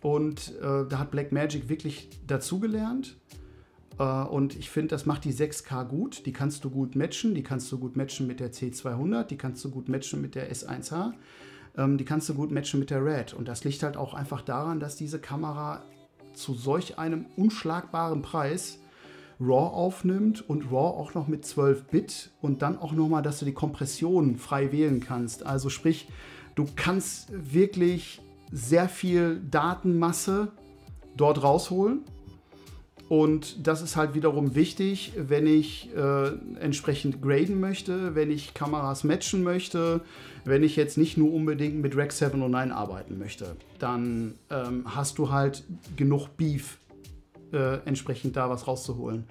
Und 0.02 0.54
äh, 0.60 0.84
da 0.88 0.98
hat 0.98 1.10
Blackmagic 1.10 1.68
wirklich 1.68 2.08
dazugelernt. 2.26 3.16
Äh, 3.98 4.02
und 4.04 4.56
ich 4.56 4.68
finde, 4.68 4.88
das 4.88 5.06
macht 5.06 5.24
die 5.24 5.32
6K 5.32 5.84
gut. 5.84 6.26
Die 6.26 6.32
kannst 6.32 6.64
du 6.64 6.70
gut 6.70 6.96
matchen. 6.96 7.34
Die 7.34 7.44
kannst 7.44 7.70
du 7.70 7.78
gut 7.78 7.96
matchen 7.96 8.26
mit 8.26 8.40
der 8.40 8.52
C200. 8.52 9.24
Die 9.24 9.36
kannst 9.36 9.64
du 9.64 9.70
gut 9.70 9.88
matchen 9.88 10.20
mit 10.20 10.34
der 10.34 10.52
S1H. 10.52 11.12
Ähm, 11.78 11.98
die 11.98 12.04
kannst 12.04 12.28
du 12.28 12.34
gut 12.34 12.50
matchen 12.50 12.80
mit 12.80 12.90
der 12.90 13.04
Red. 13.04 13.32
Und 13.32 13.46
das 13.46 13.64
liegt 13.64 13.82
halt 13.84 13.96
auch 13.96 14.12
einfach 14.12 14.42
daran, 14.42 14.80
dass 14.80 14.96
diese 14.96 15.20
Kamera 15.20 15.84
zu 16.34 16.54
solch 16.54 16.98
einem 16.98 17.26
unschlagbaren 17.36 18.22
Preis 18.22 18.78
RAW 19.42 19.74
aufnimmt 19.74 20.48
und 20.48 20.70
RAW 20.70 20.98
auch 20.98 21.14
noch 21.14 21.28
mit 21.28 21.44
12 21.44 21.84
Bit 21.84 22.30
und 22.40 22.62
dann 22.62 22.78
auch 22.78 22.92
nochmal, 22.92 23.22
dass 23.22 23.38
du 23.38 23.44
die 23.44 23.52
Kompression 23.52 24.36
frei 24.36 24.72
wählen 24.72 25.00
kannst. 25.00 25.44
Also 25.44 25.68
sprich, 25.68 26.08
du 26.54 26.66
kannst 26.76 27.28
wirklich 27.32 28.20
sehr 28.50 28.88
viel 28.88 29.40
Datenmasse 29.50 30.48
dort 31.16 31.42
rausholen. 31.42 32.04
Und 33.08 33.66
das 33.66 33.82
ist 33.82 33.96
halt 33.96 34.14
wiederum 34.14 34.54
wichtig, 34.54 35.12
wenn 35.18 35.46
ich 35.46 35.90
äh, 35.94 36.28
entsprechend 36.60 37.20
graden 37.20 37.60
möchte, 37.60 38.14
wenn 38.14 38.30
ich 38.30 38.54
Kameras 38.54 39.04
matchen 39.04 39.42
möchte, 39.42 40.00
wenn 40.46 40.62
ich 40.62 40.76
jetzt 40.76 40.96
nicht 40.96 41.18
nur 41.18 41.30
unbedingt 41.30 41.82
mit 41.82 41.94
Rec 41.94 42.10
709 42.10 42.72
arbeiten 42.72 43.18
möchte. 43.18 43.56
Dann 43.78 44.34
ähm, 44.48 44.84
hast 44.86 45.18
du 45.18 45.30
halt 45.30 45.62
genug 45.94 46.38
Beef, 46.38 46.78
äh, 47.52 47.78
entsprechend 47.84 48.36
da 48.36 48.50
was 48.50 48.66
rauszuholen. 48.66 49.24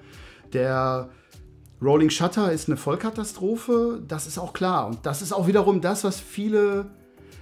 Der 0.53 1.09
Rolling 1.81 2.09
Shutter 2.11 2.51
ist 2.51 2.67
eine 2.67 2.77
Vollkatastrophe, 2.77 4.03
das 4.07 4.27
ist 4.27 4.37
auch 4.37 4.53
klar. 4.53 4.87
Und 4.87 5.05
das 5.05 5.21
ist 5.21 5.33
auch 5.33 5.47
wiederum 5.47 5.81
das, 5.81 6.03
was 6.03 6.19
viele 6.19 6.85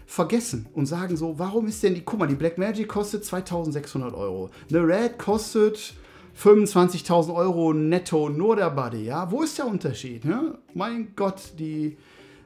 vergessen 0.06 0.65
und 0.74 0.86
sagen 0.86 1.18
so, 1.18 1.38
warum 1.38 1.68
ist 1.68 1.84
denn 1.84 1.94
die, 1.94 2.02
guck 2.02 2.20
mal, 2.20 2.28
die 2.28 2.36
Black 2.36 2.58
Magic 2.58 2.88
kostet 2.88 3.24
2600 3.26 4.13
Euro, 4.15 4.50
eine 4.70 4.80
Red 4.80 5.20
kostet 5.20 5.94
25.000 6.42 7.36
Euro 7.36 7.74
netto 7.74 8.30
nur 8.30 8.56
der 8.56 8.72
Body, 8.72 9.06
ja, 9.06 9.30
wo 9.30 9.44
ist 9.44 9.58
der 9.58 9.68
Unterschied? 9.68 10.26
Ne? 10.26 10.58
Mein 10.74 11.13
Gott, 11.15 11.54
die 11.60 11.98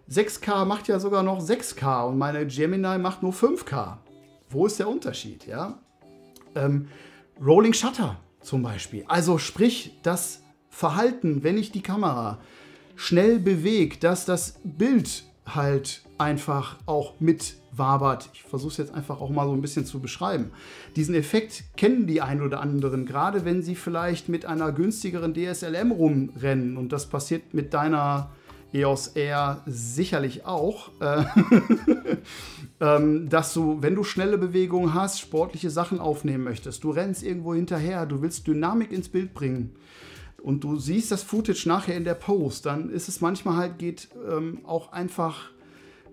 6K 0.09 0.65
macht 0.65 0.87
ja 0.87 0.99
sogar 0.99 1.23
noch 1.23 1.41
6K 1.41 2.07
und 2.07 2.17
meine 2.17 2.45
Gemini 2.47 2.97
macht 2.97 3.23
nur 3.23 3.31
5K. 3.31 3.97
Wo 4.49 4.65
ist 4.65 4.79
der 4.79 4.89
Unterschied? 4.89 5.47
Ja? 5.47 5.79
Ähm, 6.55 6.87
Rolling 7.41 7.73
Shutter 7.73 8.17
zum 8.43 8.63
Beispiel. 8.63 9.03
Also 9.07 9.37
sprich, 9.37 9.97
das 10.03 10.43
Verhalten, 10.69 11.43
wenn 11.43 11.57
ich 11.57 11.71
die 11.71 11.81
Kamera 11.81 12.39
schnell 12.95 13.39
bewege, 13.39 13.97
dass 13.97 14.25
das 14.25 14.59
Bild 14.63 15.23
halt 15.45 16.03
einfach 16.17 16.77
auch 16.85 17.19
mit 17.19 17.55
wabert. 17.71 18.29
Ich 18.33 18.43
versuche 18.43 18.71
es 18.71 18.77
jetzt 18.77 18.93
einfach 18.93 19.19
auch 19.19 19.29
mal 19.29 19.45
so 19.45 19.53
ein 19.53 19.61
bisschen 19.61 19.85
zu 19.85 19.99
beschreiben. 19.99 20.51
Diesen 20.95 21.15
Effekt 21.15 21.63
kennen 21.75 22.07
die 22.07 22.21
ein 22.21 22.41
oder 22.41 22.61
anderen, 22.61 23.05
gerade 23.05 23.45
wenn 23.45 23.63
sie 23.63 23.75
vielleicht 23.75 24.29
mit 24.29 24.45
einer 24.45 24.71
günstigeren 24.71 25.33
DSLM 25.33 25.91
rumrennen. 25.91 26.77
Und 26.77 26.93
das 26.93 27.07
passiert 27.07 27.53
mit 27.53 27.73
deiner 27.73 28.31
EOS 28.73 29.09
R 29.09 29.61
sicherlich 29.65 30.45
auch, 30.45 30.89
äh, 30.99 31.23
ähm, 32.81 33.29
dass 33.29 33.53
du, 33.53 33.81
wenn 33.81 33.95
du 33.95 34.03
schnelle 34.03 34.37
Bewegungen 34.37 34.93
hast, 34.93 35.19
sportliche 35.19 35.69
Sachen 35.69 35.99
aufnehmen 35.99 36.43
möchtest, 36.43 36.83
du 36.83 36.89
rennst 36.91 37.23
irgendwo 37.23 37.53
hinterher, 37.53 38.05
du 38.05 38.21
willst 38.21 38.47
Dynamik 38.47 38.91
ins 38.91 39.09
Bild 39.09 39.33
bringen 39.33 39.75
und 40.41 40.63
du 40.63 40.77
siehst 40.77 41.11
das 41.11 41.23
Footage 41.23 41.67
nachher 41.67 41.95
in 41.95 42.03
der 42.03 42.15
Post, 42.15 42.65
dann 42.65 42.89
ist 42.89 43.07
es 43.07 43.21
manchmal 43.21 43.57
halt, 43.57 43.79
geht 43.79 44.09
ähm, 44.29 44.59
auch 44.65 44.91
einfach 44.91 45.51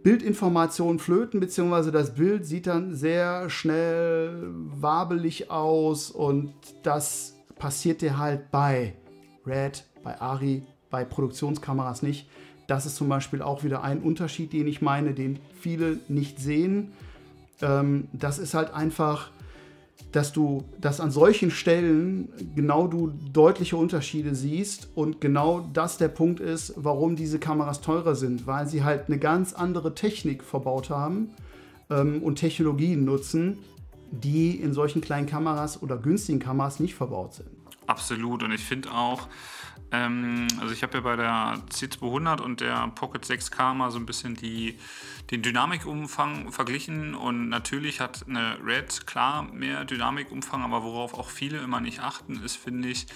Bildinformation 0.03 0.99
flöten, 0.99 1.41
beziehungsweise 1.41 1.93
das 1.93 2.15
Bild 2.15 2.47
sieht 2.47 2.67
dann 2.67 2.95
sehr 2.95 3.51
schnell 3.51 4.49
wabelig 4.51 5.51
aus 5.51 6.11
und 6.11 6.55
das 6.83 7.37
passiert 7.59 8.01
dir 8.01 8.19
halt 8.19 8.51
bei 8.51 8.95
Red, 9.47 9.85
bei 10.03 10.19
Ari, 10.21 10.63
bei 10.91 11.05
Produktionskameras 11.05 12.03
nicht. 12.03 12.29
Das 12.71 12.87
ist 12.87 12.95
zum 12.95 13.09
Beispiel 13.09 13.43
auch 13.43 13.65
wieder 13.65 13.83
ein 13.83 13.99
Unterschied, 13.99 14.53
den 14.53 14.69
ich 14.69 14.81
meine, 14.81 15.13
den 15.13 15.41
viele 15.61 15.99
nicht 16.07 16.39
sehen. 16.39 16.93
Ähm, 17.61 18.07
das 18.13 18.39
ist 18.39 18.55
halt 18.55 18.73
einfach, 18.73 19.31
dass 20.13 20.33
du, 20.33 20.63
dass 20.81 21.01
an 21.01 21.11
solchen 21.11 21.51
Stellen 21.51 22.29
genau 22.55 22.87
du 22.87 23.13
deutliche 23.33 23.77
Unterschiede 23.77 24.37
siehst 24.37 24.89
und 24.95 25.21
genau 25.21 25.69
das 25.73 25.99
der 25.99 26.07
Punkt 26.07 26.39
ist, 26.39 26.75
warum 26.77 27.17
diese 27.17 27.41
Kameras 27.41 27.81
teurer 27.81 28.15
sind, 28.15 28.47
weil 28.47 28.69
sie 28.69 28.85
halt 28.85 29.09
eine 29.09 29.19
ganz 29.19 29.53
andere 29.53 29.97
Technik 29.97 30.45
verbaut 30.45 30.91
haben 30.91 31.31
ähm, 31.91 32.23
und 32.23 32.37
Technologien 32.37 33.05
nutzen, 33.05 33.59
die 34.13 34.53
in 34.53 34.75
solchen 34.75 35.01
kleinen 35.01 35.27
Kameras 35.27 35.83
oder 35.83 35.97
günstigen 35.97 36.39
Kameras 36.39 36.79
nicht 36.79 36.95
verbaut 36.95 37.35
sind. 37.35 37.49
Absolut 37.89 38.45
und 38.45 38.53
ich 38.53 38.61
finde 38.63 38.93
auch, 38.93 39.27
ähm, 39.93 40.47
also 40.61 40.73
ich 40.73 40.83
habe 40.83 40.99
ja 40.99 41.01
bei 41.01 41.17
der 41.17 41.63
C200 41.71 42.41
und 42.41 42.61
der 42.61 42.89
Pocket 42.95 43.25
6K 43.25 43.75
mal 43.75 43.91
so 43.91 43.99
ein 43.99 44.07
bisschen 44.07 44.37
die, 44.37 44.79
den 45.31 45.43
Dynamikumfang 45.43 46.53
verglichen 46.53 47.15
und 47.15 47.49
natürlich 47.49 48.01
hat 48.01 48.25
eine 48.29 48.59
Red 48.65 49.07
klar 49.07 49.43
mehr 49.43 49.85
Dynamikumfang, 49.85 50.63
aber 50.63 50.85
worauf 50.85 51.15
auch 51.15 51.29
viele 51.29 51.59
immer 51.59 51.81
nicht 51.81 52.01
achten, 52.01 52.43
ist, 52.43 52.57
finde 52.57 52.89
ich, 52.89 53.07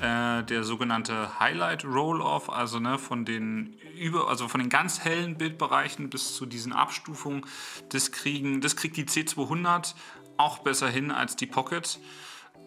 äh, 0.00 0.42
der 0.42 0.64
sogenannte 0.64 1.38
Highlight 1.38 1.84
Roll-Off, 1.84 2.48
also 2.48 2.78
ne, 2.78 2.98
von 2.98 3.24
den 3.24 3.76
über, 3.98 4.28
also 4.28 4.48
von 4.48 4.60
den 4.60 4.70
ganz 4.70 5.00
hellen 5.04 5.36
Bildbereichen 5.36 6.08
bis 6.08 6.34
zu 6.34 6.46
diesen 6.46 6.72
Abstufungen, 6.72 7.44
das 7.90 8.10
kriegen, 8.10 8.60
das 8.60 8.76
kriegt 8.76 8.96
die 8.96 9.04
C200 9.04 9.94
auch 10.38 10.58
besser 10.58 10.88
hin 10.88 11.10
als 11.10 11.36
die 11.36 11.46
Pocket. 11.46 11.98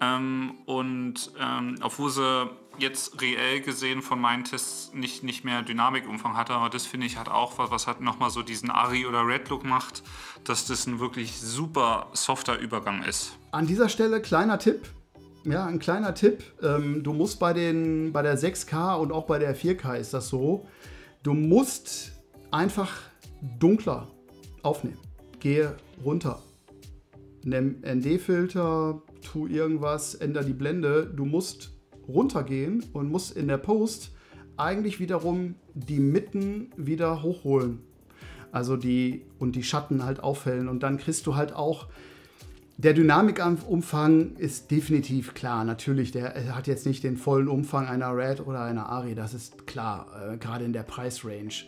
Ähm, 0.01 0.55
und 0.65 1.31
ähm, 1.39 1.75
obwohl 1.81 2.09
sie 2.09 2.49
jetzt 2.79 3.21
reell 3.21 3.61
gesehen 3.61 4.01
von 4.01 4.19
meinen 4.19 4.43
Tests 4.43 4.93
nicht, 4.93 5.23
nicht 5.23 5.43
mehr 5.43 5.61
Dynamikumfang 5.61 6.35
hatte, 6.35 6.53
aber 6.53 6.69
das 6.69 6.85
finde 6.85 7.07
ich 7.07 7.17
hat 7.17 7.29
auch 7.29 7.57
was, 7.57 7.71
was 7.71 7.87
halt 7.87 8.01
nochmal 8.01 8.29
so 8.29 8.41
diesen 8.41 8.69
Ari 8.69 9.05
oder 9.05 9.25
Red 9.25 9.49
Look 9.49 9.63
macht, 9.63 10.03
dass 10.43 10.65
das 10.65 10.87
ein 10.87 10.99
wirklich 10.99 11.37
super 11.39 12.07
softer 12.13 12.57
Übergang 12.59 13.03
ist. 13.03 13.37
An 13.51 13.67
dieser 13.67 13.89
Stelle 13.89 14.21
kleiner 14.21 14.59
Tipp. 14.59 14.89
Ja, 15.43 15.65
ein 15.65 15.79
kleiner 15.79 16.15
Tipp. 16.15 16.43
Ähm, 16.63 17.03
du 17.03 17.13
musst 17.13 17.39
bei, 17.39 17.53
den, 17.53 18.11
bei 18.11 18.21
der 18.21 18.37
6K 18.37 18.95
und 18.95 19.11
auch 19.11 19.25
bei 19.25 19.37
der 19.37 19.55
4K 19.55 19.95
ist 19.97 20.13
das 20.13 20.29
so. 20.29 20.67
Du 21.21 21.33
musst 21.33 22.13
einfach 22.51 22.91
dunkler 23.59 24.07
aufnehmen. 24.63 24.97
Gehe 25.39 25.75
runter. 26.03 26.41
Nimm 27.43 27.81
ND-Filter, 27.85 29.01
tu 29.21 29.45
irgendwas, 29.45 30.15
ändere 30.15 30.45
die 30.45 30.53
Blende. 30.53 31.05
Du 31.05 31.25
musst 31.25 31.74
runtergehen 32.07 32.83
und 32.93 33.11
musst 33.11 33.35
in 33.35 33.47
der 33.47 33.57
Post 33.57 34.11
eigentlich 34.57 34.99
wiederum 34.99 35.55
die 35.73 35.99
Mitten 35.99 36.71
wieder 36.77 37.21
hochholen. 37.21 37.79
Also 38.51 38.77
die 38.77 39.25
und 39.37 39.55
die 39.55 39.63
Schatten 39.63 40.03
halt 40.05 40.21
aufhellen. 40.21 40.69
Und 40.69 40.83
dann 40.83 40.97
kriegst 40.97 41.27
du 41.27 41.35
halt 41.35 41.53
auch. 41.53 41.87
Der 42.77 42.93
Dynamikumfang 42.93 44.35
ist 44.37 44.69
definitiv 44.69 45.33
klar. 45.33 45.63
Natürlich, 45.63 46.11
der 46.11 46.55
hat 46.55 46.67
jetzt 46.67 46.85
nicht 46.85 47.03
den 47.03 47.15
vollen 47.17 47.47
Umfang 47.47 47.87
einer 47.87 48.15
Red 48.15 48.45
oder 48.45 48.61
einer 48.61 48.89
Ari, 48.89 49.15
das 49.15 49.33
ist 49.33 49.65
klar, 49.65 50.07
äh, 50.33 50.37
gerade 50.37 50.65
in 50.65 50.73
der 50.73 50.83
Preisrange. 50.83 51.65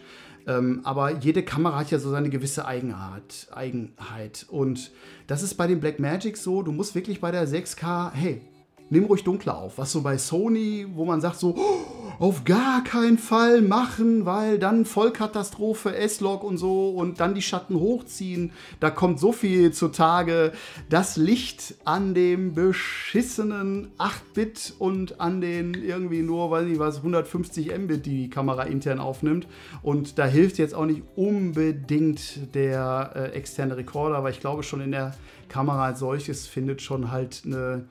Ähm, 0.47 0.81
aber 0.83 1.17
jede 1.17 1.43
Kamera 1.43 1.79
hat 1.79 1.91
ja 1.91 1.99
so 1.99 2.09
seine 2.09 2.29
gewisse 2.29 2.65
Eigenart, 2.65 3.47
Eigenheit. 3.51 4.45
Und 4.49 4.91
das 5.27 5.43
ist 5.43 5.55
bei 5.55 5.67
den 5.67 5.79
Blackmagic 5.79 6.37
so, 6.37 6.61
du 6.61 6.71
musst 6.71 6.95
wirklich 6.95 7.19
bei 7.19 7.31
der 7.31 7.47
6K, 7.47 8.11
hey, 8.11 8.41
nimm 8.89 9.05
ruhig 9.05 9.23
dunkler 9.23 9.57
auf. 9.57 9.77
Was 9.77 9.91
so 9.91 10.01
bei 10.01 10.17
Sony, 10.17 10.85
wo 10.93 11.05
man 11.05 11.21
sagt 11.21 11.37
so, 11.37 11.55
oh, 11.57 11.97
auf 12.19 12.43
gar 12.45 12.83
keinen 12.83 13.17
Fall 13.17 13.61
machen, 13.61 14.25
weil 14.25 14.57
dann 14.59 14.85
Vollkatastrophe, 14.85 15.95
S-Log 15.95 16.43
und 16.43 16.57
so 16.57 16.89
und 16.89 17.19
dann 17.19 17.35
die 17.35 17.41
Schatten 17.41 17.75
hochziehen. 17.79 18.51
Da 18.79 18.89
kommt 18.89 19.19
so 19.19 19.31
viel 19.31 19.71
zutage. 19.71 20.51
Das 20.89 21.15
Licht 21.15 21.75
an 21.85 22.13
dem 22.13 22.53
beschissenen 22.53 23.91
8-Bit 23.99 24.73
und 24.79 25.21
an 25.21 25.41
den 25.41 25.73
irgendwie 25.73 26.23
nur, 26.23 26.49
weiß 26.49 26.67
ich 26.67 26.79
was, 26.79 26.97
150 26.97 27.77
Mbit, 27.77 28.05
die 28.05 28.17
die 28.17 28.29
Kamera 28.29 28.63
intern 28.63 28.99
aufnimmt. 28.99 29.47
Und 29.83 30.17
da 30.17 30.25
hilft 30.25 30.57
jetzt 30.57 30.73
auch 30.73 30.85
nicht 30.85 31.03
unbedingt 31.15 32.55
der 32.55 33.11
äh, 33.15 33.35
externe 33.35 33.77
Rekorder, 33.77 34.23
weil 34.23 34.31
ich 34.31 34.39
glaube 34.39 34.63
schon 34.63 34.81
in 34.81 34.91
der 34.91 35.15
Kamera 35.49 35.85
als 35.85 35.99
solches 35.99 36.47
findet 36.47 36.81
schon 36.81 37.11
halt 37.11 37.43
eine 37.45 37.85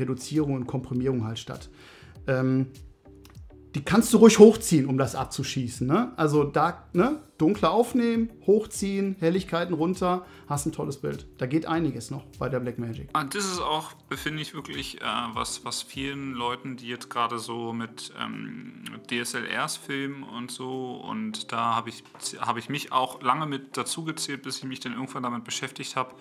Reduzierung 0.00 0.54
und 0.54 0.66
Komprimierung 0.66 1.24
halt 1.24 1.38
statt. 1.38 1.70
Ähm, 2.26 2.66
die 3.74 3.84
kannst 3.84 4.12
du 4.12 4.18
ruhig 4.18 4.38
hochziehen, 4.38 4.86
um 4.86 4.98
das 4.98 5.14
abzuschießen. 5.14 5.86
Ne? 5.86 6.12
Also 6.16 6.42
da 6.42 6.88
ne? 6.92 7.22
dunkler 7.38 7.70
aufnehmen, 7.70 8.30
hochziehen, 8.44 9.16
Helligkeiten 9.20 9.74
runter, 9.74 10.26
hast 10.48 10.66
ein 10.66 10.72
tolles 10.72 11.00
Bild. 11.00 11.26
Da 11.38 11.46
geht 11.46 11.66
einiges 11.66 12.10
noch 12.10 12.24
bei 12.38 12.48
der 12.48 12.58
Blackmagic. 12.58 13.08
Ah, 13.12 13.24
das 13.24 13.44
ist 13.44 13.60
auch, 13.60 13.92
finde 14.10 14.42
ich, 14.42 14.54
wirklich 14.54 15.00
äh, 15.00 15.04
was, 15.34 15.64
was 15.64 15.82
vielen 15.82 16.32
Leuten, 16.32 16.76
die 16.76 16.88
jetzt 16.88 17.10
gerade 17.10 17.38
so 17.38 17.72
mit 17.72 18.12
ähm, 18.20 18.82
DSLRs 19.08 19.76
filmen 19.76 20.24
und 20.24 20.50
so, 20.50 20.96
und 20.96 21.52
da 21.52 21.76
habe 21.76 21.90
ich, 21.90 22.02
hab 22.40 22.56
ich 22.56 22.68
mich 22.68 22.90
auch 22.90 23.22
lange 23.22 23.46
mit 23.46 23.76
dazu 23.76 24.04
gezählt, 24.04 24.42
bis 24.42 24.58
ich 24.58 24.64
mich 24.64 24.80
dann 24.80 24.94
irgendwann 24.94 25.22
damit 25.22 25.44
beschäftigt 25.44 25.94
habe 25.94 26.14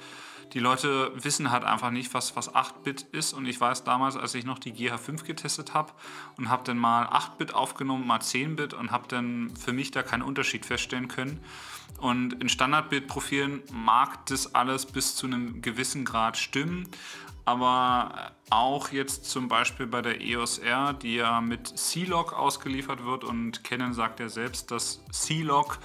die 0.54 0.60
Leute 0.60 1.12
wissen 1.16 1.52
halt 1.52 1.64
einfach 1.64 1.92
nicht, 1.92 2.14
was, 2.14 2.36
was 2.36 2.54
8-Bit 2.54 3.04
ist. 3.12 3.34
Und 3.34 3.46
ich 3.46 3.60
weiß 3.60 3.84
damals, 3.84 4.18
als 4.18 4.34
ich 4.36 4.46
noch 4.46 4.60
die 4.60 4.74
GH5 4.74 5.24
getestet 5.24 5.74
habe 5.74 5.92
und 6.38 6.50
habe 6.50 6.64
dann 6.64 6.78
mal 6.78 7.06
8-Bit 7.06 7.54
aufgenommen, 7.54 8.08
mal 8.08 8.20
10-Bit 8.20 8.74
und 8.74 8.92
habe 8.92 9.08
dann 9.08 9.56
für 9.56 9.74
mich 9.74 9.92
da 9.92 10.04
keinen 10.04 10.24
Unterschied 10.24 10.66
feststellen 10.66 11.08
können. 11.08 11.44
Und 12.00 12.34
in 12.42 12.50
Standardbildprofilen 12.50 13.62
mag 13.72 14.26
das 14.28 14.56
alles 14.56 14.86
bis 14.86 15.16
zu 15.16 15.28
einem 15.28 15.62
gewissen 15.62 16.06
Grad 16.06 16.38
stimmen. 16.38 16.88
Aber 17.46 18.32
auch 18.52 18.90
jetzt 18.90 19.26
zum 19.26 19.48
Beispiel 19.48 19.88
bei 19.88 20.04
der 20.04 20.22
EOS 20.22 20.60
R, 20.60 20.94
die 20.94 21.16
ja 21.16 21.42
mit 21.42 21.68
C-Log 21.68 22.34
ausgeliefert 22.34 23.04
wird 23.06 23.24
und 23.24 23.64
Canon 23.64 23.94
sagt 23.94 24.20
ja 24.20 24.30
selbst, 24.30 24.70
dass 24.70 25.04
C-Log 25.12 25.80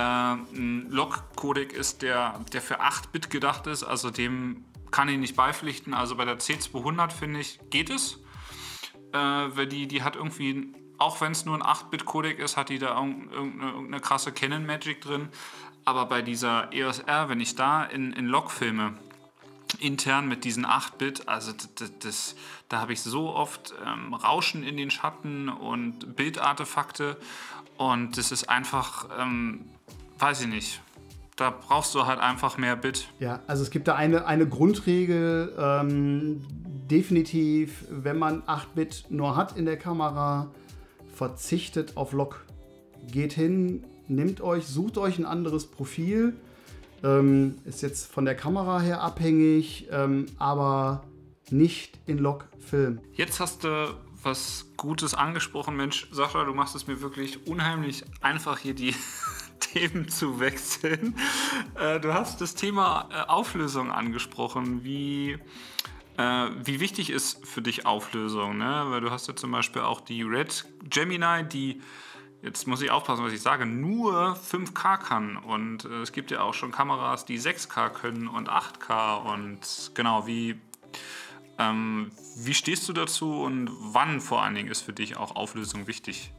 ein 0.00 0.90
Log-Codec 0.90 1.72
ist, 1.72 2.02
der, 2.02 2.40
der 2.52 2.62
für 2.62 2.80
8-Bit 2.80 3.30
gedacht 3.30 3.66
ist, 3.66 3.84
also 3.84 4.10
dem 4.10 4.64
kann 4.90 5.08
ich 5.08 5.18
nicht 5.18 5.36
beipflichten. 5.36 5.94
Also 5.94 6.16
bei 6.16 6.24
der 6.24 6.38
C200 6.38 7.10
finde 7.10 7.40
ich, 7.40 7.58
geht 7.70 7.90
es. 7.90 8.18
Äh, 9.12 9.18
weil 9.18 9.66
die, 9.66 9.88
die 9.88 10.02
hat 10.02 10.16
irgendwie, 10.16 10.72
auch 10.98 11.20
wenn 11.20 11.32
es 11.32 11.44
nur 11.44 11.56
ein 11.56 11.62
8-Bit-Codec 11.62 12.38
ist, 12.38 12.56
hat 12.56 12.68
die 12.68 12.78
da 12.78 12.94
irgendeine, 12.94 13.70
irgendeine 13.70 14.00
krasse 14.00 14.32
Canon-Magic 14.32 15.00
drin. 15.00 15.28
Aber 15.84 16.06
bei 16.06 16.22
dieser 16.22 16.72
EOS 16.72 17.00
R, 17.00 17.28
wenn 17.28 17.40
ich 17.40 17.54
da 17.54 17.84
in, 17.84 18.12
in 18.12 18.26
Log 18.26 18.50
filme, 18.50 18.94
intern 19.80 20.28
mit 20.28 20.44
diesen 20.44 20.66
8-Bit, 20.66 21.28
also 21.28 21.52
das, 21.52 21.98
das, 21.98 22.36
da 22.68 22.80
habe 22.80 22.92
ich 22.92 23.00
so 23.00 23.30
oft 23.30 23.74
ähm, 23.84 24.14
Rauschen 24.14 24.62
in 24.62 24.76
den 24.76 24.90
Schatten 24.90 25.48
und 25.48 26.16
Bildartefakte 26.16 27.16
und 27.78 28.18
das 28.18 28.32
ist 28.32 28.48
einfach, 28.48 29.08
ähm, 29.18 29.66
weiß 30.18 30.42
ich 30.42 30.48
nicht. 30.48 30.80
Da 31.36 31.50
brauchst 31.50 31.94
du 31.94 32.04
halt 32.04 32.18
einfach 32.18 32.58
mehr 32.58 32.74
Bit. 32.74 33.08
Ja, 33.20 33.40
also 33.46 33.62
es 33.62 33.70
gibt 33.70 33.86
da 33.86 33.94
eine, 33.94 34.26
eine 34.26 34.46
Grundregel, 34.46 35.54
ähm, 35.56 36.44
definitiv, 36.90 37.84
wenn 37.88 38.18
man 38.18 38.42
8-Bit 38.42 39.06
nur 39.10 39.36
hat 39.36 39.56
in 39.56 39.64
der 39.64 39.76
Kamera, 39.76 40.50
verzichtet 41.14 41.96
auf 41.96 42.12
Lock. 42.12 42.44
Geht 43.06 43.32
hin, 43.32 43.84
nehmt 44.08 44.40
euch, 44.40 44.66
sucht 44.66 44.98
euch 44.98 45.18
ein 45.18 45.26
anderes 45.26 45.66
Profil. 45.66 46.34
Ähm, 47.04 47.58
ist 47.64 47.82
jetzt 47.82 48.10
von 48.10 48.24
der 48.24 48.34
Kamera 48.34 48.80
her 48.80 49.00
abhängig, 49.00 49.86
ähm, 49.92 50.26
aber 50.38 51.04
nicht 51.52 51.98
in 52.06 52.18
Log-Film. 52.18 53.00
Jetzt 53.12 53.40
hast 53.40 53.64
du 53.64 53.94
was 54.22 54.66
Gutes 54.76 55.14
angesprochen, 55.14 55.76
Mensch, 55.76 56.08
Sascha, 56.10 56.44
du 56.44 56.54
machst 56.54 56.74
es 56.74 56.86
mir 56.86 57.00
wirklich 57.00 57.46
unheimlich 57.46 58.04
einfach 58.20 58.58
hier 58.58 58.74
die 58.74 58.94
Themen 59.60 60.08
zu 60.08 60.40
wechseln. 60.40 61.14
Äh, 61.74 62.00
du 62.00 62.14
hast 62.14 62.40
das 62.40 62.54
Thema 62.54 63.08
äh, 63.12 63.28
Auflösung 63.28 63.90
angesprochen. 63.90 64.84
Wie, 64.84 65.38
äh, 66.16 66.48
wie 66.64 66.80
wichtig 66.80 67.10
ist 67.10 67.46
für 67.46 67.62
dich 67.62 67.86
Auflösung? 67.86 68.58
Ne? 68.58 68.86
Weil 68.88 69.00
du 69.00 69.10
hast 69.10 69.28
ja 69.28 69.36
zum 69.36 69.50
Beispiel 69.50 69.82
auch 69.82 70.00
die 70.00 70.22
Red 70.22 70.64
Gemini, 70.88 71.44
die 71.48 71.80
jetzt 72.42 72.66
muss 72.66 72.82
ich 72.82 72.90
aufpassen, 72.90 73.24
was 73.24 73.32
ich 73.32 73.42
sage, 73.42 73.66
nur 73.66 74.36
5K 74.36 74.98
kann. 74.98 75.36
Und 75.36 75.84
äh, 75.84 76.02
es 76.02 76.12
gibt 76.12 76.30
ja 76.30 76.40
auch 76.40 76.54
schon 76.54 76.70
Kameras, 76.70 77.24
die 77.24 77.38
6K 77.38 77.90
können 77.90 78.28
und 78.28 78.48
8K. 78.48 79.16
Und 79.16 79.92
genau, 79.94 80.26
wie, 80.26 80.60
ähm, 81.58 82.10
wie 82.36 82.54
stehst 82.54 82.88
du 82.88 82.92
dazu 82.92 83.42
und 83.42 83.70
wann 83.92 84.20
vor 84.20 84.42
allen 84.42 84.54
Dingen 84.54 84.70
ist 84.70 84.82
für 84.82 84.92
dich 84.92 85.16
auch 85.16 85.36
Auflösung 85.36 85.86
wichtig? 85.86 86.32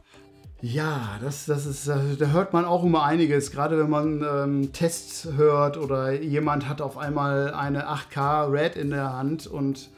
Ja, 0.62 1.18
das, 1.22 1.46
das 1.46 1.64
ist, 1.64 1.88
da 1.88 2.26
hört 2.26 2.52
man 2.52 2.66
auch 2.66 2.84
immer 2.84 3.02
einiges, 3.02 3.50
gerade 3.50 3.78
wenn 3.78 3.88
man 3.88 4.22
ähm, 4.22 4.72
Tests 4.74 5.26
hört 5.36 5.78
oder 5.78 6.12
jemand 6.12 6.68
hat 6.68 6.82
auf 6.82 6.98
einmal 6.98 7.54
eine 7.54 7.88
8K 7.88 8.52
Red 8.52 8.76
in 8.76 8.90
der 8.90 9.14
Hand 9.14 9.46
und 9.46 9.88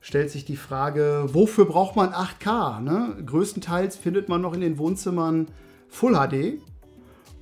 stellt 0.00 0.30
sich 0.30 0.44
die 0.44 0.56
Frage, 0.56 1.24
wofür 1.32 1.64
braucht 1.64 1.96
man 1.96 2.10
8K? 2.10 2.80
Ne? 2.80 3.16
Größtenteils 3.26 3.96
findet 3.96 4.28
man 4.28 4.40
noch 4.40 4.54
in 4.54 4.60
den 4.60 4.78
Wohnzimmern 4.78 5.48
Full 5.88 6.14
HD 6.14 6.60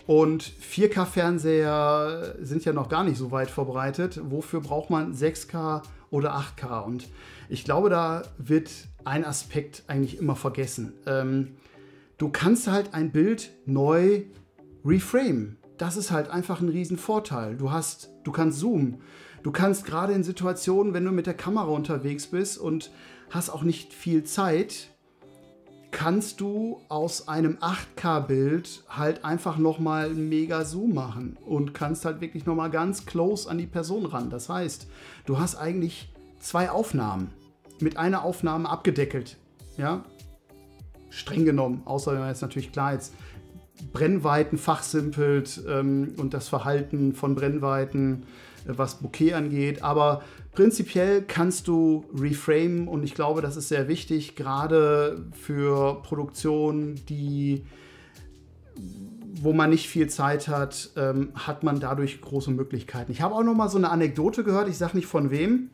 und 0.06 0.42
4K-Fernseher 0.42 2.36
sind 2.40 2.64
ja 2.64 2.72
noch 2.72 2.88
gar 2.88 3.04
nicht 3.04 3.18
so 3.18 3.30
weit 3.30 3.50
verbreitet. 3.50 4.20
Wofür 4.24 4.60
braucht 4.60 4.88
man 4.88 5.14
6K 5.14 5.82
oder 6.14 6.36
8K? 6.36 6.84
Und 6.84 7.08
ich 7.48 7.64
glaube, 7.64 7.90
da 7.90 8.22
wird 8.38 8.70
ein 9.04 9.24
Aspekt 9.24 9.82
eigentlich 9.88 10.18
immer 10.18 10.36
vergessen. 10.36 10.94
Ähm, 11.06 11.56
du 12.16 12.30
kannst 12.30 12.68
halt 12.68 12.94
ein 12.94 13.10
Bild 13.10 13.50
neu 13.66 14.22
reframe. 14.84 15.56
Das 15.76 15.96
ist 15.96 16.12
halt 16.12 16.30
einfach 16.30 16.60
ein 16.60 16.68
Riesenvorteil. 16.68 17.56
Du 17.56 17.72
hast, 17.72 18.10
du 18.22 18.30
kannst 18.30 18.60
zoomen. 18.60 19.00
Du 19.42 19.50
kannst 19.50 19.84
gerade 19.84 20.12
in 20.12 20.22
Situationen, 20.22 20.94
wenn 20.94 21.04
du 21.04 21.10
mit 21.10 21.26
der 21.26 21.34
Kamera 21.34 21.66
unterwegs 21.66 22.28
bist 22.28 22.58
und 22.58 22.92
hast 23.30 23.50
auch 23.50 23.62
nicht 23.62 23.92
viel 23.92 24.22
Zeit, 24.22 24.93
kannst 25.94 26.40
du 26.40 26.80
aus 26.88 27.28
einem 27.28 27.56
8K-Bild 27.58 28.82
halt 28.88 29.24
einfach 29.24 29.58
nochmal 29.58 30.10
mega 30.10 30.64
Zoom 30.64 30.92
machen 30.92 31.36
und 31.46 31.72
kannst 31.72 32.04
halt 32.04 32.20
wirklich 32.20 32.46
nochmal 32.46 32.68
ganz 32.68 33.06
close 33.06 33.48
an 33.48 33.58
die 33.58 33.66
Person 33.66 34.04
ran. 34.04 34.28
Das 34.28 34.48
heißt, 34.48 34.88
du 35.24 35.38
hast 35.38 35.54
eigentlich 35.54 36.12
zwei 36.40 36.68
Aufnahmen 36.68 37.30
mit 37.78 37.96
einer 37.96 38.24
Aufnahme 38.24 38.68
abgedeckelt. 38.68 39.36
Ja, 39.76 40.04
streng 41.10 41.44
genommen, 41.44 41.82
außer 41.84 42.12
wenn 42.12 42.18
man 42.18 42.28
jetzt 42.28 42.42
natürlich 42.42 42.72
klar 42.72 42.94
jetzt 42.94 43.14
Brennweiten 43.92 44.58
fachsimpelt 44.58 45.62
ähm, 45.68 46.14
und 46.18 46.34
das 46.34 46.48
Verhalten 46.48 47.14
von 47.14 47.36
Brennweiten, 47.36 48.24
was 48.66 48.96
Bouquet 48.96 49.34
angeht. 49.34 49.82
Aber 49.82 50.22
prinzipiell 50.52 51.22
kannst 51.22 51.68
du 51.68 52.04
reframen 52.14 52.88
und 52.88 53.02
ich 53.02 53.14
glaube, 53.14 53.42
das 53.42 53.56
ist 53.56 53.68
sehr 53.68 53.88
wichtig, 53.88 54.36
gerade 54.36 55.24
für 55.32 56.02
Produktionen, 56.02 57.00
die 57.08 57.64
wo 59.36 59.52
man 59.52 59.70
nicht 59.70 59.88
viel 59.88 60.08
Zeit 60.08 60.48
hat, 60.48 60.90
ähm, 60.96 61.32
hat 61.34 61.64
man 61.64 61.80
dadurch 61.80 62.20
große 62.20 62.50
Möglichkeiten. 62.50 63.10
Ich 63.12 63.20
habe 63.20 63.34
auch 63.34 63.42
noch 63.42 63.54
mal 63.54 63.68
so 63.68 63.78
eine 63.78 63.90
Anekdote 63.90 64.44
gehört, 64.44 64.68
ich 64.68 64.78
sage 64.78 64.96
nicht 64.96 65.06
von 65.06 65.30
wem, 65.30 65.70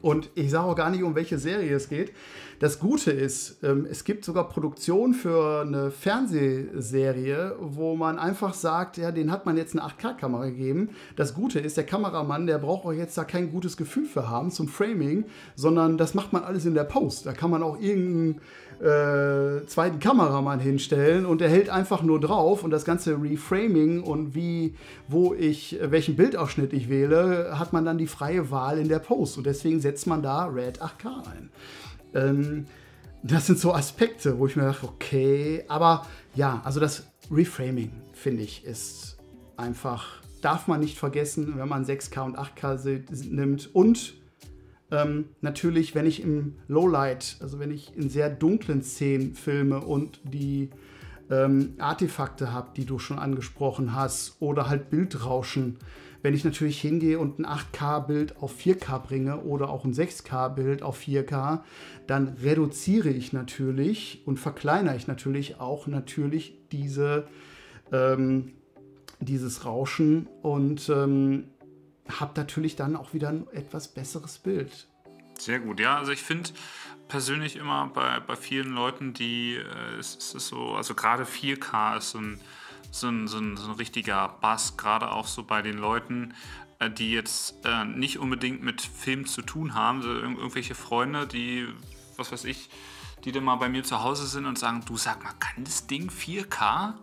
und 0.00 0.30
ich 0.34 0.50
sage 0.50 0.66
auch 0.66 0.76
gar 0.76 0.90
nicht, 0.90 1.02
um 1.02 1.14
welche 1.14 1.38
Serie 1.38 1.74
es 1.74 1.88
geht. 1.88 2.12
Das 2.58 2.80
Gute 2.80 3.12
ist, 3.12 3.62
ähm, 3.62 3.86
es 3.88 4.02
gibt 4.02 4.24
sogar 4.24 4.48
Produktionen 4.48 5.14
für 5.14 5.60
eine 5.60 5.92
Fernsehserie, 5.92 7.54
wo 7.60 7.94
man 7.94 8.18
einfach 8.18 8.52
sagt, 8.52 8.96
ja, 8.96 9.12
den 9.12 9.30
hat 9.30 9.46
man 9.46 9.56
jetzt 9.56 9.78
eine 9.78 9.88
8K-Kamera 9.88 10.46
gegeben. 10.46 10.90
Das 11.14 11.34
Gute 11.34 11.60
ist, 11.60 11.76
der 11.76 11.86
Kameramann, 11.86 12.48
der 12.48 12.58
braucht 12.58 12.84
euch 12.84 12.98
jetzt 12.98 13.16
da 13.16 13.22
kein 13.22 13.52
gutes 13.52 13.76
Gefühl 13.76 14.06
für 14.06 14.28
haben 14.28 14.50
zum 14.50 14.66
Framing, 14.66 15.26
sondern 15.54 15.98
das 15.98 16.14
macht 16.14 16.32
man 16.32 16.42
alles 16.42 16.64
in 16.64 16.74
der 16.74 16.82
Post. 16.82 17.26
Da 17.26 17.32
kann 17.32 17.50
man 17.50 17.62
auch 17.62 17.78
irgendeinen 17.80 18.40
äh, 18.80 19.64
zweiten 19.66 20.00
Kameramann 20.00 20.58
hinstellen 20.58 21.26
und 21.26 21.40
der 21.40 21.50
hält 21.50 21.68
einfach 21.68 22.02
nur 22.02 22.18
drauf 22.18 22.64
und 22.64 22.72
das 22.72 22.84
ganze 22.84 23.22
Reframing 23.22 24.02
und 24.02 24.34
wie, 24.34 24.74
wo 25.06 25.32
ich, 25.32 25.78
welchen 25.80 26.16
Bildausschnitt 26.16 26.72
ich 26.72 26.88
wähle, 26.88 27.56
hat 27.56 27.72
man 27.72 27.84
dann 27.84 27.98
die 27.98 28.08
freie 28.08 28.50
Wahl 28.50 28.78
in 28.78 28.88
der 28.88 28.98
Post 28.98 29.38
und 29.38 29.46
deswegen 29.46 29.80
setzt 29.80 30.08
man 30.08 30.22
da 30.22 30.46
Red 30.46 30.82
8K 30.82 31.06
ein. 31.06 31.50
Ähm, 32.14 32.66
das 33.22 33.46
sind 33.46 33.58
so 33.58 33.74
Aspekte, 33.74 34.38
wo 34.38 34.46
ich 34.46 34.56
mir 34.56 34.62
dachte, 34.62 34.86
okay, 34.86 35.64
aber 35.68 36.06
ja, 36.34 36.60
also 36.64 36.80
das 36.80 37.06
Reframing, 37.30 37.92
finde 38.12 38.42
ich, 38.42 38.64
ist 38.64 39.18
einfach, 39.56 40.22
darf 40.40 40.68
man 40.68 40.80
nicht 40.80 40.98
vergessen, 40.98 41.58
wenn 41.58 41.68
man 41.68 41.84
6K 41.84 42.24
und 42.24 42.38
8K 42.38 43.28
nimmt. 43.28 43.74
Und 43.74 44.14
ähm, 44.90 45.26
natürlich, 45.40 45.94
wenn 45.94 46.06
ich 46.06 46.22
im 46.22 46.54
Lowlight, 46.68 47.36
also 47.40 47.58
wenn 47.58 47.70
ich 47.70 47.96
in 47.96 48.08
sehr 48.08 48.30
dunklen 48.30 48.82
Szenen 48.82 49.34
filme 49.34 49.80
und 49.80 50.20
die 50.24 50.70
ähm, 51.30 51.74
Artefakte 51.78 52.52
habe, 52.52 52.70
die 52.76 52.84
du 52.84 52.98
schon 52.98 53.18
angesprochen 53.18 53.94
hast, 53.94 54.36
oder 54.40 54.68
halt 54.68 54.90
Bildrauschen, 54.90 55.78
wenn 56.22 56.34
ich 56.34 56.44
natürlich 56.44 56.80
hingehe 56.80 57.18
und 57.18 57.38
ein 57.38 57.46
8K-Bild 57.46 58.42
auf 58.42 58.58
4K 58.58 58.98
bringe 58.98 59.40
oder 59.42 59.70
auch 59.70 59.84
ein 59.84 59.92
6K-Bild 59.92 60.82
auf 60.82 61.00
4K, 61.00 61.60
dann 62.06 62.28
reduziere 62.42 63.10
ich 63.10 63.32
natürlich 63.32 64.22
und 64.26 64.38
verkleinere 64.38 64.96
ich 64.96 65.06
natürlich 65.06 65.60
auch 65.60 65.86
natürlich 65.86 66.58
diese, 66.72 67.28
ähm, 67.92 68.52
dieses 69.20 69.64
Rauschen 69.64 70.28
und 70.42 70.88
ähm, 70.88 71.44
habe 72.08 72.32
natürlich 72.36 72.74
dann 72.74 72.96
auch 72.96 73.14
wieder 73.14 73.28
ein 73.28 73.46
etwas 73.52 73.88
besseres 73.88 74.38
Bild. 74.38 74.88
Sehr 75.38 75.60
gut, 75.60 75.80
ja. 75.80 75.96
Also 75.96 76.12
ich 76.12 76.22
finde 76.22 76.50
persönlich 77.08 77.56
immer 77.56 77.86
bei, 77.88 78.20
bei 78.20 78.36
vielen 78.36 78.72
Leuten, 78.72 79.14
die 79.14 79.56
äh, 79.56 79.98
es, 79.98 80.16
es 80.16 80.34
ist 80.34 80.48
so, 80.48 80.74
also 80.74 80.94
gerade 80.94 81.24
4K 81.24 81.98
ist 81.98 82.10
so 82.10 82.18
ein, 82.18 82.40
so 82.90 83.08
ein, 83.08 83.28
so 83.28 83.38
ein, 83.38 83.56
so 83.56 83.70
ein 83.70 83.76
richtiger 83.76 84.28
Bass, 84.40 84.76
gerade 84.76 85.10
auch 85.10 85.26
so 85.26 85.42
bei 85.44 85.62
den 85.62 85.78
Leuten, 85.78 86.34
äh, 86.78 86.90
die 86.90 87.12
jetzt 87.12 87.64
äh, 87.64 87.84
nicht 87.84 88.18
unbedingt 88.18 88.62
mit 88.62 88.80
Film 88.80 89.26
zu 89.26 89.42
tun 89.42 89.74
haben, 89.74 90.02
so 90.02 90.10
irgendwelche 90.12 90.74
Freunde, 90.74 91.26
die, 91.26 91.66
was 92.16 92.30
weiß 92.32 92.44
ich, 92.44 92.68
die 93.24 93.32
dann 93.32 93.44
mal 93.44 93.56
bei 93.56 93.68
mir 93.68 93.84
zu 93.84 94.02
Hause 94.02 94.26
sind 94.26 94.46
und 94.46 94.58
sagen, 94.58 94.84
du 94.86 94.96
sag 94.96 95.22
mal, 95.24 95.32
kann 95.40 95.64
das 95.64 95.86
Ding 95.86 96.10
4K? 96.10 96.94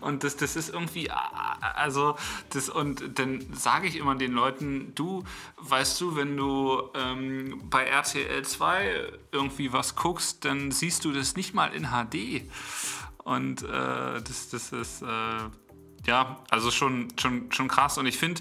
Und 0.00 0.24
das, 0.24 0.36
das 0.36 0.56
ist 0.56 0.70
irgendwie, 0.70 1.10
also, 1.10 2.16
das, 2.50 2.68
und 2.68 3.18
dann 3.18 3.46
sage 3.52 3.88
ich 3.88 3.96
immer 3.96 4.14
den 4.14 4.32
Leuten, 4.32 4.92
du, 4.94 5.24
weißt 5.56 6.00
du, 6.00 6.16
wenn 6.16 6.36
du 6.36 6.82
ähm, 6.94 7.62
bei 7.70 7.84
RTL 7.84 8.44
2 8.44 9.12
irgendwie 9.32 9.72
was 9.72 9.96
guckst, 9.96 10.44
dann 10.44 10.70
siehst 10.70 11.04
du 11.04 11.12
das 11.12 11.36
nicht 11.36 11.54
mal 11.54 11.72
in 11.74 11.88
HD. 11.88 12.42
Und 13.24 13.62
äh, 13.62 13.66
das, 13.66 14.48
das 14.50 14.72
ist. 14.72 15.02
Äh, 15.02 15.06
ja, 16.06 16.38
also 16.48 16.70
schon, 16.70 17.08
schon, 17.18 17.52
schon 17.52 17.68
krass. 17.68 17.98
Und 17.98 18.06
ich 18.06 18.16
finde, 18.16 18.40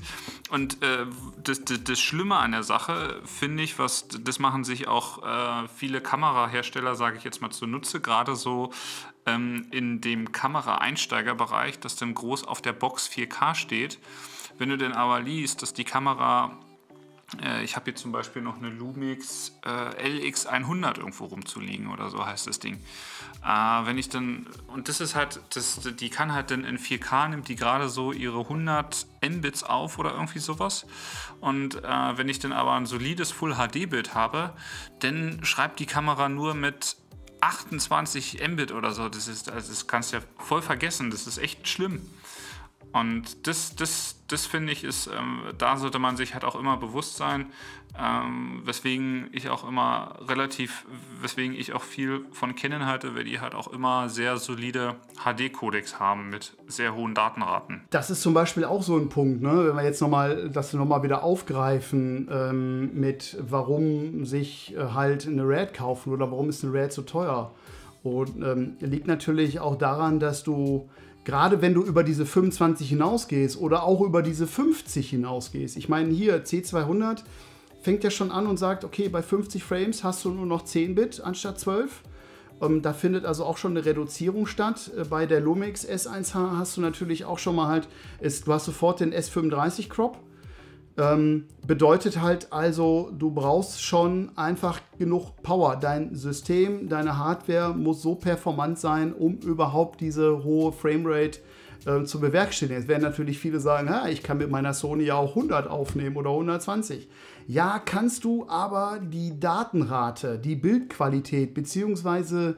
und 0.49 0.81
äh, 0.81 1.05
das, 1.43 1.65
das, 1.65 1.83
das, 1.83 1.99
Schlimme 1.99 2.37
an 2.37 2.53
der 2.53 2.63
Sache, 2.63 3.21
finde 3.25 3.61
ich, 3.63 3.77
was 3.77 4.07
das 4.07 4.39
machen 4.39 4.63
sich 4.63 4.87
auch 4.87 5.23
äh, 5.23 5.67
viele 5.75 5.99
Kamerahersteller, 5.99 6.95
sage 6.95 7.17
ich 7.17 7.25
jetzt 7.25 7.41
mal, 7.41 7.49
zunutze, 7.49 7.99
gerade 7.99 8.35
so 8.35 8.71
ähm, 9.27 9.67
in 9.71 10.01
dem 10.01 10.31
Kameraeinsteigerbereich, 10.31 11.79
dass 11.79 11.95
dann 11.95 12.15
groß 12.15 12.45
auf 12.45 12.61
der 12.61 12.73
Box 12.73 13.07
4K 13.07 13.53
steht. 13.53 13.99
Wenn 14.57 14.69
du 14.69 14.77
denn 14.77 14.93
aber 14.93 15.19
liest, 15.19 15.61
dass 15.61 15.73
die 15.73 15.83
Kamera 15.83 16.57
äh, 17.41 17.63
ich 17.63 17.75
habe 17.75 17.85
hier 17.85 17.95
zum 17.95 18.11
Beispiel 18.11 18.41
noch 18.41 18.57
eine 18.57 18.69
Lumix 18.69 19.57
äh, 19.65 19.69
LX100 19.69 20.97
irgendwo 20.97 21.25
rumzuliegen 21.25 21.87
oder 21.87 22.09
so 22.09 22.25
heißt 22.25 22.47
das 22.47 22.59
Ding. 22.59 22.75
Äh, 23.43 23.47
wenn 23.47 23.97
ich 23.97 24.09
dann, 24.09 24.47
und 24.67 24.87
das 24.87 25.01
ist 25.01 25.15
halt, 25.15 25.41
das, 25.53 25.81
die 25.99 26.09
kann 26.09 26.33
halt 26.33 26.51
dann 26.51 26.63
in 26.63 26.77
4K, 26.77 27.29
nimmt 27.29 27.47
die 27.47 27.55
gerade 27.55 27.89
so 27.89 28.11
ihre 28.11 28.39
100 28.39 29.07
Mbits 29.21 29.63
auf 29.63 29.99
oder 29.99 30.11
irgendwie 30.13 30.39
sowas. 30.39 30.85
Und 31.41 31.83
äh, 31.83 32.17
wenn 32.17 32.29
ich 32.29 32.39
dann 32.39 32.53
aber 32.53 32.73
ein 32.73 32.85
solides 32.85 33.31
Full 33.31 33.55
HD-Bild 33.55 34.13
habe, 34.13 34.53
dann 34.99 35.43
schreibt 35.43 35.79
die 35.79 35.85
Kamera 35.85 36.29
nur 36.29 36.53
mit 36.53 36.95
28 37.41 38.39
Mbit 38.47 38.71
oder 38.71 38.93
so. 38.93 39.09
Das, 39.09 39.27
ist, 39.27 39.49
also 39.49 39.69
das 39.69 39.87
kannst 39.87 40.11
du 40.11 40.17
ja 40.17 40.23
voll 40.37 40.61
vergessen, 40.61 41.11
das 41.11 41.27
ist 41.27 41.37
echt 41.37 41.67
schlimm. 41.67 42.01
Und 42.93 43.47
das, 43.47 43.75
das, 43.75 44.15
das 44.27 44.45
finde 44.45 44.71
ich, 44.71 44.83
ist, 44.83 45.07
ähm, 45.07 45.41
da 45.57 45.77
sollte 45.77 45.99
man 45.99 46.17
sich 46.17 46.33
halt 46.33 46.43
auch 46.43 46.55
immer 46.55 46.77
bewusst 46.77 47.17
sein, 47.17 47.47
ähm, 47.99 48.61
weswegen 48.63 49.29
ich 49.31 49.49
auch 49.49 49.67
immer 49.67 50.19
relativ, 50.27 50.85
weswegen 51.21 51.55
ich 51.55 51.73
auch 51.73 51.81
viel 51.81 52.25
von 52.31 52.55
Canon 52.55 52.85
halte, 52.85 53.15
weil 53.15 53.23
die 53.23 53.39
halt 53.39 53.55
auch 53.55 53.67
immer 53.67 54.09
sehr 54.09 54.37
solide 54.37 54.95
HD-Codecs 55.23 55.99
haben 55.99 56.29
mit 56.29 56.55
sehr 56.67 56.95
hohen 56.95 57.13
Datenraten. 57.13 57.81
Das 57.89 58.09
ist 58.09 58.21
zum 58.21 58.33
Beispiel 58.33 58.65
auch 58.65 58.83
so 58.83 58.97
ein 58.97 59.09
Punkt, 59.09 59.41
ne? 59.41 59.67
wenn 59.67 59.75
wir 59.75 59.83
jetzt 59.83 60.01
nochmal 60.01 60.49
das 60.49 60.73
nochmal 60.73 61.03
wieder 61.03 61.23
aufgreifen 61.23 62.27
ähm, 62.31 62.99
mit, 62.99 63.37
warum 63.39 64.25
sich 64.25 64.75
äh, 64.75 64.93
halt 64.93 65.25
eine 65.27 65.43
RAD 65.47 65.73
kaufen 65.73 66.13
oder 66.13 66.29
warum 66.29 66.49
ist 66.49 66.63
eine 66.63 66.73
RAD 66.73 66.93
so 66.93 67.01
teuer. 67.01 67.51
Und 68.03 68.41
ähm, 68.41 68.77
liegt 68.79 69.07
natürlich 69.07 69.59
auch 69.59 69.75
daran, 69.75 70.19
dass 70.19 70.43
du 70.43 70.87
gerade 71.27 71.61
wenn 71.61 71.73
du 71.73 71.83
über 71.83 72.05
diese 72.05 72.25
25 72.25 72.87
hinausgehst 72.87 73.59
oder 73.59 73.83
auch 73.83 73.99
über 73.99 74.21
diese 74.21 74.47
50 74.47 75.09
hinausgehst. 75.09 75.75
Ich 75.75 75.89
meine, 75.89 76.09
hier 76.13 76.45
C200 76.45 77.23
fängt 77.81 78.05
ja 78.05 78.11
schon 78.11 78.31
an 78.31 78.47
und 78.47 78.55
sagt, 78.55 78.85
okay, 78.85 79.09
bei 79.09 79.21
50 79.21 79.61
Frames 79.61 80.05
hast 80.05 80.23
du 80.23 80.29
nur 80.29 80.45
noch 80.45 80.63
10 80.63 80.95
Bit 80.95 81.19
anstatt 81.19 81.59
12. 81.59 82.01
Ähm, 82.61 82.81
da 82.81 82.93
findet 82.93 83.25
also 83.25 83.43
auch 83.43 83.57
schon 83.57 83.71
eine 83.71 83.85
Reduzierung 83.85 84.47
statt. 84.47 84.89
Äh, 84.97 85.03
bei 85.03 85.25
der 85.25 85.41
Lumix 85.41 85.85
S1H 85.85 86.59
hast 86.59 86.77
du 86.77 86.81
natürlich 86.81 87.25
auch 87.25 87.39
schon 87.39 87.57
mal 87.57 87.67
halt, 87.67 87.89
ist, 88.21 88.47
du 88.47 88.53
hast 88.53 88.63
sofort 88.63 89.01
den 89.01 89.13
S35 89.13 89.89
Crop. 89.89 90.17
Ähm, 90.97 91.45
bedeutet 91.65 92.19
halt 92.21 92.51
also, 92.51 93.11
du 93.17 93.29
brauchst 93.29 93.83
schon 93.83 94.31
einfach 94.35 94.79
genug 94.97 95.43
Power. 95.43 95.75
Dein 95.75 96.15
System, 96.15 96.89
deine 96.89 97.19
Hardware 97.19 97.75
muss 97.75 98.01
so 98.01 98.15
performant 98.15 98.79
sein, 98.79 99.13
um 99.13 99.37
überhaupt 99.37 100.01
diese 100.01 100.43
hohe 100.43 100.71
Framerate 100.71 101.39
äh, 101.85 102.03
zu 102.03 102.19
bewerkstelligen. 102.19 102.81
Jetzt 102.81 102.89
werden 102.89 103.03
natürlich 103.03 103.37
viele 103.37 103.59
sagen, 103.59 103.91
ha, 103.91 104.07
ich 104.09 104.23
kann 104.23 104.39
mit 104.39 104.49
meiner 104.49 104.73
Sony 104.73 105.03
ja 105.03 105.15
auch 105.15 105.35
100 105.35 105.67
aufnehmen 105.67 106.17
oder 106.17 106.31
120. 106.31 107.07
Ja, 107.45 107.79
kannst 107.83 108.23
du, 108.23 108.47
aber 108.49 108.99
die 108.99 109.39
Datenrate, 109.39 110.39
die 110.39 110.55
Bildqualität 110.55 111.53
bzw. 111.53 112.55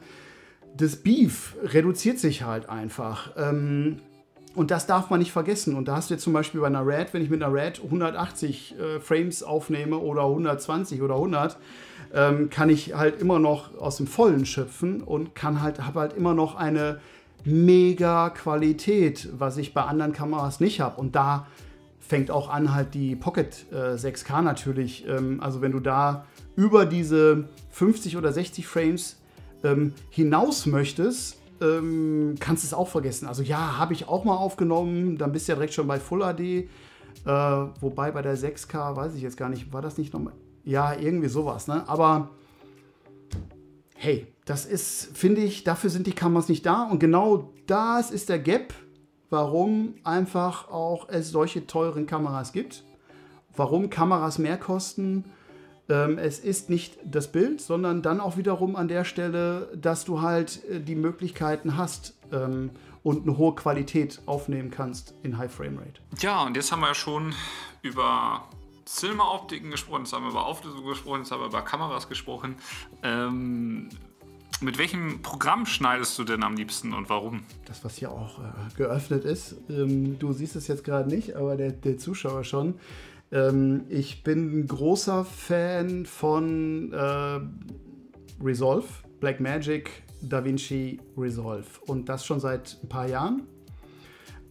das 0.78 0.96
Beef 0.96 1.58
reduziert 1.62 2.20
sich 2.20 2.44
halt 2.44 2.70
einfach. 2.70 3.34
Ähm, 3.36 3.98
und 4.60 4.72
das 4.72 4.86
darf 4.86 5.10
man 5.10 5.20
nicht 5.20 5.32
vergessen. 5.32 5.74
Und 5.74 5.88
da 5.88 5.96
hast 5.96 6.10
du 6.10 6.16
jetzt 6.16 6.24
zum 6.26 6.34
Beispiel 6.34 6.60
bei 6.60 6.68
einer 6.68 6.86
RAD, 6.86 7.14
wenn 7.14 7.22
ich 7.22 7.30
mit 7.30 7.42
einer 7.42 7.56
RAD 7.56 7.80
180 7.82 8.76
äh, 8.78 9.00
Frames 9.00 9.42
aufnehme 9.42 9.98
oder 10.00 10.24
120 10.24 11.02
oder 11.02 11.14
100, 11.14 11.58
ähm, 12.14 12.50
kann 12.50 12.70
ich 12.70 12.94
halt 12.94 13.22
immer 13.22 13.40
noch 13.40 13.78
aus 13.80 13.96
dem 13.96 14.06
Vollen 14.06 14.46
schöpfen 14.46 15.02
und 15.02 15.34
kann 15.34 15.62
halt, 15.62 15.86
habe 15.86 16.02
halt 16.02 16.12
immer 16.12 16.34
noch 16.34 16.56
eine 16.56 17.00
mega 17.46 18.32
Qualität, 18.32 19.30
was 19.32 19.56
ich 19.56 19.74
bei 19.74 19.84
anderen 19.84 20.12
Kameras 20.12 20.60
nicht 20.60 20.82
habe. 20.82 21.00
Und 21.00 21.16
da 21.16 21.48
fängt 22.02 22.30
auch 22.30 22.50
an 22.50 22.76
halt 22.76 22.94
die 22.96 23.16
Pocket 23.16 23.66
äh, 23.72 23.94
6K 23.96 24.42
natürlich. 24.42 25.08
Ähm, 25.08 25.40
also 25.40 25.62
wenn 25.62 25.72
du 25.72 25.80
da 25.80 26.26
über 26.58 26.86
diese 26.86 27.48
50 27.70 28.18
oder 28.18 28.34
60 28.34 28.68
Frames 28.68 29.22
ähm, 29.64 29.94
hinaus 30.10 30.66
möchtest, 30.66 31.39
ähm, 31.62 32.36
kannst 32.40 32.64
es 32.64 32.74
auch 32.74 32.88
vergessen. 32.88 33.28
Also 33.28 33.44
ja, 33.44 33.78
habe 33.78 33.94
ich 33.94 34.08
auch 34.08 34.24
mal 34.24 34.36
aufgenommen, 34.36 35.18
dann 35.18 35.32
bist 35.32 35.48
du 35.48 35.52
ja 35.52 35.56
direkt 35.56 35.74
schon 35.74 35.88
bei 35.88 36.00
Full 36.00 36.22
HD. 36.22 36.40
Äh, 36.40 36.68
wobei 37.26 38.12
bei 38.12 38.22
der 38.22 38.38
6K, 38.38 38.96
weiß 38.96 39.16
ich 39.16 39.22
jetzt 39.22 39.38
gar 39.38 39.50
nicht, 39.50 39.74
war 39.74 39.82
das 39.82 39.98
nicht 39.98 40.14
nochmal? 40.14 40.34
Ja, 40.64 40.94
irgendwie 40.94 41.28
sowas, 41.28 41.68
ne? 41.68 41.84
Aber 41.88 42.30
hey, 43.96 44.28
das 44.46 44.66
ist, 44.66 45.18
finde 45.18 45.42
ich, 45.42 45.64
dafür 45.64 45.90
sind 45.90 46.08
die 46.08 46.14
Kameras 46.14 46.50
nicht 46.50 46.66
da. 46.66 46.84
Und 46.84 47.00
genau 47.00 47.52
das 47.68 48.12
ist 48.12 48.30
der 48.30 48.40
Gap, 48.40 48.74
warum 49.30 49.96
einfach 50.04 50.70
auch 50.70 51.10
es 51.10 51.30
solche 51.32 51.68
teuren 51.68 52.06
Kameras 52.06 52.54
gibt. 52.54 52.84
Warum 53.56 53.90
Kameras 53.90 54.38
mehr 54.38 54.58
kosten 54.58 55.26
es 55.90 56.40
ist 56.40 56.70
nicht 56.70 56.98
das 57.04 57.32
Bild, 57.32 57.62
sondern 57.62 58.02
dann 58.02 58.20
auch 58.20 58.38
wiederum 58.38 58.76
an 58.76 58.88
der 58.88 59.06
Stelle, 59.06 59.72
dass 59.76 60.06
du 60.06 60.22
halt 60.22 60.64
äh, 60.66 60.80
die 60.80 60.96
Möglichkeiten 60.96 61.78
hast 61.78 62.14
ähm, 62.32 62.70
und 63.02 63.24
eine 63.24 63.38
hohe 63.38 63.56
Qualität 63.56 64.22
aufnehmen 64.26 64.70
kannst 64.70 65.16
in 65.24 65.38
High 65.38 65.52
Frame 65.52 65.80
Rate. 65.80 66.00
Ja, 66.20 66.44
und 66.44 66.56
jetzt 66.56 66.72
haben 66.72 66.82
wir 66.82 66.90
ja 66.90 66.94
schon 66.94 67.34
über 67.82 68.44
Cinema-Optiken 68.86 69.72
gesprochen, 69.72 70.04
jetzt 70.04 70.14
haben 70.14 70.24
wir 70.24 70.32
über 70.32 70.46
Auflösung 70.46 70.86
gesprochen, 70.86 71.22
jetzt 71.22 71.32
haben 71.32 71.42
wir 71.42 71.48
über 71.48 71.62
Kameras 71.62 72.08
gesprochen. 72.08 72.56
Ähm, 73.04 73.90
mit 74.62 74.78
welchem 74.78 75.22
Programm 75.22 75.66
schneidest 75.66 76.20
du 76.20 76.24
denn 76.24 76.44
am 76.44 76.56
liebsten 76.56 76.94
und 76.94 77.10
warum? 77.10 77.44
Das, 77.66 77.86
was 77.86 77.96
hier 77.98 78.12
auch 78.12 78.40
äh, 78.40 78.76
geöffnet 78.76 79.24
ist, 79.24 79.56
ähm, 79.70 80.20
du 80.20 80.34
siehst 80.34 80.56
es 80.56 80.68
jetzt 80.68 80.84
gerade 80.84 81.10
nicht, 81.10 81.36
aber 81.36 81.56
der, 81.56 81.72
der 81.72 81.98
Zuschauer 81.98 82.44
schon. 82.44 82.76
Ähm, 83.32 83.86
ich 83.90 84.24
bin 84.24 84.60
ein 84.60 84.68
großer 84.68 85.26
Fan 85.26 86.06
von 86.06 86.92
äh, 86.94 87.40
Resolve, 88.44 88.88
Blackmagic, 89.20 89.90
DaVinci 90.22 91.00
Resolve. 91.18 91.68
Und 91.86 92.10
das 92.10 92.26
schon 92.26 92.40
seit 92.40 92.78
ein 92.84 92.90
paar 92.90 93.08
Jahren. 93.08 93.44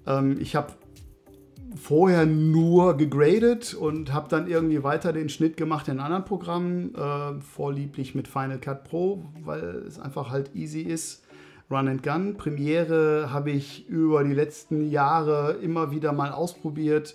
Ähm, 0.06 0.38
ich 0.40 0.56
habe 0.56 0.72
vorher 1.74 2.24
nur 2.24 2.96
gegradet 2.96 3.74
und 3.74 4.12
habe 4.12 4.28
dann 4.28 4.48
irgendwie 4.48 4.82
weiter 4.82 5.12
den 5.12 5.28
Schnitt 5.28 5.56
gemacht 5.56 5.88
in 5.88 6.00
anderen 6.00 6.24
Programmen, 6.24 6.94
äh, 6.94 7.40
vorlieblich 7.40 8.14
mit 8.14 8.26
Final 8.26 8.58
Cut 8.58 8.84
Pro, 8.84 9.24
weil 9.44 9.84
es 9.86 9.98
einfach 9.98 10.30
halt 10.30 10.54
easy 10.54 10.80
ist. 10.80 11.24
Run 11.70 11.88
and 11.88 12.02
Gun. 12.02 12.36
Premiere 12.38 13.30
habe 13.30 13.50
ich 13.50 13.86
über 13.88 14.24
die 14.24 14.32
letzten 14.32 14.90
Jahre 14.90 15.58
immer 15.62 15.90
wieder 15.90 16.12
mal 16.12 16.32
ausprobiert. 16.32 17.14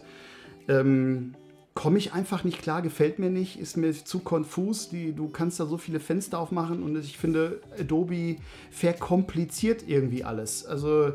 Ähm, 0.68 1.34
komme 1.74 1.98
ich 1.98 2.14
einfach 2.14 2.44
nicht 2.44 2.62
klar, 2.62 2.82
gefällt 2.82 3.20
mir 3.20 3.30
nicht, 3.30 3.60
ist 3.60 3.78
mir 3.78 3.94
zu 3.94 4.20
konfus. 4.20 4.90
Die, 4.90 5.14
du 5.14 5.30
kannst 5.30 5.60
da 5.60 5.66
so 5.66 5.78
viele 5.78 6.00
Fenster 6.00 6.40
aufmachen 6.40 6.84
und 6.84 6.98
ich 6.98 7.18
finde, 7.18 7.62
Adobe 7.80 8.38
verkompliziert 8.72 9.84
irgendwie 9.88 10.24
alles. 10.24 10.66
Also 10.66 11.14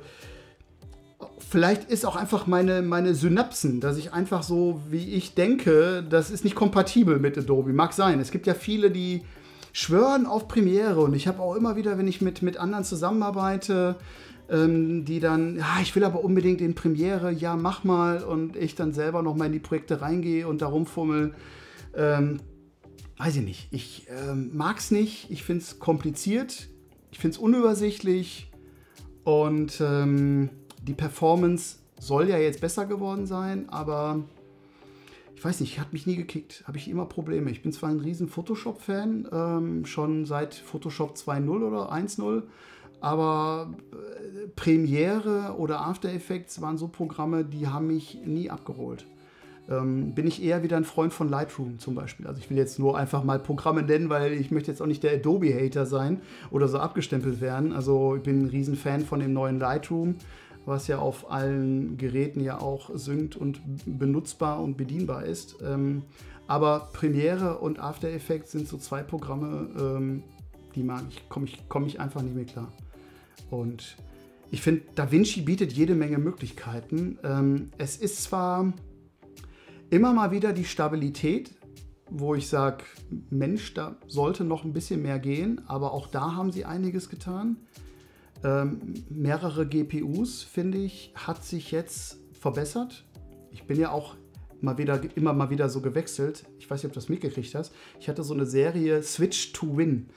vielleicht 1.38 1.90
ist 1.90 2.04
auch 2.04 2.16
einfach 2.16 2.46
meine, 2.46 2.82
meine 2.82 3.14
Synapsen, 3.14 3.80
dass 3.80 3.98
ich 3.98 4.12
einfach 4.12 4.42
so, 4.42 4.80
wie 4.90 5.14
ich 5.14 5.34
denke, 5.34 6.04
das 6.08 6.30
ist 6.30 6.44
nicht 6.44 6.56
kompatibel 6.56 7.18
mit 7.18 7.38
Adobe. 7.38 7.72
Mag 7.72 7.92
sein. 7.92 8.20
Es 8.20 8.30
gibt 8.30 8.46
ja 8.46 8.54
viele, 8.54 8.90
die 8.90 9.22
schwören 9.72 10.26
auf 10.26 10.48
Premiere 10.48 11.00
und 11.00 11.14
ich 11.14 11.28
habe 11.28 11.40
auch 11.40 11.54
immer 11.54 11.76
wieder, 11.76 11.98
wenn 11.98 12.08
ich 12.08 12.20
mit, 12.20 12.42
mit 12.42 12.56
anderen 12.56 12.84
zusammenarbeite, 12.84 13.96
ähm, 14.48 15.04
die 15.04 15.20
dann, 15.20 15.56
ja, 15.56 15.78
ich 15.82 15.94
will 15.94 16.04
aber 16.04 16.24
unbedingt 16.24 16.60
in 16.60 16.74
Premiere, 16.74 17.30
ja, 17.30 17.56
mach 17.56 17.84
mal 17.84 18.22
und 18.22 18.56
ich 18.56 18.74
dann 18.74 18.92
selber 18.92 19.22
noch 19.22 19.36
mal 19.36 19.46
in 19.46 19.52
die 19.52 19.58
Projekte 19.58 20.00
reingehe 20.00 20.48
und 20.48 20.62
da 20.62 20.66
rumfummel. 20.66 21.34
Ähm, 21.94 22.40
weiß 23.18 23.36
ich 23.36 23.42
nicht. 23.42 23.68
Ich 23.72 24.06
ähm, 24.08 24.50
mag 24.54 24.78
es 24.78 24.90
nicht. 24.90 25.30
Ich 25.30 25.42
finde 25.42 25.62
es 25.62 25.78
kompliziert. 25.78 26.68
Ich 27.10 27.18
finde 27.18 27.36
es 27.36 27.38
unübersichtlich. 27.38 28.50
Und 29.24 29.80
ähm, 29.80 30.48
die 30.82 30.94
Performance 30.94 31.76
soll 32.00 32.28
ja 32.28 32.38
jetzt 32.38 32.60
besser 32.60 32.86
geworden 32.86 33.26
sein, 33.26 33.68
aber 33.68 34.22
ich 35.34 35.44
weiß 35.44 35.60
nicht, 35.60 35.78
hat 35.78 35.92
mich 35.92 36.06
nie 36.06 36.16
gekickt. 36.16 36.64
Habe 36.66 36.78
ich 36.78 36.88
immer 36.88 37.06
Probleme. 37.06 37.50
Ich 37.50 37.62
bin 37.62 37.72
zwar 37.72 37.90
ein 37.90 38.00
riesen 38.00 38.28
Photoshop-Fan, 38.28 39.28
ähm, 39.30 39.84
schon 39.84 40.24
seit 40.24 40.54
Photoshop 40.54 41.14
2.0 41.16 41.48
oder 41.62 41.92
1.0, 41.92 42.42
aber 43.00 43.74
äh, 43.92 44.48
Premiere 44.56 45.54
oder 45.58 45.80
After 45.80 46.12
Effects 46.12 46.60
waren 46.60 46.78
so 46.78 46.88
Programme, 46.88 47.44
die 47.44 47.68
haben 47.68 47.86
mich 47.86 48.18
nie 48.24 48.50
abgeholt. 48.50 49.06
Ähm, 49.68 50.14
bin 50.14 50.26
ich 50.26 50.42
eher 50.42 50.62
wieder 50.62 50.78
ein 50.78 50.84
Freund 50.84 51.12
von 51.12 51.28
Lightroom 51.28 51.78
zum 51.78 51.94
Beispiel. 51.94 52.26
Also 52.26 52.40
ich 52.40 52.48
will 52.48 52.56
jetzt 52.56 52.78
nur 52.78 52.96
einfach 52.96 53.22
mal 53.22 53.38
Programme 53.38 53.82
nennen, 53.82 54.08
weil 54.08 54.32
ich 54.32 54.50
möchte 54.50 54.70
jetzt 54.70 54.80
auch 54.80 54.86
nicht 54.86 55.02
der 55.02 55.12
Adobe-Hater 55.12 55.84
sein 55.84 56.22
oder 56.50 56.68
so 56.68 56.78
abgestempelt 56.78 57.40
werden. 57.40 57.72
Also 57.72 58.16
ich 58.16 58.22
bin 58.22 58.44
ein 58.44 58.48
Riesenfan 58.48 59.02
von 59.02 59.20
dem 59.20 59.34
neuen 59.34 59.58
Lightroom, 59.60 60.16
was 60.64 60.86
ja 60.86 60.98
auf 60.98 61.30
allen 61.30 61.98
Geräten 61.98 62.40
ja 62.40 62.60
auch 62.60 62.90
synkt 62.94 63.36
und 63.36 63.60
benutzbar 63.84 64.60
und 64.62 64.78
bedienbar 64.78 65.24
ist. 65.24 65.56
Ähm, 65.62 66.02
aber 66.46 66.88
Premiere 66.94 67.58
und 67.58 67.78
After 67.78 68.08
Effects 68.08 68.52
sind 68.52 68.66
so 68.66 68.78
zwei 68.78 69.02
Programme, 69.02 69.68
ähm, 69.78 70.22
die 70.74 70.82
mag 70.82 71.02
ich, 71.10 71.28
komme 71.28 71.44
ich, 71.44 71.62
komm 71.68 71.84
ich 71.84 72.00
einfach 72.00 72.22
nicht 72.22 72.34
mehr 72.34 72.46
klar. 72.46 72.72
Und 73.50 73.96
ich 74.50 74.62
finde, 74.62 74.82
Da 74.94 75.10
Vinci 75.10 75.42
bietet 75.42 75.72
jede 75.72 75.94
Menge 75.94 76.18
Möglichkeiten. 76.18 77.18
Ähm, 77.22 77.70
es 77.78 77.96
ist 77.96 78.22
zwar 78.22 78.72
immer 79.90 80.12
mal 80.12 80.30
wieder 80.30 80.52
die 80.52 80.64
Stabilität, 80.64 81.50
wo 82.10 82.34
ich 82.34 82.48
sage, 82.48 82.84
Mensch, 83.30 83.74
da 83.74 83.96
sollte 84.06 84.44
noch 84.44 84.64
ein 84.64 84.72
bisschen 84.72 85.02
mehr 85.02 85.18
gehen, 85.18 85.60
aber 85.66 85.92
auch 85.92 86.06
da 86.06 86.34
haben 86.34 86.50
sie 86.52 86.64
einiges 86.64 87.08
getan. 87.08 87.58
Ähm, 88.44 88.94
mehrere 89.10 89.66
GPUs, 89.66 90.42
finde 90.42 90.78
ich, 90.78 91.12
hat 91.14 91.44
sich 91.44 91.70
jetzt 91.70 92.18
verbessert. 92.32 93.04
Ich 93.50 93.64
bin 93.64 93.78
ja 93.78 93.90
auch 93.90 94.14
mal 94.60 94.78
wieder, 94.78 95.00
immer 95.16 95.32
mal 95.32 95.50
wieder 95.50 95.68
so 95.68 95.80
gewechselt. 95.80 96.44
Ich 96.58 96.70
weiß 96.70 96.82
nicht, 96.82 96.86
ob 96.86 96.92
du 96.92 97.00
das 97.00 97.08
mitgekriegt 97.08 97.54
hast. 97.54 97.74
Ich 98.00 98.08
hatte 98.08 98.22
so 98.22 98.34
eine 98.34 98.46
Serie 98.46 99.02
Switch 99.02 99.52
to 99.52 99.76
Win. 99.76 100.08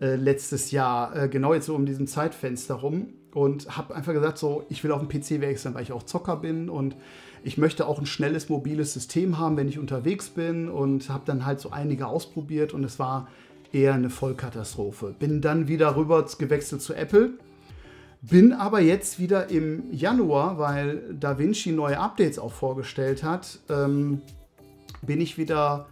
Äh, 0.00 0.16
letztes 0.16 0.70
Jahr, 0.72 1.16
äh, 1.16 1.28
genau 1.28 1.54
jetzt 1.54 1.66
so 1.66 1.74
um 1.74 1.86
diesem 1.86 2.06
Zeitfenster 2.06 2.74
rum. 2.74 3.14
und 3.32 3.76
habe 3.76 3.94
einfach 3.94 4.14
gesagt, 4.14 4.38
so, 4.38 4.64
ich 4.70 4.82
will 4.82 4.92
auf 4.92 5.06
den 5.06 5.08
PC 5.08 5.42
wechseln, 5.42 5.74
weil 5.74 5.82
ich 5.82 5.92
auch 5.92 6.04
Zocker 6.04 6.36
bin 6.36 6.70
und 6.70 6.96
ich 7.44 7.58
möchte 7.58 7.86
auch 7.86 7.98
ein 7.98 8.06
schnelles 8.06 8.48
mobiles 8.48 8.94
System 8.94 9.38
haben, 9.38 9.58
wenn 9.58 9.68
ich 9.68 9.78
unterwegs 9.78 10.30
bin 10.30 10.70
und 10.70 11.10
habe 11.10 11.24
dann 11.26 11.44
halt 11.44 11.60
so 11.60 11.70
einige 11.70 12.06
ausprobiert 12.06 12.72
und 12.72 12.82
es 12.82 12.98
war 12.98 13.28
eher 13.72 13.92
eine 13.92 14.08
Vollkatastrophe. 14.08 15.14
Bin 15.18 15.42
dann 15.42 15.68
wieder 15.68 15.96
rüber 15.96 16.26
gewechselt 16.38 16.80
zu 16.80 16.94
Apple. 16.94 17.34
Bin 18.22 18.52
aber 18.54 18.80
jetzt 18.80 19.18
wieder 19.18 19.50
im 19.50 19.92
Januar, 19.92 20.58
weil 20.58 21.14
DaVinci 21.14 21.72
neue 21.72 22.00
Updates 22.00 22.38
auch 22.38 22.52
vorgestellt 22.52 23.22
hat, 23.22 23.60
ähm, 23.68 24.22
bin 25.02 25.20
ich 25.20 25.36
wieder 25.36 25.86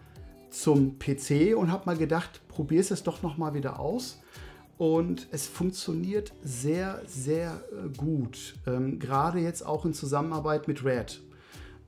zum 0.54 0.98
PC 0.98 1.56
und 1.56 1.70
habe 1.70 1.86
mal 1.86 1.96
gedacht, 1.96 2.42
probier 2.48 2.80
es 2.80 3.02
doch 3.02 3.22
noch 3.22 3.36
mal 3.36 3.54
wieder 3.54 3.80
aus. 3.80 4.20
Und 4.76 5.28
es 5.30 5.46
funktioniert 5.46 6.32
sehr, 6.42 7.00
sehr 7.06 7.62
äh, 7.70 7.96
gut. 7.96 8.54
Ähm, 8.66 8.98
Gerade 8.98 9.38
jetzt 9.38 9.64
auch 9.64 9.84
in 9.84 9.94
Zusammenarbeit 9.94 10.66
mit 10.66 10.84
Red. 10.84 11.22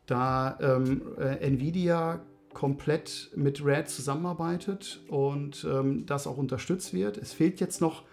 Da 0.07 0.57
ähm, 0.61 1.03
äh, 1.19 1.37
Nvidia 1.45 2.21
komplett 2.55 3.31
mit 3.35 3.65
Red 3.65 3.89
zusammenarbeitet 3.89 5.01
und 5.09 5.67
ähm, 5.69 6.07
das 6.07 6.27
auch 6.27 6.39
unterstützt 6.39 6.95
wird. 6.95 7.19
Es 7.19 7.33
fehlt 7.33 7.61
jetzt 7.61 7.81
noch 7.81 8.05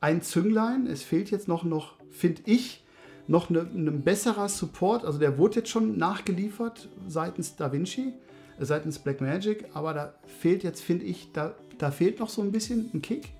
ein 0.00 0.22
Zünglein. 0.22 0.86
Es 0.86 1.02
fehlt 1.02 1.30
jetzt 1.30 1.46
noch, 1.48 1.64
noch 1.64 1.94
finde 2.10 2.42
ich, 2.46 2.84
noch 3.28 3.48
ein 3.48 3.54
ne, 3.54 3.64
ne 3.72 3.90
besserer 3.92 4.48
Support. 4.48 5.04
Also 5.04 5.18
der 5.18 5.38
wurde 5.38 5.56
jetzt 5.56 5.70
schon 5.70 5.96
nachgeliefert 5.96 6.88
seitens 7.06 7.56
DaVinci, 7.56 8.12
seitens 8.58 8.98
Blackmagic, 8.98 9.66
aber 9.74 9.94
da 9.94 10.14
fehlt 10.40 10.62
jetzt, 10.62 10.82
finde 10.82 11.04
ich, 11.04 11.32
da, 11.32 11.54
da 11.78 11.90
fehlt 11.90 12.20
noch 12.20 12.28
so 12.28 12.42
ein 12.42 12.52
bisschen 12.52 12.90
ein 12.94 13.02
Kick. 13.02 13.32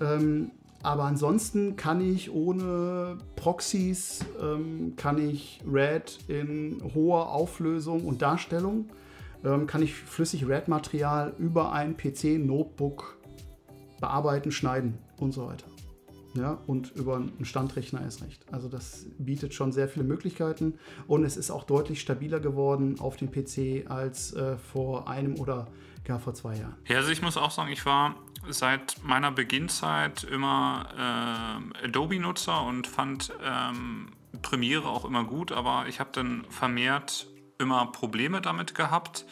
Ähm, 0.00 0.50
aber 0.82 1.04
ansonsten 1.04 1.76
kann 1.76 2.00
ich 2.02 2.30
ohne 2.30 3.16
Proxys, 3.36 4.20
ähm, 4.40 4.94
kann 4.96 5.18
ich 5.18 5.60
RAD 5.66 6.18
in 6.28 6.82
hoher 6.94 7.32
Auflösung 7.32 8.04
und 8.04 8.20
Darstellung, 8.20 8.90
ähm, 9.44 9.66
kann 9.66 9.82
ich 9.82 9.94
flüssig 9.94 10.46
RAD-Material 10.46 11.32
über 11.38 11.72
ein 11.72 11.96
PC-Notebook 11.96 13.16
bearbeiten, 13.98 14.52
schneiden 14.52 14.98
und 15.16 15.32
so 15.32 15.46
weiter. 15.46 15.64
Ja, 16.34 16.58
und 16.66 16.90
über 16.96 17.16
einen 17.16 17.44
Standrechner 17.44 18.02
erst 18.02 18.22
recht. 18.22 18.44
Also 18.52 18.68
das 18.68 19.06
bietet 19.18 19.54
schon 19.54 19.70
sehr 19.70 19.88
viele 19.88 20.04
Möglichkeiten 20.04 20.74
und 21.06 21.24
es 21.24 21.36
ist 21.36 21.50
auch 21.50 21.64
deutlich 21.64 22.00
stabiler 22.00 22.40
geworden 22.40 22.96
auf 22.98 23.16
dem 23.16 23.30
PC 23.30 23.88
als 23.88 24.32
äh, 24.34 24.56
vor 24.56 25.08
einem 25.08 25.38
oder 25.38 25.68
gar 26.04 26.18
vor 26.18 26.34
zwei 26.34 26.56
Jahren. 26.56 26.74
Ja, 26.86 26.96
also 26.96 27.10
ich 27.10 27.22
muss 27.22 27.36
auch 27.36 27.50
sagen, 27.50 27.70
ich 27.70 27.86
war 27.86 28.16
seit 28.48 28.96
meiner 29.02 29.30
Beginnzeit 29.30 30.24
immer 30.24 30.88
äh, 30.96 31.86
Adobe-Nutzer 31.86 32.62
und 32.62 32.86
fand 32.86 33.32
ähm, 33.42 34.08
Premiere 34.42 34.88
auch 34.88 35.04
immer 35.04 35.24
gut, 35.24 35.52
aber 35.52 35.86
ich 35.88 36.00
habe 36.00 36.10
dann 36.12 36.44
vermehrt 36.50 37.26
immer 37.58 37.86
Probleme 37.86 38.40
damit 38.40 38.74
gehabt. 38.74 39.24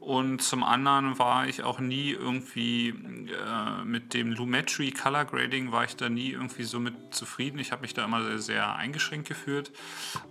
Und 0.00 0.40
zum 0.40 0.64
anderen 0.64 1.18
war 1.18 1.46
ich 1.46 1.62
auch 1.62 1.78
nie 1.78 2.10
irgendwie 2.10 2.88
äh, 2.88 3.84
mit 3.84 4.14
dem 4.14 4.32
Lumetri 4.32 4.92
Color 4.92 5.26
Grading 5.26 5.72
war 5.72 5.84
ich 5.84 5.94
da 5.94 6.08
nie 6.08 6.30
irgendwie 6.30 6.64
so 6.64 6.80
mit 6.80 7.14
zufrieden. 7.14 7.58
Ich 7.58 7.70
habe 7.70 7.82
mich 7.82 7.92
da 7.92 8.06
immer 8.06 8.22
sehr, 8.22 8.38
sehr 8.38 8.76
eingeschränkt 8.76 9.28
gefühlt. 9.28 9.72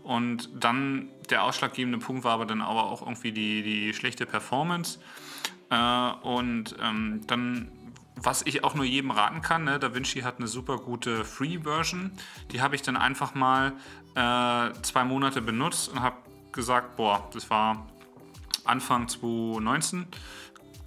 Und 0.01 0.49
dann 0.63 1.09
der 1.29 1.43
ausschlaggebende 1.43 1.99
Punkt 1.99 2.23
war 2.23 2.33
aber 2.33 2.47
dann 2.47 2.61
aber 2.61 2.85
auch 2.85 3.03
irgendwie 3.03 3.31
die, 3.31 3.61
die 3.61 3.93
schlechte 3.93 4.25
Performance. 4.25 4.99
Äh, 5.69 6.11
und 6.23 6.75
ähm, 6.81 7.21
dann 7.27 7.71
was 8.21 8.41
ich 8.45 8.65
auch 8.65 8.75
nur 8.75 8.83
jedem 8.83 9.11
raten 9.11 9.41
kann, 9.41 9.63
ne, 9.63 9.79
DaVinci 9.79 10.21
hat 10.21 10.39
eine 10.39 10.47
super 10.47 10.77
gute 10.77 11.23
Free-Version. 11.23 12.11
Die 12.51 12.61
habe 12.61 12.75
ich 12.75 12.81
dann 12.81 12.97
einfach 12.97 13.33
mal 13.33 13.71
äh, 14.15 14.73
zwei 14.81 15.05
Monate 15.05 15.41
benutzt 15.41 15.87
und 15.87 16.01
habe 16.01 16.17
gesagt, 16.51 16.97
boah, 16.97 17.29
das 17.33 17.49
war 17.49 17.87
Anfang 18.65 19.07
2019, 19.07 20.07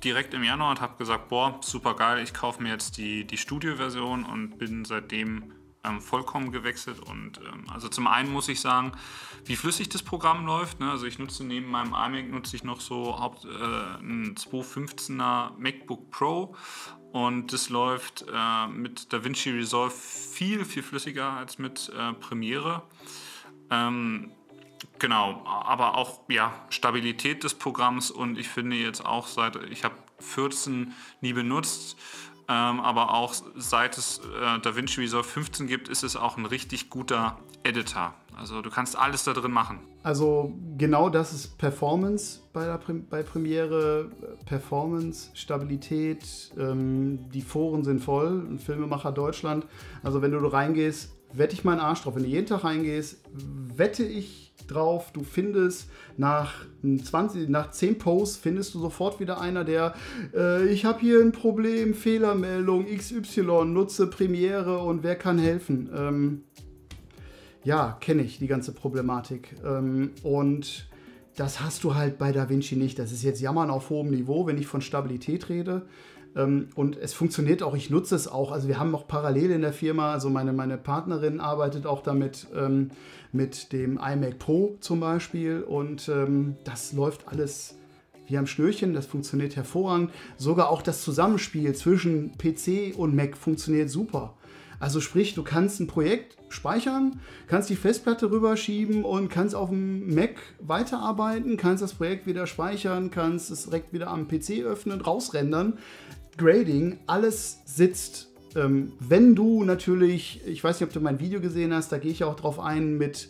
direkt 0.04 0.34
im 0.34 0.42
Januar 0.42 0.70
und 0.70 0.80
habe 0.80 0.96
gesagt, 0.96 1.28
boah, 1.28 1.60
super 1.62 1.94
geil, 1.94 2.22
ich 2.22 2.34
kaufe 2.34 2.62
mir 2.62 2.70
jetzt 2.70 2.96
die, 2.96 3.24
die 3.24 3.36
Studio-Version 3.36 4.24
und 4.24 4.58
bin 4.58 4.84
seitdem 4.84 5.52
ähm, 5.84 6.00
vollkommen 6.00 6.52
gewechselt. 6.52 7.00
Und 7.00 7.38
ähm, 7.38 7.64
also 7.72 7.88
zum 7.88 8.06
einen 8.06 8.32
muss 8.32 8.48
ich 8.48 8.60
sagen, 8.60 8.92
wie 9.44 9.56
flüssig 9.56 9.88
das 9.88 10.02
Programm 10.02 10.46
läuft. 10.46 10.80
Ne? 10.80 10.90
Also 10.90 11.06
ich 11.06 11.18
nutze 11.18 11.44
neben 11.44 11.70
meinem 11.70 11.94
iMac 11.94 12.30
nutze 12.30 12.56
ich 12.56 12.64
noch 12.64 12.80
so 12.80 13.18
Haupt, 13.18 13.44
äh, 13.44 13.48
ein 13.48 14.34
215er 14.36 15.58
MacBook 15.58 16.10
Pro 16.10 16.54
und 17.12 17.52
das 17.52 17.68
läuft 17.68 18.24
äh, 18.32 18.66
mit 18.68 19.12
DaVinci 19.12 19.50
Resolve 19.50 19.94
viel, 19.94 20.64
viel 20.64 20.82
flüssiger 20.82 21.32
als 21.32 21.58
mit 21.58 21.92
äh, 21.96 22.12
Premiere. 22.14 22.82
Ähm, 23.70 24.30
genau, 24.98 25.42
aber 25.44 25.96
auch 25.96 26.20
ja, 26.28 26.52
Stabilität 26.70 27.44
des 27.44 27.54
Programms 27.54 28.10
und 28.10 28.38
ich 28.38 28.48
finde 28.48 28.76
jetzt 28.76 29.04
auch 29.04 29.26
seit, 29.26 29.56
ich 29.70 29.84
habe 29.84 29.94
14 30.20 30.92
nie 31.20 31.32
benutzt, 31.32 31.96
ähm, 32.48 32.80
aber 32.80 33.14
auch 33.14 33.34
seit 33.56 33.96
es 33.98 34.20
äh, 34.20 34.58
DaVinci 34.58 35.00
Resolve 35.00 35.28
15 35.28 35.66
gibt, 35.66 35.88
ist 35.88 36.02
es 36.02 36.16
auch 36.16 36.36
ein 36.36 36.46
richtig 36.46 36.90
guter 36.90 37.38
Editor. 37.62 38.14
Also 38.36 38.62
du 38.62 38.70
kannst 38.70 38.98
alles 38.98 39.24
da 39.24 39.32
drin 39.32 39.52
machen. 39.52 39.80
Also 40.02 40.52
genau 40.76 41.08
das 41.08 41.32
ist 41.32 41.58
Performance 41.58 42.40
bei, 42.52 42.64
der 42.64 42.78
Prim 42.78 43.06
bei 43.08 43.22
Premiere, 43.22 44.10
Performance, 44.46 45.30
Stabilität, 45.34 46.52
ähm, 46.58 47.30
die 47.30 47.42
Foren 47.42 47.84
sind 47.84 48.02
voll, 48.02 48.58
Filmemacher 48.58 49.12
Deutschland. 49.12 49.66
Also 50.02 50.22
wenn 50.22 50.32
du 50.32 50.38
reingehst, 50.38 51.14
wette 51.32 51.54
ich 51.54 51.64
meinen 51.64 51.80
Arsch 51.80 52.02
drauf. 52.02 52.16
Wenn 52.16 52.24
du 52.24 52.28
jeden 52.28 52.46
Tag 52.46 52.64
reingehst, 52.64 53.20
wette 53.32 54.04
ich 54.04 54.41
drauf, 54.66 55.12
du 55.12 55.22
findest 55.22 55.88
nach 56.16 56.64
20, 56.82 57.48
nach 57.48 57.70
10 57.70 57.98
Posts 57.98 58.36
findest 58.36 58.74
du 58.74 58.80
sofort 58.80 59.20
wieder 59.20 59.40
einer, 59.40 59.64
der 59.64 59.94
äh, 60.34 60.66
ich 60.68 60.84
habe 60.84 61.00
hier 61.00 61.20
ein 61.20 61.32
Problem, 61.32 61.94
Fehlermeldung, 61.94 62.86
XY, 62.86 63.64
nutze 63.66 64.08
Premiere 64.08 64.78
und 64.78 65.02
wer 65.02 65.16
kann 65.16 65.38
helfen? 65.38 65.90
Ähm, 65.94 66.42
ja, 67.64 67.96
kenne 68.00 68.22
ich 68.22 68.38
die 68.38 68.48
ganze 68.48 68.72
Problematik. 68.72 69.54
Ähm, 69.64 70.10
und 70.22 70.88
das 71.36 71.60
hast 71.60 71.84
du 71.84 71.94
halt 71.94 72.18
bei 72.18 72.32
DaVinci 72.32 72.76
nicht. 72.76 72.98
Das 72.98 73.12
ist 73.12 73.22
jetzt 73.22 73.40
Jammern 73.40 73.70
auf 73.70 73.90
hohem 73.90 74.10
Niveau, 74.10 74.46
wenn 74.46 74.58
ich 74.58 74.66
von 74.66 74.80
Stabilität 74.80 75.48
rede. 75.48 75.82
Ähm, 76.36 76.68
und 76.74 76.96
es 76.96 77.14
funktioniert 77.14 77.62
auch, 77.62 77.74
ich 77.74 77.90
nutze 77.90 78.14
es 78.14 78.28
auch. 78.28 78.52
Also 78.52 78.68
wir 78.68 78.78
haben 78.78 78.94
auch 78.94 79.06
parallel 79.06 79.50
in 79.50 79.62
der 79.62 79.72
Firma, 79.72 80.12
also 80.12 80.30
meine, 80.30 80.52
meine 80.52 80.78
Partnerin 80.78 81.40
arbeitet 81.40 81.86
auch 81.86 82.02
damit 82.02 82.46
ähm, 82.54 82.90
mit 83.32 83.72
dem 83.72 83.98
iMac 83.98 84.38
Pro 84.38 84.76
zum 84.80 85.00
Beispiel. 85.00 85.62
Und 85.62 86.08
ähm, 86.08 86.56
das 86.64 86.92
läuft 86.92 87.28
alles 87.28 87.76
wie 88.26 88.38
am 88.38 88.46
Schnürchen, 88.46 88.94
das 88.94 89.06
funktioniert 89.06 89.56
hervorragend. 89.56 90.10
Sogar 90.36 90.70
auch 90.70 90.82
das 90.82 91.02
Zusammenspiel 91.02 91.74
zwischen 91.74 92.32
PC 92.38 92.96
und 92.96 93.14
Mac 93.14 93.36
funktioniert 93.36 93.90
super. 93.90 94.34
Also 94.82 95.00
sprich, 95.00 95.34
du 95.34 95.44
kannst 95.44 95.78
ein 95.78 95.86
Projekt 95.86 96.36
speichern, 96.48 97.20
kannst 97.46 97.70
die 97.70 97.76
Festplatte 97.76 98.32
rüberschieben 98.32 99.04
und 99.04 99.28
kannst 99.28 99.54
auf 99.54 99.68
dem 99.68 100.12
Mac 100.12 100.34
weiterarbeiten, 100.58 101.56
kannst 101.56 101.84
das 101.84 101.94
Projekt 101.94 102.26
wieder 102.26 102.48
speichern, 102.48 103.12
kannst 103.12 103.52
es 103.52 103.64
direkt 103.64 103.92
wieder 103.92 104.08
am 104.08 104.26
PC 104.26 104.64
öffnen, 104.64 105.00
rausrendern. 105.00 105.78
Grading, 106.36 106.98
alles 107.06 107.60
sitzt. 107.64 108.30
Ähm, 108.54 108.92
wenn 109.00 109.34
du 109.34 109.64
natürlich, 109.64 110.40
ich 110.46 110.62
weiß 110.62 110.80
nicht, 110.80 110.88
ob 110.88 110.92
du 110.92 111.00
mein 111.00 111.20
Video 111.20 111.40
gesehen 111.40 111.72
hast, 111.72 111.92
da 111.92 111.98
gehe 111.98 112.10
ich 112.10 112.24
auch 112.24 112.36
drauf 112.36 112.58
ein 112.58 112.98
mit 112.98 113.28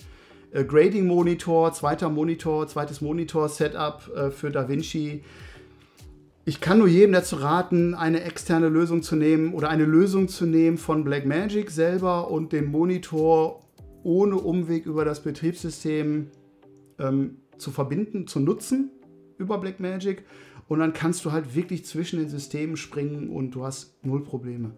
äh, 0.53 0.65
Grading-Monitor, 0.65 1.73
zweiter 1.73 2.09
Monitor, 2.09 2.67
zweites 2.69 3.01
Monitor-Setup 3.01 4.11
äh, 4.15 4.31
für 4.31 4.51
DaVinci. 4.51 5.23
Ich 6.45 6.61
kann 6.61 6.79
nur 6.79 6.89
jedem 6.89 7.13
dazu 7.13 7.37
raten, 7.37 7.95
eine 7.95 8.25
externe 8.25 8.69
Lösung 8.69 9.03
zu 9.03 9.15
nehmen 9.15 9.55
oder 9.55 9.69
eine 9.69 9.85
Lösung 9.85 10.29
zu 10.29 10.45
nehmen 10.45 10.77
von 10.77 11.05
Blackmagic 11.05 11.71
selber 11.71 12.31
und 12.31 12.53
den 12.53 12.67
Monitor 12.67 13.65
ohne 14.03 14.37
Umweg 14.37 14.87
über 14.87 15.05
das 15.05 15.23
Betriebssystem 15.23 16.31
ähm, 16.99 17.37
zu 17.59 17.71
verbinden, 17.71 18.27
zu 18.27 18.41
nutzen 18.41 18.91
über 19.39 19.59
Blackmagic 19.59 20.25
und 20.69 20.79
dann 20.79 20.93
kannst 20.93 21.25
du 21.25 21.33
halt 21.33 21.55
wirklich 21.55 21.85
zwischen 21.85 22.19
den 22.19 22.29
Systemen 22.29 22.77
springen 22.77 23.29
und 23.31 23.53
du 23.53 23.65
hast 23.65 24.05
null 24.05 24.23
Probleme. 24.23 24.73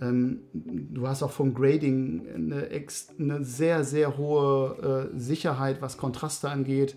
Ähm, 0.00 0.40
du 0.52 1.06
hast 1.06 1.22
auch 1.22 1.30
vom 1.30 1.54
Grading 1.54 2.26
eine, 2.34 2.68
eine 3.18 3.44
sehr, 3.44 3.84
sehr 3.84 4.18
hohe 4.18 5.10
äh, 5.14 5.18
Sicherheit, 5.18 5.80
was 5.80 5.96
Kontraste 5.96 6.48
angeht, 6.48 6.96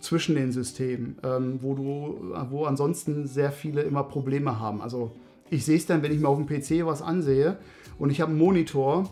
zwischen 0.00 0.34
den 0.34 0.52
Systemen, 0.52 1.16
ähm, 1.22 1.58
wo, 1.62 1.74
du, 1.74 2.34
wo 2.50 2.64
ansonsten 2.64 3.26
sehr 3.26 3.50
viele 3.50 3.82
immer 3.82 4.04
Probleme 4.04 4.60
haben. 4.60 4.82
Also 4.82 5.12
ich 5.50 5.64
sehe 5.64 5.76
es 5.76 5.86
dann, 5.86 6.02
wenn 6.02 6.12
ich 6.12 6.20
mir 6.20 6.28
auf 6.28 6.38
dem 6.38 6.46
PC 6.46 6.84
was 6.84 7.02
ansehe 7.02 7.56
und 7.98 8.10
ich 8.10 8.20
habe 8.20 8.30
einen 8.30 8.38
Monitor, 8.38 9.08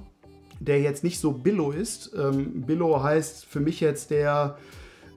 der 0.61 0.81
jetzt 0.81 1.05
nicht 1.05 1.19
so 1.19 1.33
Billo 1.33 1.71
ist. 1.71 2.15
Ähm, 2.17 2.63
Billo 2.63 3.03
heißt 3.03 3.47
für 3.47 3.61
mich 3.61 3.81
jetzt 3.81 4.11
der 4.11 4.59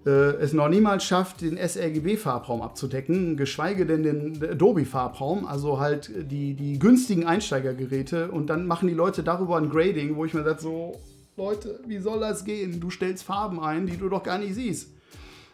es 0.09 0.53
noch 0.53 0.69
niemals 0.69 1.03
schafft, 1.03 1.41
den 1.41 1.57
sRGB-Farbraum 1.57 2.61
abzudecken, 2.61 3.35
geschweige 3.37 3.85
denn 3.85 4.03
den 4.03 4.43
Adobe-Farbraum, 4.43 5.45
also 5.45 5.79
halt 5.79 6.11
die, 6.31 6.53
die 6.53 6.79
günstigen 6.79 7.25
Einsteigergeräte. 7.25 8.31
Und 8.31 8.47
dann 8.47 8.67
machen 8.67 8.87
die 8.87 8.93
Leute 8.93 9.23
darüber 9.23 9.57
ein 9.57 9.69
Grading, 9.69 10.15
wo 10.15 10.25
ich 10.25 10.33
mir 10.33 10.43
sage, 10.43 10.61
so, 10.61 10.95
Leute, 11.35 11.79
wie 11.85 11.99
soll 11.99 12.19
das 12.19 12.45
gehen? 12.45 12.79
Du 12.79 12.89
stellst 12.89 13.23
Farben 13.23 13.59
ein, 13.59 13.85
die 13.85 13.97
du 13.97 14.09
doch 14.09 14.23
gar 14.23 14.37
nicht 14.37 14.55
siehst. 14.55 14.89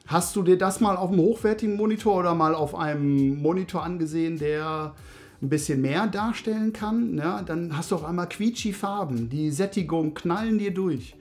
Hast 0.08 0.36
du 0.36 0.44
dir 0.44 0.58
das 0.58 0.82
mal 0.82 0.98
auf 0.98 1.12
einem 1.12 1.22
hochwertigen 1.22 1.78
Monitor 1.78 2.18
oder 2.18 2.36
mal 2.36 2.54
auf 2.54 2.76
einem 2.76 3.42
Monitor 3.42 3.84
angesehen, 3.84 4.38
der 4.38 4.94
ein 5.42 5.50
bisschen 5.50 5.82
mehr 5.82 6.08
darstellen 6.08 6.74
kann? 6.74 7.18
Ja, 7.18 7.42
dann 7.42 7.78
hast 7.78 7.92
du 7.92 7.96
auf 7.96 8.04
einmal 8.04 8.28
quietschi 8.30 8.74
Farben, 8.74 9.30
die 9.30 9.50
Sättigung 9.50 10.14
knallen 10.14 10.58
dir 10.58 10.74
durch 10.74 11.16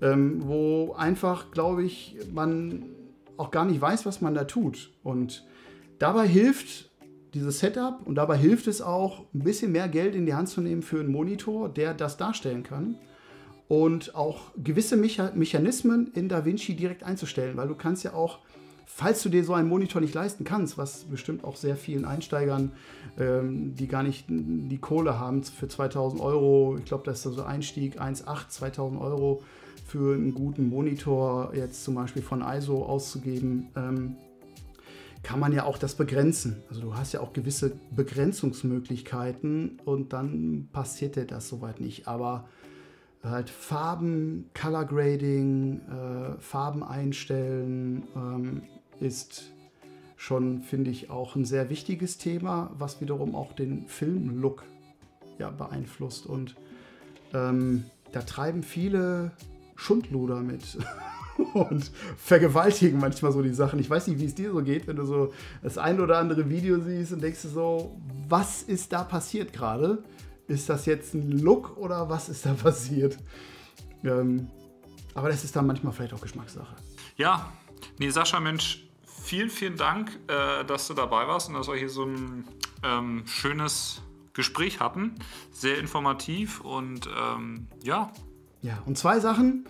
ähm, 0.00 0.46
wo 0.46 0.94
einfach, 0.96 1.50
glaube 1.50 1.84
ich, 1.84 2.16
man 2.32 2.84
auch 3.36 3.50
gar 3.50 3.64
nicht 3.64 3.80
weiß, 3.80 4.06
was 4.06 4.20
man 4.20 4.34
da 4.34 4.44
tut. 4.44 4.90
Und 5.02 5.46
dabei 5.98 6.26
hilft 6.26 6.90
dieses 7.34 7.60
Setup 7.60 8.00
und 8.04 8.14
dabei 8.14 8.36
hilft 8.36 8.66
es 8.66 8.80
auch, 8.80 9.24
ein 9.34 9.40
bisschen 9.40 9.72
mehr 9.72 9.88
Geld 9.88 10.14
in 10.14 10.26
die 10.26 10.34
Hand 10.34 10.48
zu 10.48 10.60
nehmen 10.60 10.82
für 10.82 11.00
einen 11.00 11.12
Monitor, 11.12 11.68
der 11.68 11.94
das 11.94 12.16
darstellen 12.16 12.62
kann. 12.62 12.96
Und 13.68 14.14
auch 14.14 14.52
gewisse 14.56 14.96
Mecha 14.96 15.30
Mechanismen 15.34 16.10
in 16.14 16.28
DaVinci 16.28 16.74
direkt 16.74 17.02
einzustellen, 17.02 17.56
weil 17.58 17.68
du 17.68 17.74
kannst 17.74 18.02
ja 18.02 18.14
auch, 18.14 18.38
falls 18.86 19.22
du 19.22 19.28
dir 19.28 19.44
so 19.44 19.52
einen 19.52 19.68
Monitor 19.68 20.00
nicht 20.00 20.14
leisten 20.14 20.44
kannst, 20.44 20.78
was 20.78 21.04
bestimmt 21.04 21.44
auch 21.44 21.54
sehr 21.54 21.76
vielen 21.76 22.06
Einsteigern, 22.06 22.72
ähm, 23.18 23.74
die 23.74 23.86
gar 23.86 24.02
nicht 24.02 24.24
die 24.30 24.78
Kohle 24.78 25.20
haben 25.20 25.44
für 25.44 25.68
2000 25.68 26.22
Euro, 26.22 26.76
ich 26.78 26.86
glaube, 26.86 27.04
das 27.04 27.26
ist 27.26 27.34
so 27.34 27.42
Einstieg 27.42 28.00
1,8, 28.00 28.48
2000 28.48 28.98
Euro, 29.02 29.42
für 29.88 30.14
einen 30.14 30.34
guten 30.34 30.68
Monitor 30.68 31.54
jetzt 31.54 31.82
zum 31.82 31.94
Beispiel 31.94 32.20
von 32.20 32.42
ISO 32.42 32.84
auszugeben, 32.84 33.68
ähm, 33.74 34.16
kann 35.22 35.40
man 35.40 35.52
ja 35.52 35.64
auch 35.64 35.78
das 35.78 35.94
begrenzen. 35.94 36.62
Also 36.68 36.82
du 36.82 36.94
hast 36.94 37.12
ja 37.12 37.20
auch 37.20 37.32
gewisse 37.32 37.72
Begrenzungsmöglichkeiten 37.96 39.80
und 39.86 40.12
dann 40.12 40.68
passiert 40.72 41.16
dir 41.16 41.24
das 41.24 41.48
soweit 41.48 41.80
nicht. 41.80 42.06
Aber 42.06 42.48
halt 43.22 43.48
Farben, 43.48 44.50
Color 44.54 44.84
Grading, 44.84 45.80
äh, 45.88 46.38
Farben 46.38 46.84
einstellen 46.84 48.04
ähm, 48.14 48.62
ist 49.00 49.50
schon, 50.16 50.60
finde 50.60 50.90
ich, 50.90 51.08
auch 51.08 51.34
ein 51.34 51.46
sehr 51.46 51.70
wichtiges 51.70 52.18
Thema, 52.18 52.70
was 52.76 53.00
wiederum 53.00 53.34
auch 53.34 53.54
den 53.54 53.88
Filmlook 53.88 54.64
ja, 55.38 55.48
beeinflusst. 55.50 56.26
Und 56.26 56.56
ähm, 57.32 57.84
da 58.12 58.20
treiben 58.20 58.62
viele 58.62 59.32
Schundluder 59.78 60.40
mit 60.40 60.76
und 61.54 61.90
vergewaltigen 62.16 62.98
manchmal 62.98 63.32
so 63.32 63.42
die 63.42 63.54
Sachen. 63.54 63.78
Ich 63.78 63.88
weiß 63.88 64.08
nicht, 64.08 64.18
wie 64.18 64.24
es 64.24 64.34
dir 64.34 64.50
so 64.50 64.60
geht, 64.60 64.86
wenn 64.88 64.96
du 64.96 65.06
so 65.06 65.32
das 65.62 65.78
ein 65.78 66.00
oder 66.00 66.18
andere 66.18 66.50
Video 66.50 66.80
siehst 66.80 67.12
und 67.12 67.22
denkst 67.22 67.40
so, 67.40 67.96
was 68.28 68.62
ist 68.62 68.92
da 68.92 69.04
passiert 69.04 69.52
gerade? 69.52 70.02
Ist 70.48 70.68
das 70.68 70.86
jetzt 70.86 71.14
ein 71.14 71.30
Look 71.30 71.76
oder 71.76 72.10
was 72.10 72.28
ist 72.28 72.44
da 72.44 72.54
passiert? 72.62 73.16
Ähm, 74.02 74.48
aber 75.14 75.28
das 75.28 75.44
ist 75.44 75.54
dann 75.54 75.66
manchmal 75.66 75.92
vielleicht 75.92 76.12
auch 76.12 76.20
Geschmackssache. 76.20 76.74
Ja, 77.16 77.52
nee, 77.98 78.10
Sascha, 78.10 78.40
Mensch, 78.40 78.84
vielen, 79.22 79.48
vielen 79.48 79.76
Dank, 79.76 80.18
äh, 80.26 80.64
dass 80.64 80.88
du 80.88 80.94
dabei 80.94 81.28
warst 81.28 81.48
und 81.48 81.54
dass 81.54 81.68
wir 81.68 81.76
hier 81.76 81.88
so 81.88 82.04
ein 82.04 82.44
ähm, 82.82 83.22
schönes 83.26 84.02
Gespräch 84.32 84.80
hatten. 84.80 85.14
Sehr 85.52 85.78
informativ 85.78 86.60
und 86.60 87.08
ähm, 87.16 87.68
ja, 87.82 88.12
ja, 88.62 88.82
und 88.86 88.98
zwei 88.98 89.20
Sachen. 89.20 89.64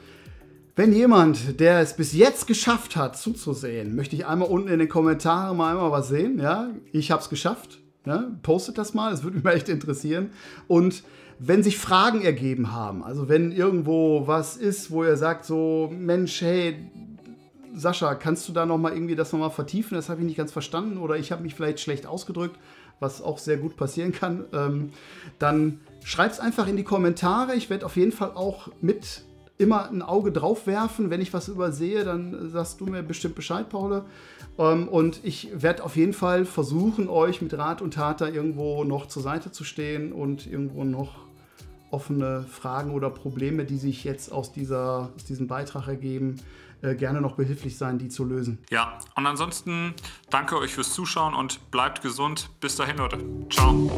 Wenn 0.76 0.92
jemand, 0.92 1.58
der 1.58 1.80
es 1.80 1.96
bis 1.96 2.12
jetzt 2.12 2.46
geschafft 2.46 2.94
hat, 2.94 3.16
zuzusehen, 3.16 3.96
möchte 3.96 4.14
ich 4.14 4.26
einmal 4.26 4.48
unten 4.48 4.68
in 4.68 4.78
den 4.78 4.88
Kommentaren 4.88 5.56
mal 5.56 5.72
einmal 5.72 5.90
was 5.90 6.08
sehen. 6.08 6.38
Ja, 6.38 6.70
ich 6.92 7.10
habe 7.10 7.20
es 7.20 7.28
geschafft. 7.28 7.80
Ja, 8.06 8.30
postet 8.42 8.78
das 8.78 8.94
mal, 8.94 9.12
es 9.12 9.22
würde 9.24 9.38
mich 9.38 9.46
echt 9.46 9.68
interessieren. 9.68 10.30
Und 10.68 11.02
wenn 11.40 11.62
sich 11.62 11.78
Fragen 11.78 12.22
ergeben 12.22 12.72
haben, 12.72 13.02
also 13.02 13.28
wenn 13.28 13.52
irgendwo 13.52 14.26
was 14.26 14.56
ist, 14.56 14.90
wo 14.90 15.04
ihr 15.04 15.16
sagt 15.16 15.44
so, 15.44 15.92
Mensch, 15.92 16.40
hey, 16.40 16.90
Sascha, 17.74 18.14
kannst 18.14 18.48
du 18.48 18.52
da 18.52 18.66
noch 18.66 18.78
mal 18.78 18.92
irgendwie 18.92 19.14
das 19.14 19.32
noch 19.32 19.40
mal 19.40 19.50
vertiefen? 19.50 19.94
Das 19.94 20.08
habe 20.08 20.20
ich 20.20 20.26
nicht 20.26 20.36
ganz 20.36 20.52
verstanden 20.52 20.98
oder 20.98 21.16
ich 21.16 21.30
habe 21.30 21.42
mich 21.42 21.54
vielleicht 21.54 21.80
schlecht 21.80 22.06
ausgedrückt, 22.06 22.58
was 23.00 23.22
auch 23.22 23.38
sehr 23.38 23.56
gut 23.56 23.76
passieren 23.76 24.12
kann. 24.12 24.44
Ähm, 24.52 24.90
dann 25.38 25.80
Schreibt 26.08 26.32
es 26.32 26.40
einfach 26.40 26.66
in 26.66 26.78
die 26.78 26.84
Kommentare. 26.84 27.54
Ich 27.54 27.68
werde 27.68 27.84
auf 27.84 27.96
jeden 27.96 28.12
Fall 28.12 28.30
auch 28.34 28.70
mit 28.80 29.24
immer 29.58 29.90
ein 29.90 30.00
Auge 30.00 30.32
drauf 30.32 30.66
werfen. 30.66 31.10
Wenn 31.10 31.20
ich 31.20 31.34
was 31.34 31.48
übersehe, 31.48 32.02
dann 32.02 32.48
sagst 32.50 32.80
du 32.80 32.86
mir 32.86 33.02
bestimmt 33.02 33.34
Bescheid, 33.34 33.68
Paul. 33.68 34.04
Ähm, 34.58 34.88
und 34.88 35.20
ich 35.22 35.50
werde 35.52 35.84
auf 35.84 35.96
jeden 35.96 36.14
Fall 36.14 36.46
versuchen, 36.46 37.10
euch 37.10 37.42
mit 37.42 37.52
Rat 37.58 37.82
und 37.82 37.92
Tat 37.92 38.22
da 38.22 38.28
irgendwo 38.28 38.84
noch 38.84 39.06
zur 39.06 39.22
Seite 39.22 39.52
zu 39.52 39.64
stehen 39.64 40.12
und 40.12 40.46
irgendwo 40.46 40.82
noch 40.84 41.26
offene 41.90 42.46
Fragen 42.48 42.92
oder 42.92 43.10
Probleme, 43.10 43.66
die 43.66 43.76
sich 43.76 44.02
jetzt 44.02 44.32
aus, 44.32 44.50
dieser, 44.50 45.10
aus 45.14 45.24
diesem 45.24 45.46
Beitrag 45.46 45.88
ergeben, 45.88 46.36
äh, 46.82 46.94
gerne 46.94 47.20
noch 47.20 47.36
behilflich 47.36 47.76
sein, 47.76 47.98
die 47.98 48.08
zu 48.08 48.24
lösen. 48.24 48.58
Ja, 48.70 48.98
und 49.16 49.26
ansonsten 49.26 49.94
danke 50.30 50.58
euch 50.58 50.74
fürs 50.74 50.92
Zuschauen 50.92 51.34
und 51.34 51.70
bleibt 51.70 52.02
gesund. 52.02 52.50
Bis 52.60 52.76
dahin, 52.76 52.96
Leute. 52.96 53.18
Ciao. 53.50 53.90